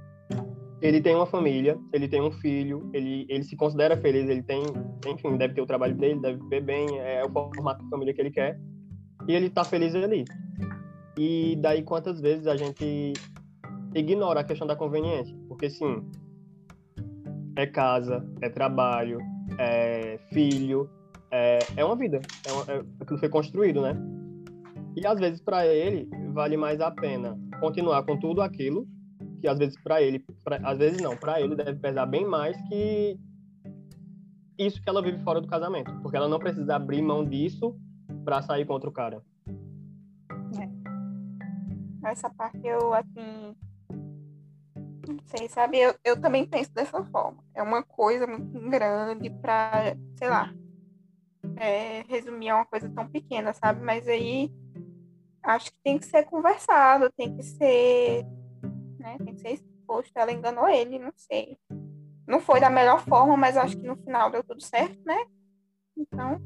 ele 0.83 0.99
tem 0.99 1.15
uma 1.15 1.25
família, 1.25 1.79
ele 1.93 2.09
tem 2.09 2.21
um 2.21 2.29
filho, 2.29 2.89
ele, 2.93 3.25
ele 3.29 3.43
se 3.45 3.55
considera 3.55 3.95
feliz, 3.95 4.29
ele 4.29 4.43
tem, 4.43 4.63
enfim, 5.07 5.37
deve 5.37 5.53
ter 5.53 5.61
o 5.61 5.65
trabalho 5.65 5.95
dele, 5.95 6.19
deve 6.19 6.37
viver 6.43 6.61
bem, 6.61 6.99
é 6.99 7.23
o 7.23 7.31
formato 7.31 7.81
de 7.81 7.89
família 7.89 8.13
que 8.13 8.19
ele 8.19 8.31
quer, 8.31 8.59
e 9.25 9.33
ele 9.33 9.49
tá 9.49 9.63
feliz 9.63 9.95
ali. 9.95 10.25
E 11.17 11.57
daí 11.61 11.83
quantas 11.83 12.19
vezes 12.19 12.47
a 12.47 12.57
gente 12.57 13.13
ignora 13.95 14.41
a 14.41 14.43
questão 14.43 14.67
da 14.67 14.75
conveniência? 14.75 15.33
Porque 15.47 15.69
sim, 15.69 16.03
é 17.55 17.65
casa, 17.65 18.21
é 18.41 18.49
trabalho, 18.49 19.19
é 19.57 20.19
filho, 20.33 20.89
é, 21.31 21.59
é 21.77 21.85
uma 21.85 21.95
vida, 21.95 22.19
é, 22.45 22.51
uma, 22.51 22.63
é 22.67 22.83
aquilo 22.99 23.19
foi 23.19 23.29
construído, 23.29 23.81
né? 23.81 23.95
E 24.97 25.07
às 25.07 25.17
vezes 25.17 25.39
para 25.39 25.65
ele 25.65 26.09
vale 26.33 26.57
mais 26.57 26.81
a 26.81 26.91
pena 26.91 27.39
continuar 27.61 28.03
com 28.03 28.19
tudo 28.19 28.41
aquilo 28.41 28.85
que 29.43 29.47
às 29.49 29.59
vezes 29.59 29.75
para 29.83 30.01
ele, 30.01 30.19
pra, 30.41 30.55
às 30.63 30.77
vezes 30.77 31.01
não, 31.01 31.17
para 31.17 31.41
ele 31.41 31.53
deve 31.53 31.77
pesar 31.77 32.05
bem 32.05 32.25
mais 32.25 32.55
que 32.69 33.19
isso 34.57 34.81
que 34.81 34.87
ela 34.87 35.01
vive 35.01 35.21
fora 35.21 35.41
do 35.41 35.47
casamento, 35.49 35.91
porque 36.01 36.15
ela 36.15 36.29
não 36.29 36.39
precisa 36.39 36.77
abrir 36.77 37.01
mão 37.01 37.25
disso 37.25 37.77
para 38.23 38.41
sair 38.41 38.65
contra 38.65 38.89
o 38.89 38.93
cara. 38.93 39.21
É. 40.57 42.09
Essa 42.09 42.29
parte 42.29 42.65
eu 42.65 42.93
assim 42.93 43.53
não 45.05 45.19
sei, 45.25 45.49
sabe? 45.49 45.77
Eu, 45.77 45.93
eu 46.05 46.21
também 46.21 46.45
penso 46.45 46.73
dessa 46.73 47.03
forma. 47.03 47.43
É 47.53 47.61
uma 47.61 47.83
coisa 47.83 48.25
muito 48.25 48.57
grande 48.69 49.29
para, 49.29 49.97
sei 50.17 50.29
lá, 50.29 50.53
é, 51.57 52.03
resumir 52.07 52.47
a 52.47 52.55
uma 52.55 52.65
coisa 52.65 52.89
tão 52.89 53.09
pequena, 53.09 53.51
sabe? 53.51 53.81
Mas 53.83 54.07
aí 54.07 54.49
acho 55.43 55.65
que 55.65 55.77
tem 55.83 55.99
que 55.99 56.05
ser 56.05 56.23
conversado, 56.23 57.11
tem 57.11 57.35
que 57.35 57.43
ser 57.43 58.25
né? 59.13 59.25
Tem 59.25 59.33
que 59.33 59.41
ser 59.41 59.53
exposto. 59.53 60.11
Ela 60.15 60.31
enganou 60.31 60.67
ele, 60.67 60.99
não 60.99 61.13
sei. 61.15 61.57
Não 62.27 62.39
foi 62.39 62.59
da 62.59 62.69
melhor 62.69 63.03
forma, 63.05 63.35
mas 63.35 63.57
acho 63.57 63.77
que 63.77 63.85
no 63.85 63.95
final 63.97 64.31
deu 64.31 64.43
tudo 64.43 64.61
certo, 64.61 64.99
né? 65.05 65.25
Então, 65.97 66.39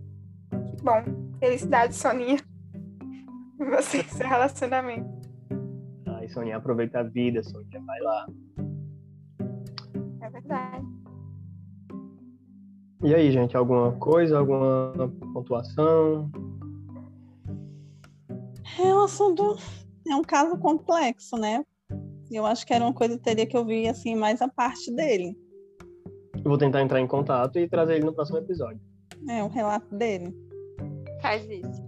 que 0.50 0.84
bom. 0.84 1.04
Felicidade, 1.40 1.96
Soninha. 1.96 2.38
Você, 3.58 4.04
seu 4.04 4.28
relacionamento. 4.28 5.10
Ai, 6.08 6.28
Soninha, 6.30 6.58
aproveita 6.58 7.00
a 7.00 7.04
vida, 7.04 7.44
Soninha. 7.44 7.82
Vai 7.82 8.00
lá. 8.02 8.28
É 10.22 10.30
verdade. 10.30 10.86
E 13.04 13.14
aí, 13.14 13.32
gente, 13.32 13.56
alguma 13.56 13.92
coisa, 13.94 14.40
alguma 14.40 14.92
pontuação? 15.32 16.32
É 18.80 18.94
um 18.94 19.04
assunto, 19.04 19.56
é 20.08 20.16
um 20.16 20.24
caso 20.24 20.58
complexo, 20.58 21.38
né? 21.38 21.64
Eu 22.30 22.46
acho 22.46 22.66
que 22.66 22.74
era 22.74 22.84
uma 22.84 22.94
coisa 22.94 23.18
que 23.18 23.24
teria 23.24 23.46
que 23.46 23.58
ouvir 23.58 23.88
assim 23.88 24.16
mais 24.16 24.42
a 24.42 24.50
parte 24.50 24.94
dele. 24.94 25.38
Eu 26.36 26.50
vou 26.50 26.58
tentar 26.58 26.82
entrar 26.82 27.00
em 27.00 27.08
contato 27.08 27.58
e 27.58 27.70
trazer 27.70 27.96
ele 27.96 28.06
no 28.06 28.14
próximo 28.14 28.38
episódio. 28.38 28.80
É, 29.30 29.44
um 29.44 29.48
relato 29.48 29.96
dele. 29.96 30.36
Faz 31.22 31.46
isso. 31.50 31.88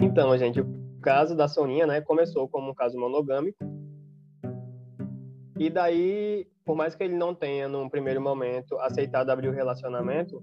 Então, 0.00 0.36
gente, 0.38 0.60
o 0.60 0.66
caso 1.00 1.36
da 1.36 1.46
Soninha, 1.46 1.86
né, 1.86 2.00
começou 2.00 2.48
como 2.48 2.70
um 2.70 2.74
caso 2.74 2.98
monogâmico. 2.98 3.58
E 5.58 5.68
daí, 5.68 6.46
por 6.64 6.76
mais 6.76 6.94
que 6.94 7.02
ele 7.02 7.14
não 7.14 7.34
tenha, 7.34 7.68
num 7.68 7.88
primeiro 7.88 8.20
momento, 8.20 8.78
aceitado 8.78 9.30
abrir 9.30 9.48
o 9.48 9.52
relacionamento, 9.52 10.42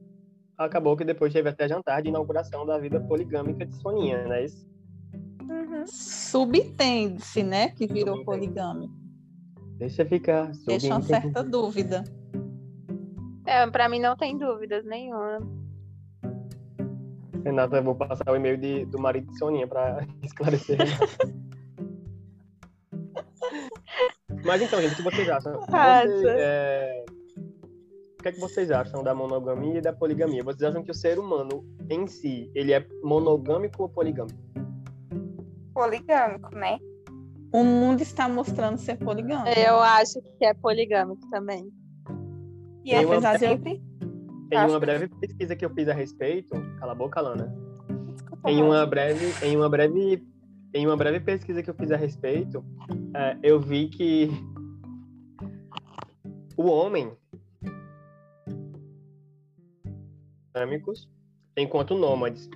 acabou 0.58 0.96
que 0.96 1.04
depois 1.04 1.34
teve 1.34 1.50
até 1.50 1.68
jantar 1.68 2.02
de 2.02 2.10
inauguração 2.10 2.66
da 2.66 2.78
vida 2.78 3.00
poligâmica 3.00 3.66
de 3.66 3.76
Soninha, 3.76 4.24
não 4.24 4.34
é 4.34 4.46
isso? 4.46 4.68
Uhum. 5.42 5.86
Subtende-se, 5.86 7.44
né, 7.44 7.70
que 7.70 7.86
virou 7.88 8.24
poligâmico. 8.24 8.94
Deixa 9.78 10.06
ficar. 10.06 10.52
Deixa 10.66 10.88
uma 10.88 11.02
certa 11.02 11.44
dúvida. 11.44 12.04
É, 13.46 13.70
para 13.70 13.88
mim 13.90 14.00
não 14.00 14.16
tem 14.16 14.38
dúvidas 14.38 14.86
nenhuma. 14.86 15.40
Renata, 17.44 17.78
eu 17.78 17.84
vou 17.84 17.94
passar 17.94 18.32
o 18.32 18.36
e-mail 18.36 18.58
de, 18.58 18.86
do 18.86 19.00
marido 19.00 19.32
de 19.32 19.38
Soninha 19.38 19.68
para 19.68 20.08
esclarecer. 20.24 20.80
Mas 24.44 24.62
então, 24.62 24.82
gente, 24.82 24.94
o 24.94 24.96
que 24.98 25.04
vocês 25.04 25.30
acham? 25.30 25.60
Você, 25.60 26.28
é, 26.28 27.05
que 28.26 28.30
é 28.30 28.32
que 28.32 28.40
vocês 28.40 28.72
acham 28.72 29.04
da 29.04 29.14
monogamia 29.14 29.78
e 29.78 29.82
da 29.82 29.94
poligamia? 29.94 30.44
Vocês 30.44 30.64
acham 30.64 30.84
que 30.84 30.90
o 30.90 30.96
ser 30.96 31.20
humano 31.20 31.64
em 31.88 32.08
si, 32.08 32.50
ele 32.56 32.74
é 32.74 32.84
monogâmico 33.04 33.84
ou 33.84 33.88
poligâmico? 33.90 34.40
Poligâmico, 35.72 36.56
né? 36.56 36.80
O 37.54 37.64
mundo 37.64 38.02
está 38.02 38.28
mostrando 38.28 38.80
ser 38.80 38.98
poligâmico. 38.98 39.48
Eu 39.60 39.80
acho 39.80 40.20
que 40.40 40.44
é 40.44 40.56
poligâmico 40.56 41.22
também. 41.30 41.70
E 42.84 42.90
Tem 42.90 43.04
é 43.04 43.06
uma- 43.06 43.38
sempre. 43.38 43.84
Em 44.52 44.56
Acho 44.58 44.74
uma 44.74 44.80
que- 44.80 44.86
breve 44.88 45.08
pesquisa 45.08 45.56
que 45.56 45.64
eu 45.64 45.70
fiz 45.70 45.88
a 45.88 45.94
respeito, 45.94 46.50
cala 46.80 46.94
a 46.94 46.96
boca, 46.96 47.22
Lana. 47.22 47.56
Desculpa, 48.12 48.50
Em 48.50 48.64
uma 48.64 48.86
breve, 48.88 49.46
em 49.46 49.56
uma 49.56 49.70
breve, 49.70 50.28
em 50.74 50.86
uma 50.88 50.98
breve 50.98 51.20
pesquisa 51.20 51.62
que 51.62 51.70
eu 51.70 51.76
fiz 51.76 51.92
a 51.92 51.96
respeito, 51.96 52.66
é, 53.16 53.38
eu 53.44 53.60
vi 53.60 53.88
que 53.88 54.30
o 56.58 56.68
homem 56.68 57.12
dinâmicos, 60.56 61.10
enquanto 61.58 61.96
nômades. 61.96 62.50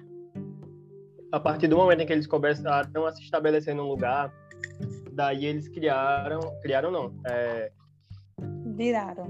A 1.31 1.39
partir 1.39 1.67
do 1.67 1.75
momento 1.75 2.01
em 2.01 2.05
que 2.07 2.13
eles 2.13 2.25
começaram 2.25 3.05
a 3.05 3.11
se 3.11 3.21
estabelecer 3.21 3.75
num 3.75 3.87
lugar, 3.87 4.33
daí 5.11 5.45
eles 5.45 5.67
criaram, 5.67 6.39
criaram 6.61 6.89
não, 6.89 7.13
é, 7.27 7.71
Viraram. 8.75 9.27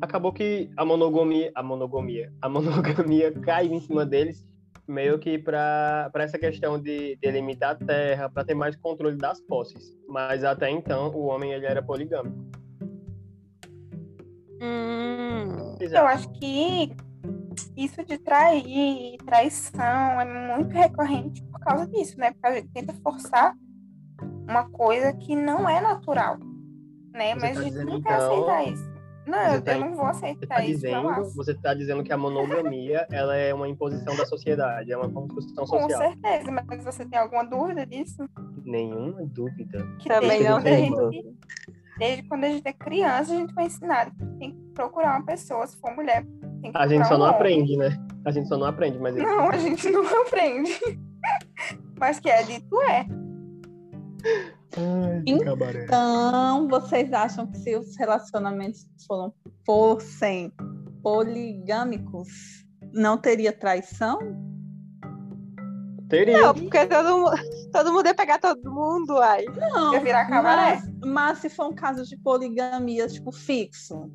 acabou 0.00 0.32
que 0.32 0.70
a 0.76 0.84
monogamia, 0.84 1.52
a 1.54 1.62
monogamia, 1.62 2.32
a 2.40 2.48
monogamia 2.50 3.30
caiu 3.40 3.74
em 3.74 3.80
cima 3.80 4.04
deles, 4.04 4.48
meio 4.88 5.18
que 5.18 5.38
para 5.38 6.10
essa 6.16 6.38
questão 6.38 6.80
de 6.80 7.16
delimitar 7.20 7.72
a 7.72 7.86
terra, 7.86 8.28
para 8.28 8.44
ter 8.44 8.54
mais 8.54 8.74
controle 8.74 9.16
das 9.16 9.40
posses. 9.42 9.96
Mas 10.08 10.42
até 10.42 10.70
então 10.70 11.10
o 11.14 11.26
homem 11.26 11.52
ele 11.52 11.66
era 11.66 11.80
poligâmico. 11.82 12.61
Hum, 14.62 15.76
Eu 15.80 16.06
acho 16.06 16.30
que 16.34 16.94
isso 17.76 18.04
de 18.04 18.16
trair, 18.18 19.16
traição, 19.26 20.20
é 20.20 20.56
muito 20.56 20.72
recorrente 20.72 21.42
por 21.44 21.58
causa 21.60 21.86
disso, 21.88 22.18
né? 22.18 22.30
Porque 22.32 22.46
a 22.46 22.54
gente 22.54 22.68
tenta 22.68 22.92
forçar 23.02 23.54
uma 24.48 24.68
coisa 24.70 25.12
que 25.14 25.34
não 25.34 25.68
é 25.68 25.80
natural, 25.80 26.38
né? 27.12 27.34
Você 27.34 27.40
Mas 27.40 27.54
tá 27.54 27.60
a 27.60 27.62
gente 27.64 27.72
dizendo, 27.72 27.90
não 27.90 28.00
quer 28.02 28.14
então, 28.14 28.32
aceitar 28.32 28.72
isso. 28.72 28.92
Não, 29.24 29.38
você 29.38 29.56
eu, 29.56 29.62
tá 29.62 29.72
eu 29.74 29.80
não 29.80 29.94
vou 29.94 30.06
Você 30.06 30.10
aceitar 30.10 30.42
está 30.42 30.64
isso, 30.64 30.74
dizendo, 30.80 31.34
você 31.36 31.54
tá 31.54 31.74
dizendo 31.74 32.02
que 32.02 32.12
a 32.12 32.16
monogamia 32.16 33.06
ela 33.12 33.36
é 33.36 33.54
uma 33.54 33.68
imposição 33.68 34.16
da 34.16 34.26
sociedade, 34.26 34.92
é 34.92 34.96
uma 34.96 35.08
construção 35.10 35.64
Com 35.64 35.80
social. 35.80 36.00
certeza, 36.00 36.50
mas 36.50 36.84
você 36.84 37.04
tem 37.06 37.18
alguma 37.18 37.44
dúvida 37.44 37.86
disso? 37.86 38.24
Nenhuma 38.64 39.24
dúvida. 39.26 39.86
Que 40.00 40.08
Também 40.08 40.42
não 40.42 40.60
gente- 40.60 41.36
Desde 42.02 42.24
quando 42.24 42.42
a 42.42 42.48
gente 42.48 42.66
é 42.66 42.72
criança, 42.72 43.32
a 43.32 43.36
gente 43.36 43.54
foi 43.54 43.62
ensinado 43.62 44.10
que 44.10 44.26
tem 44.40 44.50
que 44.50 44.58
procurar 44.74 45.18
uma 45.18 45.24
pessoa, 45.24 45.64
se 45.68 45.76
for 45.76 45.94
mulher, 45.94 46.26
tem 46.60 46.72
que 46.72 46.76
A 46.76 46.88
gente 46.88 47.06
só 47.06 47.14
um 47.14 47.18
não 47.18 47.26
homem. 47.26 47.36
aprende, 47.36 47.76
né? 47.76 47.96
A 48.24 48.32
gente 48.32 48.48
só 48.48 48.58
não 48.58 48.66
aprende, 48.66 48.98
mas 48.98 49.14
Não, 49.14 49.48
a 49.48 49.56
gente 49.56 49.88
não 49.88 50.02
aprende. 50.26 50.72
Mas 52.00 52.18
que 52.18 52.28
é 52.28 52.42
dito 52.42 52.82
é. 52.82 53.06
Ai, 54.76 55.22
Então. 55.24 55.56
Então, 55.84 56.68
vocês 56.68 57.12
acham 57.12 57.46
que 57.46 57.58
se 57.58 57.76
os 57.76 57.96
relacionamentos 57.96 58.84
foram, 59.06 59.32
fossem 59.64 60.52
poligâmicos, 61.04 62.28
não 62.92 63.16
teria 63.16 63.52
traição? 63.52 64.18
Teria. 66.12 66.42
não, 66.42 66.54
porque 66.54 66.86
todo, 66.86 67.18
mu- 67.18 67.30
todo 67.72 67.92
mundo 67.92 68.06
ia 68.06 68.14
pegar 68.14 68.38
todo 68.38 68.70
mundo, 68.70 69.16
ai. 69.18 69.46
Não. 69.46 69.94
Ia 69.94 70.00
virar 70.00 70.26
cabaré. 70.28 70.82
Mas, 71.00 71.10
mas 71.10 71.38
se 71.38 71.48
for 71.48 71.68
um 71.68 71.74
caso 71.74 72.04
de 72.04 72.16
poligamia, 72.18 73.08
tipo, 73.08 73.32
fixo. 73.32 74.10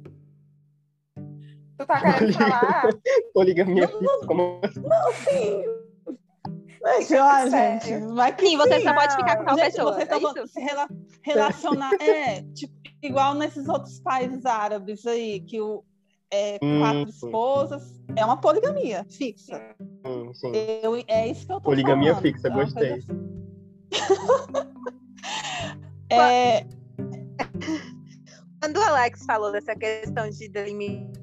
Tu 1.77 1.85
tá 1.85 1.99
querendo 1.99 2.33
falar? 2.33 2.83
Poligamia 3.33 3.87
fixa, 3.87 4.27
como 4.27 4.61
Sim. 5.27 5.63
Mas, 6.81 7.11
ó, 7.11 7.49
gente, 7.49 7.97
vai 8.13 8.33
que 8.35 8.47
Sim, 8.47 8.57
você 8.57 8.79
só 8.79 8.85
Não. 8.89 8.95
pode 8.95 9.15
ficar 9.15 9.37
com 9.37 9.45
tal 9.45 9.55
Gente, 9.57 9.65
pessoa. 9.65 9.93
vocês 9.93 10.09
é 10.09 10.17
isso? 10.17 10.47
se 10.47 10.59
rela- 10.61 10.87
relacionar. 11.23 11.91
É, 11.99 12.41
tipo, 12.53 12.73
igual 13.01 13.33
nesses 13.33 13.67
outros 13.67 13.99
países 13.99 14.45
árabes 14.45 15.05
aí, 15.05 15.39
que 15.41 15.59
o, 15.59 15.83
é, 16.31 16.57
Hum, 16.61 16.79
quatro 16.79 17.11
sim. 17.11 17.25
esposas 17.25 17.99
é 18.15 18.23
uma 18.23 18.37
poligamia 18.39 19.05
fixa. 19.09 19.59
Sim, 20.33 20.51
sim. 20.53 20.79
Eu, 20.83 20.95
é 21.07 21.27
isso 21.27 21.45
que 21.45 21.51
eu 21.51 21.55
tô 21.57 21.61
Poligamia 21.61 22.15
falando. 22.15 22.21
fixa, 22.21 22.47
É 22.47 22.51
gostei. 22.51 22.93
assim. 22.93 23.27
É, 26.09 26.65
Quando 28.61 28.77
o 28.77 28.81
Alex 28.81 29.25
falou 29.25 29.51
dessa 29.51 29.75
questão 29.75 30.29
de 30.29 30.49
delimitar, 30.49 31.17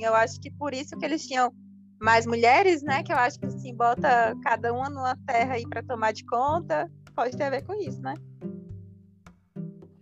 eu 0.00 0.14
acho 0.14 0.40
que 0.40 0.50
por 0.50 0.74
isso 0.74 0.96
que 0.96 1.04
eles 1.04 1.26
tinham 1.26 1.52
mais 2.00 2.26
mulheres, 2.26 2.82
né? 2.82 3.02
Que 3.02 3.12
eu 3.12 3.16
acho 3.16 3.38
que 3.38 3.46
assim, 3.46 3.74
bota 3.74 4.36
cada 4.42 4.72
uma 4.72 4.88
numa 4.88 5.16
terra 5.26 5.54
aí 5.54 5.62
pra 5.68 5.82
tomar 5.82 6.12
de 6.12 6.24
conta. 6.24 6.90
Pode 7.14 7.36
ter 7.36 7.44
a 7.44 7.50
ver 7.50 7.62
com 7.62 7.74
isso, 7.74 8.00
né? 8.00 8.14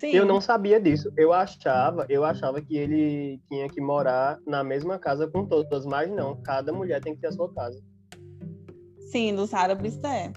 Sim. 0.01 0.11
Eu 0.13 0.25
não 0.27 0.41
sabia 0.41 0.81
disso. 0.81 1.13
Eu 1.17 1.33
achava, 1.33 2.07
eu 2.09 2.25
achava 2.25 2.61
que 2.61 2.77
ele 2.77 3.41
tinha 3.49 3.69
que 3.69 3.81
morar 3.81 4.39
na 4.47 4.65
mesma 4.65 4.99
casa 4.99 5.29
com 5.29 5.45
todas, 5.47 5.85
mas 5.87 6.11
não. 6.11 6.41
Cada 6.43 6.73
mulher 6.73 7.01
tem 7.01 7.15
que 7.15 7.21
ter 7.21 7.29
a 7.29 7.33
sua 7.33 7.53
casa. 7.53 7.81
Sim, 9.11 9.33
nos 9.33 9.53
árabes 9.55 10.03
é. 10.05 10.33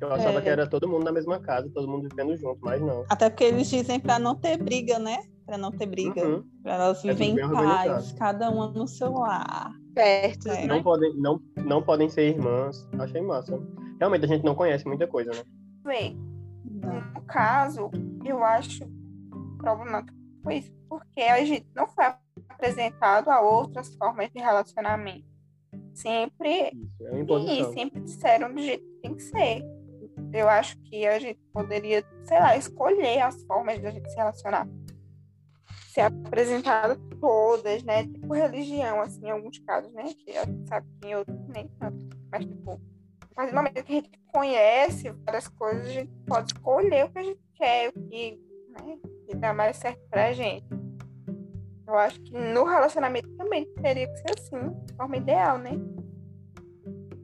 Eu 0.00 0.12
achava 0.12 0.38
É. 0.38 0.40
que 0.40 0.48
era 0.48 0.66
todo 0.66 0.88
mundo 0.88 1.04
na 1.04 1.12
mesma 1.12 1.38
casa, 1.38 1.70
todo 1.72 1.86
mundo 1.86 2.08
vivendo 2.10 2.36
junto, 2.36 2.58
mas 2.62 2.80
não. 2.82 3.04
Até 3.08 3.30
porque 3.30 3.44
eles 3.44 3.68
dizem 3.70 4.00
pra 4.00 4.18
não 4.18 4.34
ter 4.34 4.56
briga, 4.56 4.98
né? 4.98 5.18
Pra 5.46 5.56
não 5.56 5.70
ter 5.70 5.86
briga. 5.86 6.26
Uhum. 6.26 6.42
Pra 6.62 6.74
elas 6.74 7.04
É 7.04 7.08
viverem 7.12 7.34
bem 7.36 7.44
em 7.44 7.50
paz, 7.52 8.12
cada 8.12 8.50
uma 8.50 8.68
no 8.68 8.86
seu 8.88 9.12
lar. 9.12 9.72
Perto, 9.94 10.48
É. 10.48 10.62
né? 10.62 10.66
Não 10.66 10.82
podem, 10.82 11.14
não, 11.16 11.40
não 11.58 11.82
podem 11.82 12.08
ser 12.08 12.30
irmãs. 12.30 12.88
Achei 12.98 13.20
massa. 13.20 13.60
Realmente 14.00 14.24
a 14.24 14.28
gente 14.28 14.44
não 14.44 14.54
conhece 14.54 14.86
muita 14.86 15.06
coisa, 15.06 15.30
né? 15.30 15.42
Não. 15.84 16.31
No 16.64 17.22
caso, 17.22 17.90
eu 18.24 18.42
acho 18.42 18.84
problemático 19.58 20.22
foi 20.42 20.56
isso, 20.56 20.72
porque 20.88 21.20
a 21.20 21.44
gente 21.44 21.66
não 21.74 21.86
foi 21.86 22.04
apresentado 22.48 23.30
a 23.30 23.40
outras 23.40 23.94
formas 23.94 24.30
de 24.30 24.40
relacionamento. 24.40 25.24
Sempre 25.94 26.72
Isso, 26.74 27.06
é 27.06 27.60
E 27.60 27.72
sempre 27.72 28.00
disseram 28.00 28.52
do 28.52 28.60
jeito 28.60 28.84
que 28.84 29.00
tem 29.02 29.14
que 29.14 29.22
ser. 29.22 29.62
Eu 30.32 30.48
acho 30.48 30.76
que 30.78 31.06
a 31.06 31.18
gente 31.18 31.40
poderia, 31.52 32.04
sei 32.24 32.38
lá, 32.38 32.56
escolher 32.56 33.20
as 33.20 33.42
formas 33.44 33.78
de 33.78 33.86
a 33.86 33.90
gente 33.90 34.10
se 34.10 34.16
relacionar. 34.16 34.66
Ser 35.88 36.02
apresentado 36.02 36.98
todas, 37.20 37.82
né? 37.82 38.04
Tipo 38.04 38.32
religião, 38.32 39.00
assim, 39.00 39.26
em 39.26 39.30
alguns 39.30 39.58
casos, 39.60 39.92
né? 39.92 40.14
Que 40.14 40.36
a 40.36 40.44
gente 40.44 40.68
sabe 40.68 40.86
que 41.00 41.08
em 41.08 41.14
outros 41.14 41.48
nem 41.48 41.68
tanto. 41.78 42.08
Mas, 42.30 42.44
tipo, 42.46 42.80
partir 43.34 43.50
do 43.50 43.56
momento 43.56 43.84
que 43.84 43.92
a 43.92 43.96
gente 43.96 44.10
conhece 44.32 45.10
várias 45.24 45.48
coisas, 45.48 45.86
a 45.86 45.90
gente 45.90 46.12
pode 46.26 46.52
escolher 46.52 47.04
o 47.06 47.10
que 47.10 47.18
a 47.18 47.22
gente 47.22 47.40
quer, 47.54 47.88
o 47.90 47.92
que, 47.92 48.40
né, 48.70 48.98
que 49.26 49.36
dá 49.36 49.52
mais 49.52 49.76
certo 49.76 50.00
pra 50.10 50.32
gente. 50.32 50.66
Eu 51.86 51.94
acho 51.98 52.20
que 52.22 52.32
no 52.32 52.64
relacionamento 52.64 53.28
também 53.36 53.66
teria 53.82 54.06
que 54.08 54.16
ser 54.18 54.38
assim, 54.38 54.70
de 54.86 54.94
forma 54.94 55.16
ideal, 55.16 55.58
né? 55.58 55.72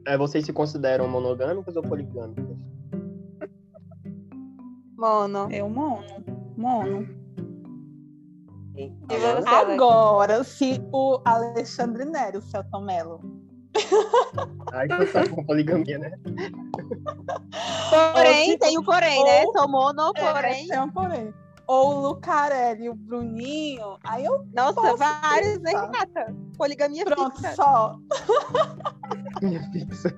É, 0.05 0.17
vocês 0.17 0.45
se 0.45 0.53
consideram 0.53 1.07
monogâmicas 1.07 1.75
ou 1.75 1.83
poligâmicas? 1.83 2.45
Mono. 4.97 5.47
Eu 5.51 5.69
mono. 5.69 6.05
Mono. 6.57 7.07
Agora- 9.45 10.43
se 10.43 10.79
o 10.91 11.21
Alexandre 11.25 12.05
Neri, 12.05 12.37
o 12.37 12.41
Celto 12.41 12.79
Mello, 12.81 13.19
Ai, 14.73 14.87
que 14.87 15.05
tá 15.07 15.27
com 15.29 15.43
poligamia, 15.45 15.97
né? 15.97 16.11
Porém, 18.13 18.51
se- 18.51 18.57
tem 18.57 18.77
o 18.77 18.83
porém, 18.83 19.23
né? 19.23 19.43
ou- 19.45 19.53
Sou 19.53 19.67
mono, 19.67 20.11
É, 20.15 20.33
porém. 20.33 20.67
tem 20.67 20.79
um 20.79 20.89
porém. 20.91 21.33
Ou 21.67 21.97
o 21.97 22.01
Lucarelli, 22.07 22.89
o 22.89 22.95
Bruninho, 22.95 23.97
aí 24.03 24.25
eu 24.25 24.43
Nossa, 24.53 24.95
vários, 24.95 25.59
né. 25.61 25.71
Renata? 25.71 26.35
Poligamia 26.57 27.05
pronto, 27.05 27.35
fixa. 27.35 27.53
só. 27.55 27.95
Minha 29.41 29.61
fixa. 29.71 30.15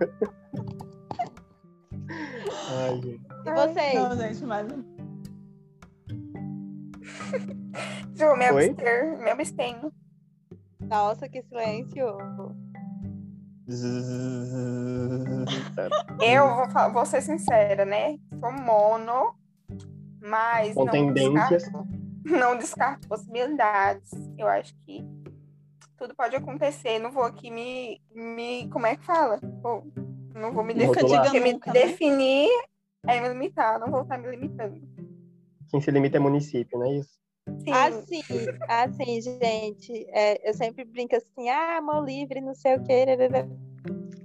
Ai, 2.70 3.02
gente. 3.02 3.22
E 3.46 3.52
vocês? 3.54 3.94
Não, 3.96 4.18
gente, 4.18 4.46
mas 4.46 4.68
Ju, 8.16 8.36
me 8.38 8.46
abster, 8.46 9.18
me 9.20 9.30
abstenho. 9.32 9.92
Nossa, 10.82 11.28
que 11.28 11.42
silêncio. 11.44 12.18
Eu 16.22 16.56
vou, 16.56 16.92
vou 16.94 17.06
ser 17.06 17.22
sincera, 17.22 17.86
né? 17.86 18.18
Sou 18.40 18.52
mono, 18.52 19.36
mas 20.22 20.74
Com 20.74 20.86
não 20.86 20.92
tendências. 20.92 21.64
descarto, 21.64 21.88
não 22.26 22.58
descarto 22.58 23.08
possibilidades. 23.08 24.12
Eu 24.38 24.48
acho 24.48 24.76
que 24.86 25.06
tudo 25.98 26.16
pode 26.16 26.36
acontecer. 26.36 27.00
Não 27.00 27.12
vou 27.12 27.24
aqui 27.24 27.50
me. 27.52 28.02
me 28.14 28.68
como 28.70 28.88
é 28.88 28.96
que 28.96 29.06
fala? 29.06 29.40
Não 30.34 30.52
vou 30.52 30.64
me 30.64 30.74
definir. 30.74 31.42
me 31.42 31.54
nunca, 31.54 31.74
né? 31.74 31.80
definir 31.82 32.50
é 33.08 33.22
me 33.22 33.30
limitar. 33.30 33.80
Não 33.80 33.88
vou 33.88 34.02
estar 34.02 34.18
me 34.18 34.30
limitando. 34.30 34.82
Quem 35.70 35.80
se 35.80 35.92
limita 35.92 36.18
é 36.18 36.20
município, 36.20 36.78
não 36.78 36.86
é 36.88 36.96
isso? 36.96 37.21
Sim, 37.48 37.72
Assim, 37.72 38.22
assim, 38.68 39.22
gente, 39.22 40.06
é, 40.10 40.50
eu 40.50 40.54
sempre 40.54 40.86
brinco 40.86 41.16
assim, 41.16 41.50
ah, 41.50 41.78
amor 41.78 42.06
livre, 42.06 42.42
não 42.42 42.54
sei 42.54 42.76
o 42.76 42.84
quê. 42.84 43.06
rarará. 43.06 43.48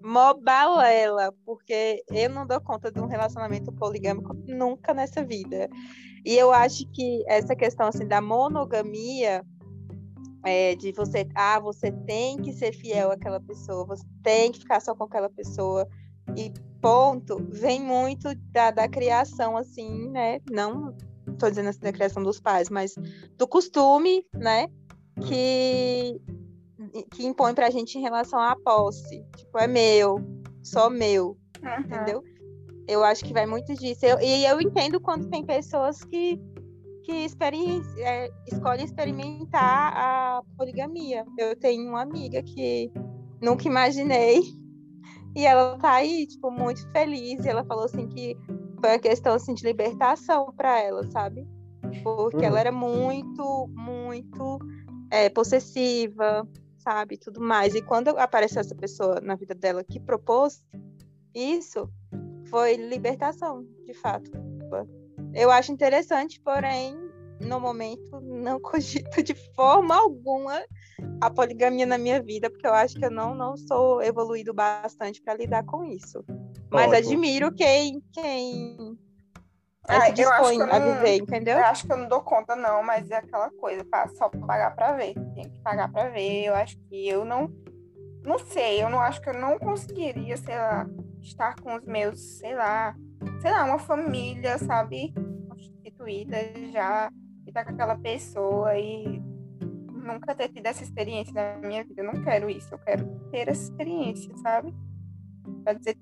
Mobalela, 0.02 1.34
porque 1.44 2.04
eu 2.12 2.30
não 2.30 2.46
dou 2.46 2.60
conta 2.60 2.92
de 2.92 3.00
um 3.00 3.06
relacionamento 3.06 3.72
poligâmico 3.72 4.34
nunca 4.46 4.94
nessa 4.94 5.24
vida. 5.24 5.68
E 6.24 6.36
eu 6.36 6.52
acho 6.52 6.86
que 6.92 7.24
essa 7.26 7.56
questão 7.56 7.88
assim 7.88 8.06
da 8.06 8.20
monogamia 8.20 9.44
é, 10.44 10.76
de 10.76 10.92
você, 10.92 11.26
ah, 11.34 11.58
você 11.58 11.90
tem 11.90 12.36
que 12.36 12.52
ser 12.52 12.72
fiel 12.72 13.10
àquela 13.10 13.40
pessoa, 13.40 13.84
você 13.84 14.04
tem 14.22 14.52
que 14.52 14.60
ficar 14.60 14.80
só 14.80 14.94
com 14.94 15.04
aquela 15.04 15.28
pessoa 15.28 15.88
e 16.36 16.52
ponto, 16.80 17.44
vem 17.50 17.80
muito 17.80 18.32
da, 18.52 18.70
da 18.70 18.88
criação, 18.88 19.56
assim, 19.56 20.08
né? 20.10 20.40
Não 20.48 20.96
estou 21.26 21.48
dizendo 21.48 21.68
assim 21.68 21.80
da 21.80 21.92
criação 21.92 22.22
dos 22.22 22.40
pais, 22.40 22.68
mas 22.68 22.94
do 23.36 23.46
costume, 23.46 24.24
né? 24.34 24.68
Que, 25.26 26.20
que 27.12 27.26
impõe 27.26 27.54
pra 27.54 27.70
gente 27.70 27.98
em 27.98 28.02
relação 28.02 28.38
à 28.38 28.56
posse. 28.56 29.24
Tipo, 29.36 29.58
é 29.58 29.66
meu, 29.66 30.18
só 30.62 30.90
meu, 30.90 31.36
uhum. 31.62 31.80
entendeu? 31.80 32.22
Eu 32.88 33.02
acho 33.02 33.24
que 33.24 33.32
vai 33.32 33.46
muito 33.46 33.74
disso. 33.74 34.04
Eu, 34.04 34.20
e 34.20 34.44
eu 34.44 34.60
entendo 34.60 35.00
quando 35.00 35.28
tem 35.28 35.44
pessoas 35.44 36.02
que 36.04 36.40
que 37.06 37.28
é, 37.98 38.30
escolhem 38.52 38.84
experimentar 38.84 39.92
a 39.96 40.42
poligamia. 40.58 41.24
Eu 41.38 41.54
tenho 41.54 41.88
uma 41.88 42.02
amiga 42.02 42.42
que 42.42 42.90
nunca 43.40 43.68
imaginei 43.68 44.40
e 45.36 45.46
ela 45.46 45.78
tá 45.78 45.92
aí, 45.92 46.26
tipo, 46.26 46.50
muito 46.50 46.90
feliz. 46.90 47.44
E 47.44 47.48
ela 47.48 47.64
falou 47.64 47.84
assim 47.84 48.08
que 48.08 48.36
foi 48.80 48.90
uma 48.90 48.98
questão 48.98 49.34
assim 49.34 49.54
de 49.54 49.64
libertação 49.64 50.52
para 50.56 50.80
ela, 50.80 51.04
sabe? 51.10 51.46
Porque 52.02 52.38
uhum. 52.38 52.44
ela 52.44 52.60
era 52.60 52.72
muito, 52.72 53.68
muito 53.68 54.58
é, 55.10 55.28
possessiva, 55.28 56.46
sabe? 56.78 57.16
Tudo 57.16 57.40
mais. 57.40 57.74
E 57.74 57.82
quando 57.82 58.08
apareceu 58.10 58.60
essa 58.60 58.74
pessoa 58.74 59.20
na 59.20 59.34
vida 59.34 59.54
dela 59.54 59.82
que 59.84 60.00
propôs 60.00 60.64
isso, 61.34 61.90
foi 62.48 62.76
libertação, 62.76 63.64
de 63.84 63.94
fato. 63.94 64.30
Eu 65.34 65.50
acho 65.50 65.72
interessante, 65.72 66.40
porém, 66.40 66.96
no 67.40 67.60
momento, 67.60 68.20
não 68.20 68.58
cogito 68.60 69.22
de 69.22 69.34
forma 69.54 69.94
alguma 69.94 70.64
a 71.20 71.30
poligamia 71.30 71.86
na 71.86 71.98
minha 71.98 72.22
vida, 72.22 72.50
porque 72.50 72.66
eu 72.66 72.74
acho 72.74 72.98
que 72.98 73.04
eu 73.04 73.10
não, 73.10 73.34
não 73.34 73.56
sou 73.56 74.02
evoluído 74.02 74.54
bastante 74.54 75.20
para 75.20 75.34
lidar 75.34 75.64
com 75.64 75.84
isso. 75.84 76.24
Mas 76.70 76.88
Ótimo. 76.88 77.12
admiro 77.12 77.54
quem, 77.54 78.02
quem 78.12 78.98
ah, 79.88 80.10
eu 80.10 80.32
acho 80.32 80.50
que 80.50 80.62
eu 80.62 80.66
não, 80.66 80.94
viver, 80.94 81.16
entendeu? 81.18 81.58
Eu 81.58 81.64
acho 81.64 81.86
que 81.86 81.92
eu 81.92 81.96
não 81.96 82.08
dou 82.08 82.20
conta, 82.20 82.56
não, 82.56 82.82
mas 82.82 83.08
é 83.10 83.16
aquela 83.16 83.50
coisa, 83.50 83.84
pá, 83.84 84.08
só 84.08 84.28
pagar 84.28 84.74
para 84.74 84.96
ver. 84.96 85.14
Tem 85.34 85.48
que 85.48 85.60
pagar 85.60 85.90
para 85.90 86.10
ver. 86.10 86.44
Eu 86.44 86.54
acho 86.54 86.76
que 86.88 87.08
eu 87.08 87.24
não. 87.24 87.48
Não 88.24 88.38
sei, 88.38 88.82
eu 88.82 88.90
não 88.90 88.98
acho 88.98 89.20
que 89.20 89.28
eu 89.28 89.34
não 89.34 89.56
conseguiria, 89.56 90.36
sei 90.36 90.56
lá, 90.56 90.84
estar 91.22 91.54
com 91.60 91.76
os 91.76 91.84
meus, 91.84 92.38
sei 92.38 92.56
lá, 92.56 92.96
sei 93.40 93.52
lá, 93.52 93.62
uma 93.62 93.78
família, 93.78 94.58
sabe? 94.58 95.14
Constituída 95.48 96.36
já, 96.72 97.08
e 97.46 97.50
estar 97.50 97.64
tá 97.64 97.66
com 97.66 97.74
aquela 97.74 97.96
pessoa 97.96 98.76
e 98.76 99.22
nunca 99.92 100.34
ter 100.34 100.48
tido 100.48 100.66
essa 100.66 100.82
experiência 100.82 101.32
na 101.32 101.68
minha 101.68 101.84
vida. 101.84 102.02
Eu 102.02 102.12
não 102.12 102.20
quero 102.24 102.50
isso, 102.50 102.74
eu 102.74 102.78
quero 102.80 103.06
ter 103.30 103.48
essa 103.48 103.62
experiência, 103.62 104.36
sabe? 104.38 104.74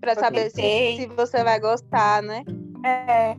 Pra 0.00 0.14
saber 0.14 0.50
se, 0.50 0.96
se 0.96 1.06
você 1.06 1.42
vai 1.42 1.58
gostar, 1.58 2.22
né? 2.22 2.44
É. 2.84 3.36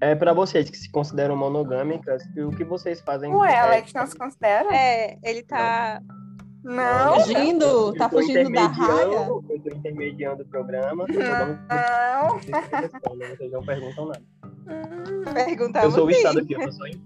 É 0.00 0.14
para 0.14 0.32
vocês 0.32 0.68
que 0.68 0.76
se 0.76 0.90
consideram 0.90 1.36
monogâmicas, 1.36 2.22
o 2.36 2.50
que 2.50 2.64
vocês 2.64 3.00
fazem? 3.00 3.32
Ué, 3.32 3.56
Alex 3.56 3.92
não 3.92 4.06
se 4.06 4.18
considera? 4.18 4.68
É, 4.74 5.16
ele 5.22 5.42
tá. 5.44 6.02
Não. 6.64 7.20
Fugindo, 7.20 7.92
tá 7.94 8.08
fugindo 8.08 8.50
da 8.52 8.66
raia. 8.66 9.26
Eu 9.26 9.44
tô 9.48 9.74
intermediando 9.74 10.42
o 10.42 10.46
programa. 10.46 11.06
Não. 11.08 12.38
Vocês 13.36 13.52
não 13.52 13.64
perguntam 13.64 14.06
nada. 14.06 14.22
Perguntava 15.32 15.86
eu 15.86 15.90
sou 15.90 16.06
o 16.06 16.10
estado 16.10 16.38
aqui, 16.40 16.54
eu 16.54 16.72
sou 16.72 16.86
em 16.86 17.02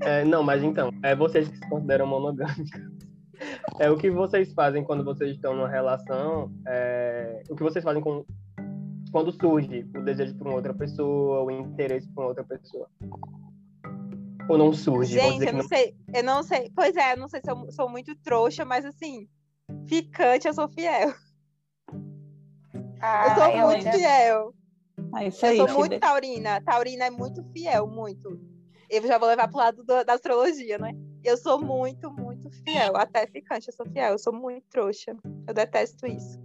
é, 0.00 0.24
Não, 0.24 0.42
mas 0.42 0.62
então, 0.62 0.90
é 1.02 1.14
vocês 1.14 1.48
que 1.48 1.56
se 1.56 1.68
consideram 1.68 2.06
monogâmicas. 2.06 2.95
É 3.78 3.90
o 3.90 3.96
que 3.96 4.10
vocês 4.10 4.52
fazem 4.52 4.82
quando 4.84 5.04
vocês 5.04 5.32
estão 5.32 5.54
numa 5.54 5.68
relação, 5.68 6.50
é, 6.66 7.42
o 7.48 7.56
que 7.56 7.62
vocês 7.62 7.84
fazem 7.84 8.02
com, 8.02 8.24
quando 9.12 9.32
surge 9.32 9.86
o 9.94 10.02
desejo 10.02 10.34
por 10.36 10.46
uma 10.46 10.56
outra 10.56 10.74
pessoa, 10.74 11.42
o 11.42 11.50
interesse 11.50 12.08
por 12.08 12.22
uma 12.22 12.28
outra 12.28 12.44
pessoa. 12.44 12.88
Ou 14.48 14.56
não 14.56 14.72
surge? 14.72 15.14
Gente, 15.14 15.44
eu 15.44 15.52
não, 15.52 15.60
não, 15.60 15.68
sei, 15.68 15.96
eu 16.14 16.22
não 16.22 16.42
sei. 16.42 16.72
Pois 16.74 16.96
é, 16.96 17.14
eu 17.14 17.16
não 17.16 17.28
sei 17.28 17.40
se 17.42 17.50
eu 17.50 17.70
sou 17.70 17.88
muito 17.88 18.14
trouxa, 18.16 18.64
mas 18.64 18.84
assim, 18.84 19.28
ficante 19.86 20.46
eu 20.46 20.54
sou 20.54 20.68
fiel. 20.68 21.12
Ah, 23.00 23.28
eu 23.28 23.34
sou 23.34 23.66
muito 23.66 23.86
ainda... 23.86 23.92
fiel. 23.92 24.54
Ah, 25.12 25.24
isso 25.24 25.44
aí, 25.44 25.58
eu 25.58 25.68
sou 25.68 25.78
muito 25.78 25.98
taurina. 25.98 26.60
Taurina 26.62 27.04
é 27.06 27.10
muito 27.10 27.44
fiel, 27.52 27.86
muito. 27.86 28.40
Eu 28.88 29.06
já 29.06 29.18
vou 29.18 29.28
levar 29.28 29.48
pro 29.48 29.58
lado 29.58 29.84
do, 29.84 30.04
da 30.04 30.14
astrologia, 30.14 30.78
né? 30.78 30.92
Eu 31.24 31.36
sou 31.36 31.60
muito, 31.60 32.10
muito 32.10 32.25
fiel. 32.66 32.96
Até 32.96 33.26
ficante, 33.26 33.68
eu 33.68 33.74
sou 33.74 33.86
fiel. 33.86 34.12
Eu 34.12 34.18
sou 34.18 34.32
muito 34.32 34.64
trouxa. 34.70 35.16
Eu 35.46 35.54
detesto 35.54 36.06
isso. 36.06 36.38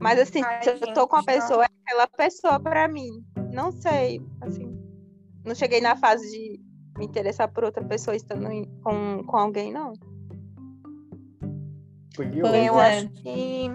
Mas 0.00 0.18
assim, 0.18 0.42
Ai, 0.42 0.62
se 0.62 0.70
eu 0.70 0.94
tô 0.94 1.06
com 1.06 1.16
a 1.16 1.22
pessoa, 1.22 1.64
é 1.64 1.68
aquela 1.84 2.06
pessoa 2.06 2.60
para 2.60 2.88
mim. 2.88 3.24
Não 3.52 3.70
sei, 3.70 4.22
assim. 4.40 4.78
Não 5.44 5.54
cheguei 5.54 5.80
na 5.80 5.96
fase 5.96 6.30
de 6.30 6.60
me 6.98 7.04
interessar 7.04 7.48
por 7.52 7.64
outra 7.64 7.84
pessoa 7.84 8.16
estando 8.16 8.48
com, 8.82 9.24
com 9.24 9.36
alguém, 9.36 9.72
não. 9.72 9.92
Eu 12.18 12.78
é. 12.78 12.98
acho 12.98 13.08
que 13.10 13.68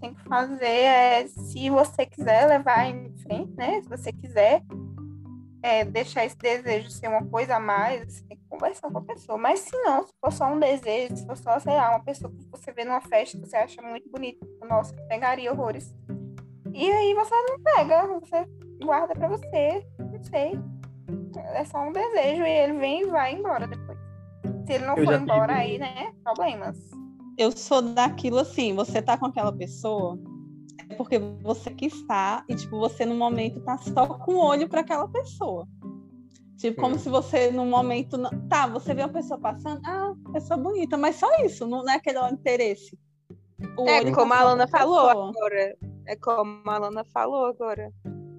tem 0.00 0.14
que 0.14 0.22
fazer 0.24 0.66
é, 0.66 1.28
se 1.28 1.70
você 1.70 2.04
quiser 2.04 2.46
levar 2.46 2.86
em 2.86 3.16
frente, 3.18 3.52
né? 3.56 3.80
Se 3.82 3.88
você 3.88 4.12
quiser 4.12 4.62
é, 5.62 5.84
deixar 5.84 6.24
esse 6.24 6.36
desejo 6.36 6.90
ser 6.90 7.08
uma 7.08 7.24
coisa 7.26 7.56
a 7.56 7.60
mais, 7.60 8.12
você 8.12 8.24
tem 8.24 8.36
que 8.36 8.41
conversar 8.62 8.90
com 8.90 8.98
a 8.98 9.02
pessoa. 9.02 9.38
Mas 9.38 9.60
se 9.60 9.76
não, 9.82 10.06
se 10.06 10.12
for 10.20 10.32
só 10.32 10.46
um 10.46 10.60
desejo, 10.60 11.16
se 11.16 11.26
for 11.26 11.36
só, 11.36 11.58
sei 11.58 11.74
lá, 11.74 11.90
uma 11.90 12.04
pessoa 12.04 12.32
que 12.32 12.44
você 12.50 12.72
vê 12.72 12.84
numa 12.84 13.00
festa 13.00 13.38
que 13.38 13.46
você 13.46 13.56
acha 13.56 13.82
muito 13.82 14.08
bonita, 14.08 14.46
nossa, 14.68 14.94
pegaria 15.08 15.52
horrores. 15.52 15.92
E 16.72 16.90
aí 16.90 17.14
você 17.14 17.34
não 17.48 17.60
pega, 17.62 18.06
você 18.06 18.46
guarda 18.82 19.14
para 19.14 19.28
você, 19.28 19.86
não 19.98 20.22
sei. 20.22 20.52
É 21.54 21.64
só 21.64 21.78
um 21.80 21.92
desejo 21.92 22.42
e 22.44 22.48
ele 22.48 22.78
vem 22.78 23.02
e 23.02 23.06
vai 23.06 23.34
embora 23.34 23.66
depois. 23.66 23.98
Se 24.66 24.74
ele 24.74 24.86
não 24.86 24.96
Eu 24.96 25.04
for 25.04 25.14
embora, 25.14 25.54
tive... 25.54 25.60
aí, 25.60 25.78
né, 25.78 26.12
problemas 26.22 26.78
eu 27.38 27.50
sou 27.50 27.82
daquilo 27.82 28.38
assim, 28.38 28.74
você 28.74 29.00
tá 29.00 29.16
com 29.16 29.26
aquela 29.26 29.52
pessoa, 29.52 30.18
é 30.88 30.94
porque 30.94 31.18
você 31.42 31.70
que 31.70 31.86
está, 31.86 32.44
e 32.48 32.54
tipo, 32.54 32.78
você 32.78 33.04
no 33.04 33.14
momento 33.14 33.60
tá 33.60 33.78
só 33.78 34.06
com 34.06 34.34
o 34.34 34.44
olho 34.44 34.68
para 34.68 34.80
aquela 34.80 35.08
pessoa. 35.08 35.66
Tipo, 36.62 36.80
como 36.80 36.96
se 36.96 37.08
você 37.08 37.50
no 37.50 37.66
momento. 37.66 38.16
Não... 38.16 38.30
Tá, 38.48 38.68
você 38.68 38.94
vê 38.94 39.02
uma 39.02 39.08
pessoa 39.08 39.40
passando, 39.40 39.80
ah, 39.84 40.14
pessoa 40.32 40.56
bonita, 40.56 40.96
mas 40.96 41.16
só 41.16 41.26
isso, 41.44 41.66
não 41.66 41.82
é 41.90 41.96
aquele 41.96 42.20
interesse. 42.30 42.96
O 43.76 43.88
é 43.88 44.12
como 44.12 44.32
a 44.32 44.38
Alana 44.38 44.68
falou 44.68 45.10
agora. 45.10 45.76
É 46.06 46.14
como 46.14 46.62
a 46.70 46.74
Alana 46.76 47.04
falou 47.12 47.46
agora. 47.46 47.92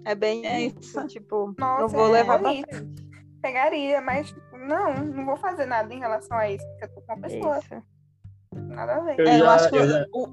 É 0.06 0.16
bem 0.16 0.46
é 0.46 0.62
isso. 0.62 1.04
Tipo, 1.08 1.54
Nossa, 1.58 1.82
não 1.82 1.90
vou 1.90 2.10
levar 2.10 2.36
é 2.36 2.40
pra 2.40 2.50
frente. 2.50 2.94
Pegaria, 3.42 4.00
mas 4.00 4.30
tipo, 4.30 4.58
não, 4.58 5.04
não 5.04 5.26
vou 5.26 5.36
fazer 5.36 5.66
nada 5.66 5.94
em 5.94 6.00
relação 6.00 6.38
a 6.38 6.50
isso, 6.50 6.66
porque 6.66 6.86
eu 6.86 6.96
tô 6.96 7.02
com 7.02 7.14
uma 7.14 7.22
pessoa. 7.22 7.60
Isso. 7.60 7.84
Nada 8.70 8.96
a 8.96 9.00
ver. 9.02 9.20
Eu, 9.20 9.28
é, 9.28 9.42
eu 9.42 9.50
acho 9.50 9.70
que 9.70 9.86
já... 9.86 10.06
o, 10.14 10.28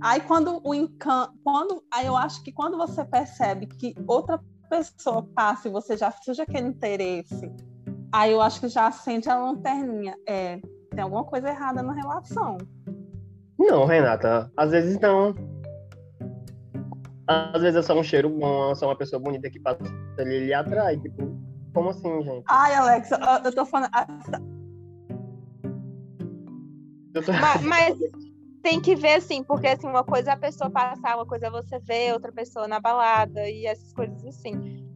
aí 0.00 0.20
quando 0.20 0.66
o 0.66 0.74
encanto, 0.74 1.34
quando 1.44 1.84
aí 1.92 2.06
eu 2.06 2.16
acho 2.16 2.42
que 2.42 2.52
quando 2.52 2.78
você 2.78 3.04
percebe 3.04 3.66
que 3.66 3.94
outra 4.06 4.40
pessoa 4.68 5.22
passa 5.34 5.68
e 5.68 5.70
você 5.70 5.96
já 5.96 6.10
surge 6.10 6.42
aquele 6.42 6.68
interesse, 6.68 7.50
aí 8.12 8.32
eu 8.32 8.40
acho 8.40 8.60
que 8.60 8.68
já 8.68 8.86
acende 8.86 9.28
a 9.28 9.38
lanterninha. 9.38 10.16
É, 10.26 10.60
tem 10.90 11.02
alguma 11.02 11.24
coisa 11.24 11.48
errada 11.48 11.82
na 11.82 11.92
relação. 11.92 12.58
Não, 13.58 13.84
Renata, 13.84 14.50
às 14.56 14.70
vezes 14.70 14.98
não. 15.00 15.34
Às 17.26 17.60
vezes 17.60 17.76
é 17.76 17.82
só 17.82 17.98
um 17.98 18.02
cheiro 18.02 18.30
bom, 18.30 18.70
é 18.70 18.74
só 18.74 18.86
uma 18.86 18.96
pessoa 18.96 19.20
bonita 19.20 19.50
que 19.50 19.60
passa 19.60 19.82
ali 20.18 20.46
e 20.46 20.54
atrai. 20.54 20.96
Tipo, 20.98 21.36
como 21.74 21.90
assim, 21.90 22.22
gente? 22.22 22.44
Ai, 22.48 22.74
Alex, 22.74 23.10
eu, 23.10 23.18
eu 23.44 23.54
tô 23.54 23.66
falando. 23.66 23.90
Mas, 27.40 27.62
mas, 27.62 27.98
tem 28.62 28.80
que 28.80 28.94
ver, 28.94 29.14
assim, 29.14 29.42
porque 29.42 29.66
assim, 29.66 29.86
uma 29.86 30.04
coisa 30.04 30.30
é 30.30 30.34
a 30.34 30.36
pessoa 30.36 30.70
passar, 30.70 31.16
uma 31.16 31.26
coisa 31.26 31.46
é 31.46 31.50
você 31.50 31.78
ver 31.78 32.12
outra 32.12 32.32
pessoa 32.32 32.68
na 32.68 32.80
balada 32.80 33.48
e 33.48 33.66
essas 33.66 33.92
coisas 33.92 34.24
assim. 34.24 34.86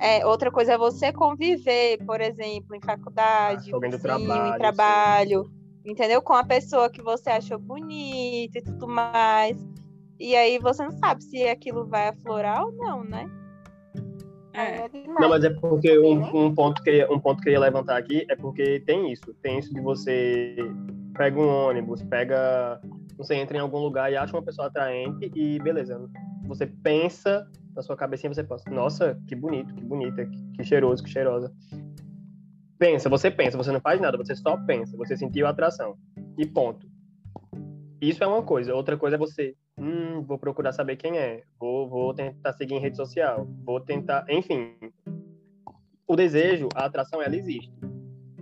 É, 0.00 0.24
outra 0.24 0.50
coisa 0.50 0.74
é 0.74 0.78
você 0.78 1.12
conviver, 1.12 1.98
por 2.04 2.20
exemplo, 2.20 2.74
em 2.76 2.80
faculdade, 2.80 3.70
ah, 3.74 3.78
vizinho, 3.78 4.00
trabalho, 4.00 4.54
em 4.54 4.58
trabalho, 4.58 5.50
entendeu? 5.84 6.22
Com 6.22 6.34
a 6.34 6.44
pessoa 6.44 6.88
que 6.88 7.02
você 7.02 7.30
achou 7.30 7.58
bonita 7.58 8.58
e 8.58 8.62
tudo 8.62 8.86
mais. 8.86 9.56
E 10.20 10.36
aí 10.36 10.58
você 10.58 10.84
não 10.84 10.92
sabe 10.92 11.24
se 11.24 11.48
aquilo 11.48 11.86
vai 11.86 12.08
aflorar 12.08 12.64
ou 12.64 12.72
não, 12.72 13.02
né? 13.02 13.28
É. 14.52 14.88
Não, 15.06 15.28
mas 15.28 15.44
é 15.44 15.50
porque 15.50 15.98
um, 15.98 16.46
um, 16.46 16.54
ponto 16.54 16.82
que, 16.82 17.04
um 17.06 17.18
ponto 17.18 17.42
que 17.42 17.48
eu 17.48 17.52
ia 17.52 17.60
levantar 17.60 17.96
aqui 17.96 18.26
é 18.28 18.34
porque 18.34 18.80
tem 18.80 19.12
isso. 19.12 19.32
Tem 19.42 19.58
isso 19.58 19.72
de 19.72 19.80
você 19.80 20.56
pega 21.18 21.38
um 21.38 21.48
ônibus, 21.48 22.02
pega 22.04 22.80
Você 23.16 23.34
entra 23.34 23.56
em 23.56 23.60
algum 23.60 23.78
lugar 23.78 24.10
e 24.10 24.16
acha 24.16 24.34
uma 24.34 24.42
pessoa 24.42 24.68
atraente 24.68 25.30
e 25.34 25.58
beleza. 25.58 26.00
Você 26.46 26.66
pensa 26.66 27.46
na 27.74 27.82
sua 27.82 27.96
cabecinha, 27.96 28.32
você 28.32 28.44
pensa, 28.44 28.70
nossa, 28.70 29.20
que 29.26 29.34
bonito, 29.34 29.74
que 29.74 29.84
bonita, 29.84 30.24
que, 30.24 30.52
que 30.52 30.64
cheiroso, 30.64 31.02
que 31.02 31.10
cheirosa. 31.10 31.52
Pensa, 32.78 33.08
você 33.08 33.30
pensa, 33.30 33.56
você 33.56 33.72
não 33.72 33.80
faz 33.80 34.00
nada, 34.00 34.16
você 34.16 34.34
só 34.36 34.56
pensa, 34.56 34.96
você 34.96 35.16
sentiu 35.16 35.46
a 35.46 35.50
atração. 35.50 35.96
E 36.38 36.46
ponto. 36.46 36.88
Isso 38.00 38.22
é 38.22 38.26
uma 38.26 38.42
coisa. 38.42 38.74
Outra 38.74 38.96
coisa 38.96 39.16
é 39.16 39.18
você, 39.18 39.56
hum, 39.76 40.22
vou 40.22 40.38
procurar 40.38 40.72
saber 40.72 40.96
quem 40.96 41.18
é, 41.18 41.42
vou, 41.58 41.88
vou 41.88 42.14
tentar 42.14 42.52
seguir 42.52 42.74
em 42.74 42.80
rede 42.80 42.96
social, 42.96 43.46
vou 43.64 43.80
tentar, 43.80 44.24
enfim. 44.28 44.72
O 46.06 46.14
desejo, 46.14 46.68
a 46.74 46.84
atração, 46.84 47.20
ela 47.20 47.36
existe. 47.36 47.72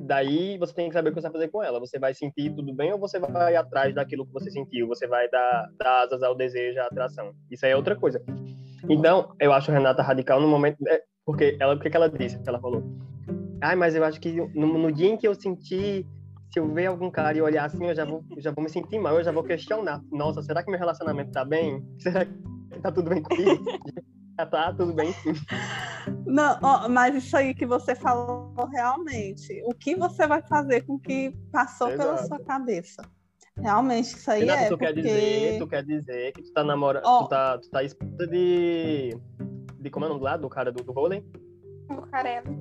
Daí 0.06 0.56
você 0.58 0.72
tem 0.72 0.88
que 0.88 0.94
saber 0.94 1.10
o 1.10 1.12
que 1.12 1.20
você 1.20 1.28
vai 1.28 1.32
fazer 1.32 1.48
com 1.48 1.62
ela. 1.62 1.80
Você 1.80 1.98
vai 1.98 2.14
sentir 2.14 2.54
tudo 2.54 2.72
bem 2.72 2.92
ou 2.92 2.98
você 2.98 3.18
vai 3.18 3.56
atrás 3.56 3.94
daquilo 3.94 4.24
que 4.26 4.32
você 4.32 4.50
sentiu? 4.50 4.86
Você 4.86 5.06
vai 5.06 5.28
dar, 5.28 5.68
dar 5.78 6.02
asas 6.02 6.22
ao 6.22 6.34
desejo, 6.34 6.80
à 6.80 6.86
atração. 6.86 7.32
Isso 7.50 7.66
aí 7.66 7.72
é 7.72 7.76
outra 7.76 7.96
coisa. 7.96 8.22
Então, 8.88 9.34
eu 9.40 9.52
acho 9.52 9.70
a 9.70 9.74
Renata 9.74 10.02
radical 10.02 10.40
no 10.40 10.48
momento. 10.48 10.78
É, 10.86 11.02
porque 11.24 11.56
ela, 11.60 11.74
o 11.74 11.80
que, 11.80 11.90
que 11.90 11.96
ela 11.96 12.08
disse? 12.08 12.40
Ela 12.46 12.60
falou: 12.60 12.84
Ai, 13.60 13.74
mas 13.74 13.96
eu 13.96 14.04
acho 14.04 14.20
que 14.20 14.32
no, 14.54 14.78
no 14.78 14.92
dia 14.92 15.08
em 15.08 15.16
que 15.16 15.26
eu 15.26 15.34
senti 15.34 16.06
se 16.52 16.60
eu 16.60 16.72
ver 16.72 16.86
algum 16.86 17.10
cara 17.10 17.36
e 17.36 17.42
olhar 17.42 17.64
assim, 17.64 17.84
eu 17.84 17.94
já 17.94 18.04
vou, 18.04 18.24
já 18.38 18.50
vou 18.50 18.62
me 18.62 18.70
sentir 18.70 18.98
mal, 18.98 19.18
eu 19.18 19.24
já 19.24 19.32
vou 19.32 19.42
questionar. 19.42 20.00
Nossa, 20.10 20.40
será 20.42 20.62
que 20.62 20.70
meu 20.70 20.78
relacionamento 20.78 21.32
tá 21.32 21.44
bem? 21.44 21.84
Será 21.98 22.24
que 22.24 22.32
tá 22.80 22.92
tudo 22.92 23.10
bem 23.10 23.22
comigo? 23.22 23.64
Já 24.38 24.46
tá 24.46 24.72
tudo 24.72 24.92
bem 24.92 25.12
sim. 25.14 25.32
Não, 26.26 26.58
ó, 26.62 26.88
mas 26.88 27.14
isso 27.14 27.36
aí 27.36 27.54
que 27.54 27.66
você 27.66 27.94
falou 27.94 28.52
realmente, 28.72 29.62
o 29.64 29.74
que 29.74 29.94
você 29.94 30.26
vai 30.26 30.42
fazer 30.42 30.82
com 30.82 30.94
o 30.94 30.98
que 30.98 31.34
passou 31.50 31.88
Exato. 31.88 32.02
pela 32.02 32.26
sua 32.26 32.44
cabeça? 32.44 33.02
Realmente, 33.58 34.14
isso 34.16 34.30
aí 34.30 34.40
Renata, 34.40 34.60
é 34.62 34.68
tu, 34.68 34.76
porque... 34.76 34.84
quer 34.86 35.00
dizer, 35.00 35.58
tu 35.58 35.66
quer 35.66 35.82
dizer 35.84 36.32
que 36.32 36.42
tu 36.42 36.52
tá 36.52 36.62
namorando, 36.62 37.04
Ó. 37.06 37.22
tu, 37.22 37.28
tá, 37.28 37.58
tu 37.58 37.70
tá 37.70 37.82
esposa 37.82 38.26
de... 38.26 39.16
De 39.80 39.90
como 39.90 40.04
é 40.04 40.08
o 40.08 40.12
nome 40.12 40.24
lá? 40.24 40.36
Do 40.36 40.48
cara 40.50 40.70
do, 40.70 40.82
do 40.84 40.92
vôlei? 40.92 41.24
Lucarelli. 41.88 42.54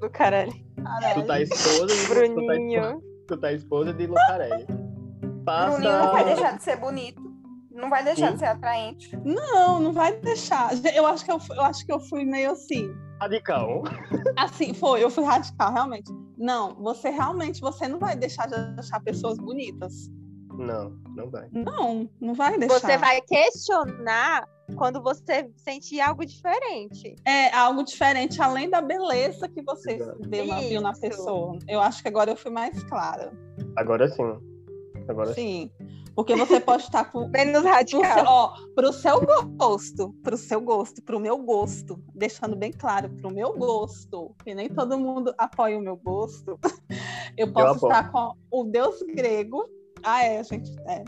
Do 0.00 0.10
caralho. 0.10 0.52
Tu 1.14 1.26
tá 1.26 1.40
esposa 1.40 1.86
de... 1.86 1.94
Tu 1.94 2.08
tá, 2.08 2.14
Bruninho. 2.14 2.80
esposa- 2.80 3.02
tu 3.28 3.36
tá 3.36 3.52
esposa 3.52 3.94
de 3.94 4.06
Lucarelli. 4.08 4.66
Passa... 5.44 5.76
Bruninho 5.78 5.92
não 5.92 6.12
vai 6.12 6.24
deixar 6.24 6.56
de 6.56 6.62
ser 6.64 6.76
bonito. 6.76 7.29
Não 7.80 7.88
vai 7.90 8.04
deixar 8.04 8.28
Sim. 8.28 8.32
de 8.34 8.38
ser 8.38 8.46
atraente. 8.46 9.16
Não, 9.24 9.80
não 9.80 9.92
vai 9.92 10.16
deixar. 10.18 10.70
Eu 10.94 11.06
acho 11.06 11.24
que 11.24 11.32
eu, 11.32 11.40
fui- 11.40 11.56
eu 11.56 11.62
acho 11.62 11.84
que 11.86 11.92
eu 11.92 12.00
fui 12.00 12.24
meio 12.24 12.52
assim. 12.52 12.90
Radical. 13.20 13.82
Assim, 14.36 14.72
foi, 14.72 15.02
eu 15.04 15.10
fui 15.10 15.24
radical, 15.24 15.72
realmente. 15.72 16.10
Não, 16.38 16.74
você 16.76 17.10
realmente, 17.10 17.60
você 17.60 17.86
não 17.86 17.98
vai 17.98 18.16
deixar 18.16 18.46
de 18.46 18.54
achar 18.78 19.00
pessoas 19.02 19.36
bonitas. 19.38 20.10
Não, 20.54 20.90
não 21.14 21.30
vai. 21.30 21.48
Não, 21.52 22.08
não 22.20 22.34
vai 22.34 22.58
deixar. 22.58 22.80
Você 22.80 22.96
vai 22.98 23.20
questionar 23.22 24.46
quando 24.76 25.02
você 25.02 25.50
sentir 25.56 26.00
algo 26.00 26.24
diferente. 26.24 27.14
É 27.26 27.54
algo 27.54 27.82
diferente, 27.82 28.40
além 28.40 28.70
da 28.70 28.80
beleza 28.80 29.48
que 29.48 29.62
você 29.62 29.98
vê 30.20 30.44
na, 30.44 30.60
viu 30.60 30.80
na 30.80 30.92
pessoa. 30.92 31.58
Eu 31.68 31.80
acho 31.80 32.02
que 32.02 32.08
agora 32.08 32.30
eu 32.30 32.36
fui 32.36 32.50
mais 32.50 32.82
clara. 32.84 33.32
Agora 33.76 34.08
sim. 34.08 34.38
Agora 35.08 35.34
sim. 35.34 35.70
Sim. 35.78 35.99
Porque 36.14 36.34
você 36.36 36.60
pode 36.60 36.82
estar 36.82 37.04
com. 37.10 37.28
Menos 37.28 37.62
Pro 37.62 37.62
seu, 37.62 37.72
radical. 37.72 38.24
ó, 38.26 38.54
pro 38.74 38.92
seu 38.92 39.20
gosto, 39.56 40.12
pro 40.22 40.36
seu 40.36 40.60
gosto, 40.60 41.02
pro 41.02 41.20
meu 41.20 41.38
gosto, 41.38 42.02
deixando 42.14 42.56
bem 42.56 42.72
claro, 42.72 43.08
pro 43.10 43.30
meu 43.32 43.56
gosto, 43.56 44.34
que 44.44 44.54
nem 44.54 44.68
todo 44.68 44.98
mundo 44.98 45.34
apoia 45.38 45.78
o 45.78 45.82
meu 45.82 45.96
gosto, 45.96 46.58
eu 47.36 47.52
posso 47.52 47.86
apoio. 47.86 47.92
estar 47.92 48.10
com 48.10 48.34
o 48.50 48.64
deus 48.64 49.02
grego. 49.14 49.64
Ah, 50.02 50.24
é, 50.24 50.42
gente, 50.42 50.70
é. 50.86 51.04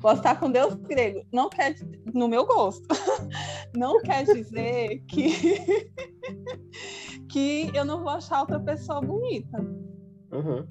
Posso 0.00 0.16
estar 0.16 0.38
com 0.38 0.50
Deus 0.50 0.74
grego. 0.74 1.24
Não 1.32 1.48
quer, 1.48 1.74
no 2.12 2.28
meu 2.28 2.44
gosto, 2.46 2.86
não 3.74 4.00
quer 4.02 4.24
dizer 4.24 5.02
que, 5.08 5.88
que 7.30 7.70
eu 7.74 7.84
não 7.86 8.00
vou 8.00 8.10
achar 8.10 8.40
outra 8.40 8.60
pessoa 8.60 9.00
bonita. 9.00 9.58
Uhum. 10.32 10.66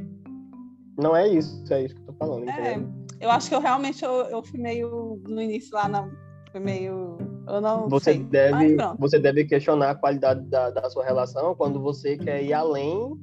Não 0.99 1.15
é 1.15 1.27
isso, 1.27 1.63
é 1.73 1.83
isso 1.85 1.95
que 1.95 2.01
eu 2.01 2.05
tô 2.07 2.13
falando, 2.13 2.47
É, 2.47 2.73
entendeu? 2.73 3.02
Eu 3.23 3.31
acho 3.31 3.49
que 3.49 3.55
eu 3.55 3.59
realmente 3.61 4.03
eu, 4.03 4.11
eu 4.25 4.43
fui 4.43 4.59
meio 4.59 5.21
no 5.27 5.41
início 5.41 5.73
lá 5.73 5.87
na 5.87 6.09
fui 6.51 6.59
meio 6.59 7.17
eu 7.47 7.59
não 7.61 7.89
Você 7.89 8.13
sei. 8.13 8.23
Deve, 8.23 8.77
você 8.99 9.19
deve 9.19 9.45
questionar 9.45 9.91
a 9.91 9.95
qualidade 9.95 10.41
da, 10.45 10.69
da 10.69 10.89
sua 10.89 11.03
relação 11.03 11.55
quando 11.55 11.79
você 11.81 12.17
quer 12.17 12.41
ir 12.43 12.53
além 12.53 13.17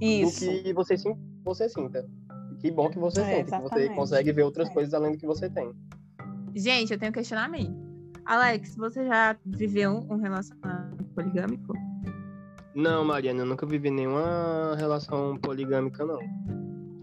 Isso. 0.00 0.44
do 0.46 0.62
que 0.62 0.72
você, 0.74 0.96
sim- 0.98 1.16
você 1.44 1.68
sinta. 1.68 2.06
Que 2.60 2.70
bom 2.70 2.88
que 2.90 2.98
você 2.98 3.20
É, 3.20 3.24
sente, 3.44 3.50
que 3.50 3.60
você 3.62 3.88
consegue 3.90 4.32
ver 4.32 4.42
outras 4.42 4.68
É. 4.68 4.72
coisas 4.72 4.92
além 4.92 5.12
do 5.12 5.18
que 5.18 5.26
você 5.26 5.48
tem. 5.48 5.72
Gente, 6.54 6.92
eu 6.92 6.98
tenho 6.98 7.10
um 7.10 7.14
questionamento. 7.14 7.74
Alex, 8.26 8.74
você 8.76 9.06
já 9.06 9.36
viveu 9.44 10.04
um 10.10 10.16
relacionamento 10.16 11.04
poligâmico? 11.14 11.74
Não, 12.74 13.04
Mariana, 13.04 13.40
eu 13.42 13.46
nunca 13.46 13.64
vivi 13.66 13.90
nenhuma 13.90 14.74
relação 14.76 15.36
poligâmica, 15.38 16.04
não. 16.04 16.18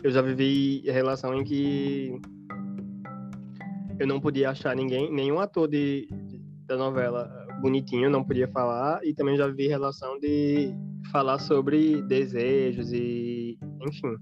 Eu 0.03 0.09
já 0.11 0.21
vivi 0.21 0.81
relação 0.89 1.33
em 1.35 1.43
que 1.43 2.19
eu 3.99 4.07
não 4.07 4.19
podia 4.19 4.49
achar 4.49 4.75
ninguém, 4.75 5.13
nenhum 5.13 5.39
ator 5.39 5.67
de, 5.67 6.07
de- 6.27 6.41
da 6.65 6.75
novela 6.75 7.29
bonitinho, 7.61 8.09
não 8.09 8.23
podia 8.23 8.47
falar, 8.47 9.05
e 9.05 9.13
também 9.13 9.37
já 9.37 9.45
vivi 9.47 9.67
relação 9.67 10.17
de 10.19 10.73
falar 11.11 11.37
sobre 11.37 12.01
desejos 12.03 12.91
e, 12.91 13.59
enfim, 13.85 14.15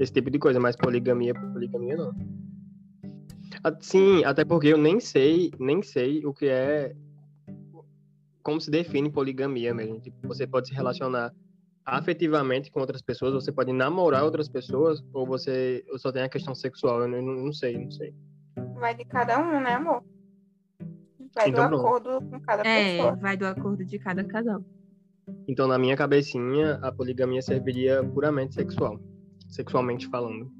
esse 0.00 0.12
tipo 0.12 0.30
de 0.30 0.38
coisa, 0.38 0.58
mas 0.58 0.74
poligamia, 0.74 1.32
poligamia 1.34 1.96
não. 1.96 2.12
Sim, 3.80 4.24
até 4.24 4.44
porque 4.44 4.68
eu 4.68 4.78
nem 4.78 4.98
sei, 4.98 5.52
nem 5.60 5.82
sei 5.82 6.24
o 6.24 6.32
que 6.32 6.46
é 6.46 6.94
como 8.42 8.60
se 8.60 8.70
define 8.70 9.10
poligamia 9.10 9.74
mesmo. 9.74 10.00
Tipo, 10.00 10.26
você 10.26 10.46
pode 10.46 10.68
se 10.68 10.74
relacionar 10.74 11.32
afetivamente 11.96 12.70
com 12.70 12.80
outras 12.80 13.02
pessoas, 13.02 13.32
você 13.34 13.50
pode 13.50 13.72
namorar 13.72 14.24
outras 14.24 14.48
pessoas, 14.48 15.02
ou 15.12 15.26
você 15.26 15.84
ou 15.90 15.98
só 15.98 16.12
tem 16.12 16.22
a 16.22 16.28
questão 16.28 16.54
sexual. 16.54 17.00
Eu 17.02 17.08
não, 17.08 17.22
não 17.22 17.52
sei, 17.52 17.78
não 17.78 17.90
sei. 17.90 18.14
Vai 18.74 18.94
de 18.94 19.04
cada 19.04 19.38
um, 19.40 19.60
né, 19.60 19.74
amor? 19.74 20.02
Vai 21.34 21.48
Então, 21.48 21.64
do 21.64 21.68
pronto. 21.68 21.86
acordo 21.86 22.20
com 22.30 22.40
cada 22.40 22.62
É, 22.66 22.96
pessoa. 22.96 23.16
vai 23.16 23.36
do 23.36 23.46
acordo 23.46 23.84
de 23.84 23.98
cada 23.98 24.24
casal. 24.24 24.62
Então, 25.46 25.66
na 25.68 25.78
minha 25.78 25.96
cabecinha, 25.96 26.74
a 26.82 26.90
poligamia 26.92 27.42
serviria 27.42 28.02
puramente 28.02 28.54
sexual, 28.54 28.98
sexualmente 29.48 30.06
falando. 30.08 30.50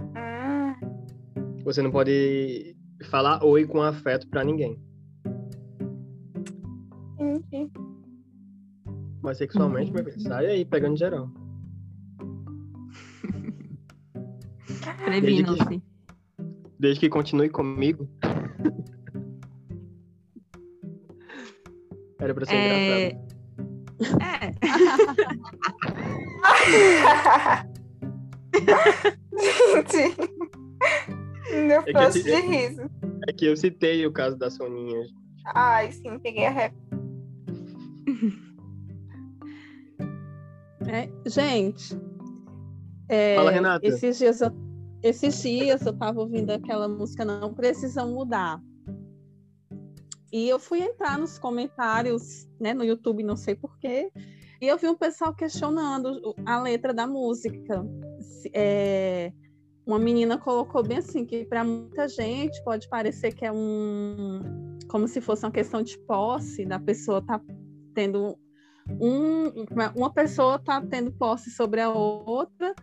Hum, 0.00 0.74
Você 1.64 1.82
não 1.82 1.90
pode 1.90 2.76
falar 3.10 3.44
oi 3.44 3.64
com 3.66 3.80
afeto 3.82 4.28
pra 4.28 4.42
ninguém, 4.44 4.80
mas 9.28 9.36
sexualmente, 9.36 9.92
meu 9.92 10.02
filho, 10.02 10.18
sai 10.22 10.46
aí 10.46 10.64
pegando 10.64 10.96
geral. 10.96 11.30
Previnam-se. 15.04 15.82
Desde 16.80 17.00
que 17.00 17.10
continue 17.10 17.50
comigo. 17.50 18.08
Era 22.18 22.32
pra 22.34 22.46
ser 22.46 22.54
É... 22.54 23.10
engraçado. 23.10 23.28
é, 24.22 24.54
Gente, 29.68 30.16
me 31.52 31.68
deu 31.68 31.82
que 31.82 31.92
flash 31.92 32.16
eu 32.16 32.22
de 32.22 32.40
riso. 32.46 32.82
É 33.28 33.32
que 33.32 33.44
eu 33.44 33.54
citei 33.58 34.06
o 34.06 34.12
caso 34.12 34.38
da 34.38 34.48
Soninha. 34.50 35.06
Ai, 35.54 35.92
sim, 35.92 36.18
peguei 36.18 36.46
a 36.46 36.50
rap. 36.50 36.74
É, 40.88 41.08
gente, 41.28 41.94
é, 43.08 43.36
Fala, 43.36 43.50
Renata. 43.50 43.86
esses 43.86 44.18
dias 44.18 44.40
eu, 44.40 44.50
esses 45.02 45.42
dias 45.42 45.84
eu 45.84 45.92
tava 45.92 46.20
ouvindo 46.20 46.50
aquela 46.50 46.88
música 46.88 47.24
Não 47.24 47.54
Precisa 47.54 48.04
Mudar. 48.04 48.60
E 50.30 50.48
eu 50.48 50.58
fui 50.58 50.80
entrar 50.80 51.18
nos 51.18 51.38
comentários, 51.38 52.46
né, 52.60 52.74
no 52.74 52.84
YouTube, 52.84 53.22
não 53.22 53.36
sei 53.36 53.54
porquê, 53.54 54.10
e 54.60 54.66
eu 54.66 54.76
vi 54.76 54.86
um 54.88 54.94
pessoal 54.94 55.34
questionando 55.34 56.34
a 56.44 56.60
letra 56.60 56.92
da 56.92 57.06
música. 57.06 57.82
É, 58.52 59.32
uma 59.86 59.98
menina 59.98 60.36
colocou 60.36 60.82
bem 60.82 60.98
assim, 60.98 61.24
que 61.24 61.46
para 61.46 61.64
muita 61.64 62.08
gente 62.08 62.62
pode 62.62 62.88
parecer 62.88 63.32
que 63.32 63.44
é 63.44 63.52
um. 63.52 64.40
como 64.88 65.08
se 65.08 65.20
fosse 65.20 65.46
uma 65.46 65.52
questão 65.52 65.82
de 65.82 65.98
posse, 66.00 66.66
da 66.66 66.78
pessoa 66.78 67.22
tá 67.22 67.40
tendo 67.94 68.38
um, 69.00 69.64
uma- 69.94 70.12
pessoa 70.12 70.56
está 70.56 70.80
tendo 70.80 71.12
posse 71.12 71.50
sobre 71.50 71.80
a 71.80 71.90
outra, 71.90 72.74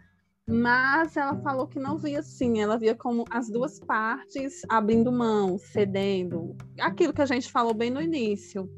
mas 0.48 1.18
ela 1.18 1.36
falou 1.42 1.68
que 1.68 1.80
não 1.80 1.98
via 1.98 2.20
assim, 2.20 2.62
ela 2.62 2.78
via 2.78 2.94
como 2.96 3.26
as 3.32 3.50
duas 3.50 3.80
partes 3.80 4.62
abrindo 4.70 5.12
mão, 5.12 5.58
cedendo. 5.58 6.56
Aquilo 6.80 7.14
que 7.14 7.22
a 7.22 7.26
gente 7.26 7.52
falou 7.52 7.74
bem 7.74 7.90
no 7.90 8.02
início. 8.02 8.70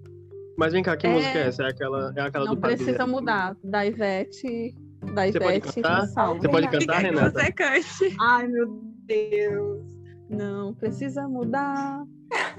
Mas 0.58 0.74
vem 0.74 0.82
cá, 0.82 0.96
que 0.98 1.06
É. 1.06 1.14
música 1.14 1.38
é 1.38 1.48
essa? 1.48 1.64
É 1.64 1.70
aquela, 1.70 2.14
é 2.16 2.22
aquela 2.22 2.46
não 2.46 2.56
do 2.56 2.62
Padre 2.62 2.78
precisa 2.78 3.06
mudar. 3.06 3.56
Da 3.64 3.86
Ivete. 3.86 4.74
Da 5.14 5.28
Você 5.28 5.40
pode 5.40 5.58
Ivete 5.58 5.76
cantar? 5.76 6.02
Gonçalves. 6.02 6.42
Você 6.42 6.50
pode 6.50 6.68
cantar, 6.70 6.98
Renata? 7.00 7.40
você 7.40 7.52
cante. 7.52 8.16
Ai, 8.20 8.48
meu 8.48 8.82
Deus. 9.06 9.86
Não 10.30 10.74
precisa 10.74 11.28
mudar. 11.28 12.04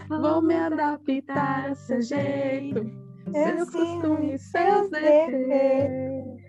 Vou 0.09 0.41
me 0.41 0.55
adaptar 0.55 1.71
a 1.71 1.75
seu 1.75 2.01
jeito. 2.01 3.08
Seus 3.33 3.70
costumes, 3.70 4.43
seus 4.43 4.91
defeitos. 4.91 6.43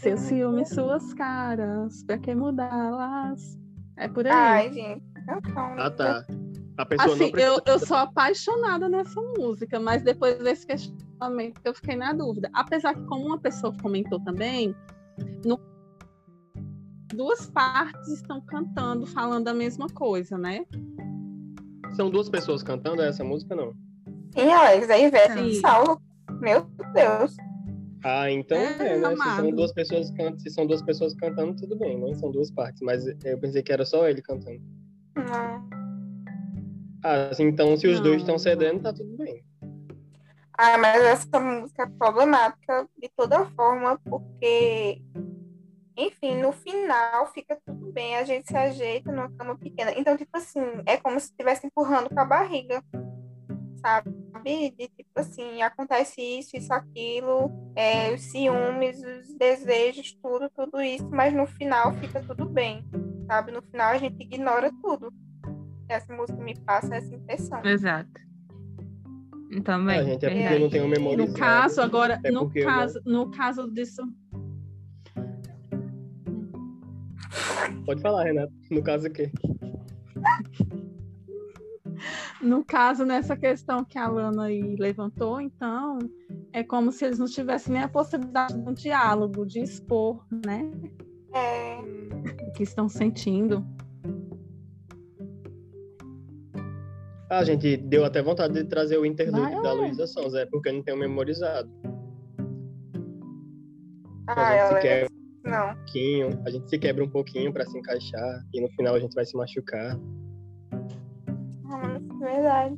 Seus 0.00 0.20
ciúmes, 0.20 0.68
suas 0.74 1.12
caras. 1.14 2.02
Pra 2.04 2.18
que 2.18 2.34
mudá-las? 2.34 3.58
É 3.96 4.08
por 4.08 4.26
aí. 4.26 4.32
Ai, 4.32 4.72
gente. 4.72 5.02
Então, 5.20 5.74
Ah, 5.78 5.90
tá. 5.90 6.24
A 6.76 6.86
pessoa 6.86 7.08
não 7.08 7.14
Assim, 7.14 7.32
precisa... 7.32 7.54
eu, 7.54 7.62
eu 7.66 7.78
sou 7.80 7.96
apaixonada 7.96 8.88
nessa 8.88 9.20
música, 9.36 9.80
mas 9.80 10.02
depois 10.02 10.38
desse 10.38 10.64
questionamento 10.64 11.60
eu 11.64 11.74
fiquei 11.74 11.96
na 11.96 12.12
dúvida. 12.12 12.48
Apesar 12.54 12.94
que, 12.94 13.04
como 13.06 13.26
uma 13.26 13.38
pessoa 13.38 13.72
comentou 13.82 14.20
também, 14.20 14.76
no- 15.44 15.58
duas 17.12 17.50
partes 17.50 18.06
estão 18.08 18.40
cantando, 18.40 19.06
falando 19.06 19.48
a 19.48 19.54
mesma 19.54 19.88
coisa, 19.88 20.38
né? 20.38 20.64
São 21.96 22.08
duas 22.08 22.28
pessoas 22.28 22.62
cantando 22.62 23.02
essa 23.02 23.24
música, 23.24 23.56
não? 23.56 23.74
Sim, 24.32 24.48
Alex, 24.52 24.88
a 24.88 24.98
Ivete 24.98 25.40
e 25.40 25.54
Sim. 25.54 25.60
Saulo. 25.60 26.00
Meu 26.40 26.62
Deus. 26.94 27.36
Ah, 28.04 28.30
então 28.30 28.56
É, 28.56 28.94
é, 28.94 28.96
né? 28.98 29.16
Se 29.16 29.36
são 29.36 29.50
duas 29.50 29.72
pessoas 29.72 30.10
can... 30.12 30.38
se 30.38 30.50
são 30.50 30.66
duas 30.66 30.82
pessoas 30.82 31.14
cantando, 31.14 31.56
tudo 31.56 31.76
bem, 31.76 31.98
né? 31.98 32.14
São 32.14 32.30
duas 32.30 32.50
partes, 32.50 32.80
mas 32.80 33.04
eu 33.24 33.38
pensei 33.38 33.62
que 33.62 33.72
era 33.72 33.84
só 33.84 34.08
ele 34.08 34.22
cantando. 34.22 34.60
Não. 35.16 35.68
Ah, 37.02 37.28
assim, 37.30 37.44
então 37.44 37.76
se 37.76 37.86
os 37.86 37.96
Não, 37.96 38.04
dois 38.04 38.22
estão 38.22 38.38
cedendo, 38.38 38.82
tá 38.82 38.92
tudo 38.92 39.16
bem. 39.16 39.44
Ah, 40.56 40.76
mas 40.78 41.02
essa 41.02 41.40
música 41.40 41.84
é 41.84 41.86
problemática 41.86 42.88
de 43.00 43.08
toda 43.16 43.46
forma, 43.46 43.98
porque, 44.04 45.00
enfim, 45.96 46.40
no 46.40 46.50
final 46.50 47.26
fica 47.32 47.56
tudo 47.64 47.92
bem, 47.92 48.16
a 48.16 48.24
gente 48.24 48.48
se 48.48 48.56
ajeita 48.56 49.12
numa 49.12 49.30
cama 49.30 49.56
pequena. 49.56 49.92
Então, 49.96 50.16
tipo 50.16 50.36
assim, 50.36 50.60
é 50.84 50.96
como 50.96 51.18
se 51.20 51.26
estivesse 51.26 51.66
empurrando 51.66 52.08
com 52.08 52.18
a 52.18 52.24
barriga, 52.24 52.82
sabe? 53.80 54.10
De 54.48 54.88
tipo 54.88 55.10
assim, 55.16 55.60
acontece 55.62 56.20
isso, 56.22 56.56
isso, 56.56 56.72
aquilo, 56.72 57.50
é, 57.76 58.14
os 58.14 58.22
ciúmes, 58.22 58.96
os 59.02 59.34
desejos, 59.36 60.12
tudo, 60.22 60.48
tudo 60.56 60.80
isso, 60.80 61.06
mas 61.10 61.34
no 61.34 61.46
final 61.46 61.92
fica 61.96 62.22
tudo 62.22 62.48
bem, 62.48 62.82
sabe? 63.26 63.52
No 63.52 63.60
final 63.62 63.90
a 63.90 63.98
gente 63.98 64.22
ignora 64.22 64.72
tudo. 64.82 65.12
Essa 65.88 66.14
música 66.14 66.42
me 66.42 66.58
passa 66.60 66.96
essa 66.96 67.14
impressão. 67.14 67.62
Exato. 67.64 68.10
Também. 69.64 69.98
Ah, 70.00 70.04
gente, 70.04 70.24
é 70.26 70.30
porque 70.30 70.54
eu 70.54 70.60
não 70.60 70.70
tenho 70.70 70.88
memória. 70.88 71.26
No 71.26 71.32
caso, 71.34 71.80
agora, 71.82 72.20
É 72.24 72.30
no 72.30 72.50
eu 72.54 72.64
não- 72.64 72.64
caso, 72.74 73.00
no 73.04 73.30
caso 73.30 73.70
disso, 73.70 74.02
Pode 77.84 78.00
falar, 78.02 78.24
Renato. 78.24 78.52
No 78.70 78.82
caso 78.82 79.08
o 79.08 79.10
quê? 79.10 79.30
No 82.40 82.64
caso, 82.64 83.04
nessa 83.04 83.36
questão 83.36 83.84
que 83.84 83.98
a 83.98 84.08
Lana 84.08 84.44
aí 84.44 84.76
levantou, 84.76 85.40
então, 85.40 85.98
é 86.52 86.62
como 86.62 86.90
se 86.92 87.04
eles 87.04 87.18
não 87.18 87.26
tivessem 87.26 87.72
nem 87.72 87.82
a 87.82 87.88
possibilidade 87.88 88.54
de 88.54 88.68
um 88.68 88.72
diálogo, 88.72 89.44
de 89.46 89.60
expor, 89.60 90.24
né? 90.44 90.70
É, 91.34 91.78
O 92.48 92.52
que 92.52 92.62
estão 92.62 92.88
sentindo. 92.88 93.64
Ah, 97.30 97.44
gente, 97.44 97.76
deu 97.76 98.04
até 98.06 98.22
vontade 98.22 98.54
de 98.54 98.64
trazer 98.64 98.96
o 98.98 99.04
interlude 99.04 99.52
Vai, 99.52 99.62
da. 99.62 99.72
Luísa 99.74 100.06
Sonza, 100.06 100.40
é 100.40 100.46
porque 100.46 100.70
eu 100.70 100.74
não 100.74 100.82
tenho 100.82 100.96
memorizado. 100.96 101.68
ah, 104.26 104.34
gente 104.34 104.66
se 104.66 104.72
ela 104.72 104.80
quer- 104.80 105.08
não. 105.44 105.70
Um 105.70 105.74
pouquinho, 105.76 106.42
a 106.46 106.50
gente 106.50 106.68
se 106.70 106.78
quebra 106.78 107.04
um 107.04 107.08
pouquinho 107.08 107.52
pra 107.52 107.66
se 107.66 107.78
encaixar 107.78 108.42
e 108.54 108.60
no 108.62 108.68
final 108.70 108.94
a 108.94 108.98
gente 109.00 109.14
vai 109.14 109.24
se 109.26 109.36
machucar. 109.36 109.98
Verdade. 112.18 112.76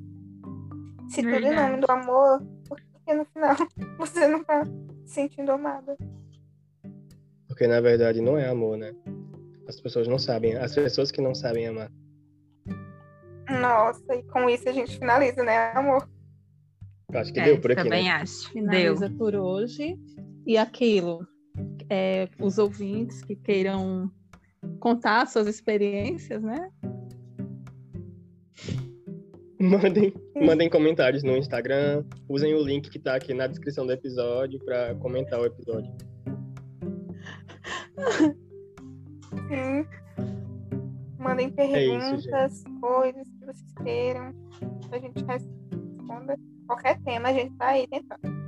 Se 1.09 1.23
tudo 1.23 1.35
é 1.35 1.41
Verdade. 1.41 1.71
nome 1.73 1.81
do 1.87 1.91
amor, 1.93 2.43
por 2.69 2.81
que 2.81 3.15
no 3.15 3.25
final 3.27 3.57
você 3.99 4.29
não 4.29 4.45
tá 4.45 4.65
se 5.05 5.15
sentindo 5.15 5.53
amada? 5.53 5.97
Porque 7.49 7.67
na 7.67 7.81
verdade 7.81 8.21
não 8.21 8.39
é 8.39 8.49
amor, 8.49 8.77
né? 8.79 8.95
As 9.69 9.81
pessoas 9.81 10.07
não 10.09 10.19
sabem, 10.19 10.57
as 10.57 10.75
pessoas 10.75 11.11
que 11.11 11.21
não 11.21 11.35
sabem 11.35 11.67
amar. 11.69 11.91
Nossa, 13.49 14.15
e 14.15 14.23
com 14.25 14.49
isso 14.49 14.69
a 14.69 14.73
gente 14.73 14.97
finaliza, 14.99 15.43
né, 15.43 15.73
amor? 15.73 16.09
Eu 17.13 17.19
acho 17.21 17.33
que 17.33 17.41
É, 17.41 17.45
deu 17.45 17.61
por 17.61 17.73
aqui, 17.73 17.83
também 17.83 18.05
né? 18.05 18.11
acho. 18.11 18.43
Deu. 18.45 18.53
Finaliza 18.53 19.11
por 19.11 19.35
hoje. 19.35 19.99
E 20.47 20.57
aquilo, 20.57 21.27
é, 21.89 22.29
os 22.41 22.59
ouvintes 22.59 23.23
que 23.23 23.35
queiram 23.37 24.11
contar 24.79 25.27
suas 25.27 25.47
experiências, 25.49 26.43
né? 26.43 26.71
Mandem, 29.61 30.15
mandem 30.35 30.71
comentários 30.71 31.23
no 31.23 31.37
Instagram, 31.37 32.03
usem 32.27 32.55
o 32.55 32.63
link 32.63 32.89
que 32.89 32.99
tá 32.99 33.15
aqui 33.15 33.35
na 33.35 33.47
descrição 33.47 33.87
do 33.87 33.93
episódio 33.93 34.59
pra 34.65 34.95
comentar 34.95 35.39
o 35.39 35.45
episódio. 35.45 35.93
Sim. 39.49 39.87
Mandem 41.19 41.53
É 41.59 41.85
isso, 41.85 42.27
perguntas, 42.27 42.65
coisas 42.81 43.29
que 43.29 43.45
vocês 43.45 43.75
queiram. 43.85 44.35
A 44.91 44.99
gente 44.99 45.25
responda. 45.25 46.39
Qualquer 46.67 46.99
tema, 47.03 47.29
a 47.29 47.33
gente 47.35 47.55
tá 47.57 47.67
aí 47.67 47.87
tentando. 47.87 48.41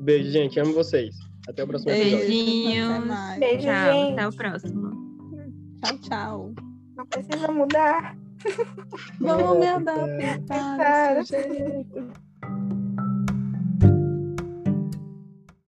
Beijo, 0.00 0.30
gente. 0.30 0.60
Amo 0.60 0.74
vocês. 0.74 1.16
Até 1.48 1.64
o 1.64 1.66
próximo 1.66 1.90
episódio. 1.90 2.18
Beijinhos. 2.26 3.38
Beijo, 3.38 3.66
Tchau, 3.66 3.92
gente. 3.92 4.12
até 4.12 4.28
o 4.28 4.32
próximo. 4.32 4.90
Tchau, 5.82 5.98
tchau. 6.00 6.54
Não 6.96 7.06
precisa 7.06 7.50
mudar. 7.50 8.23
Vamos 9.20 9.58
me 9.58 9.68
adaptar. 9.68 11.24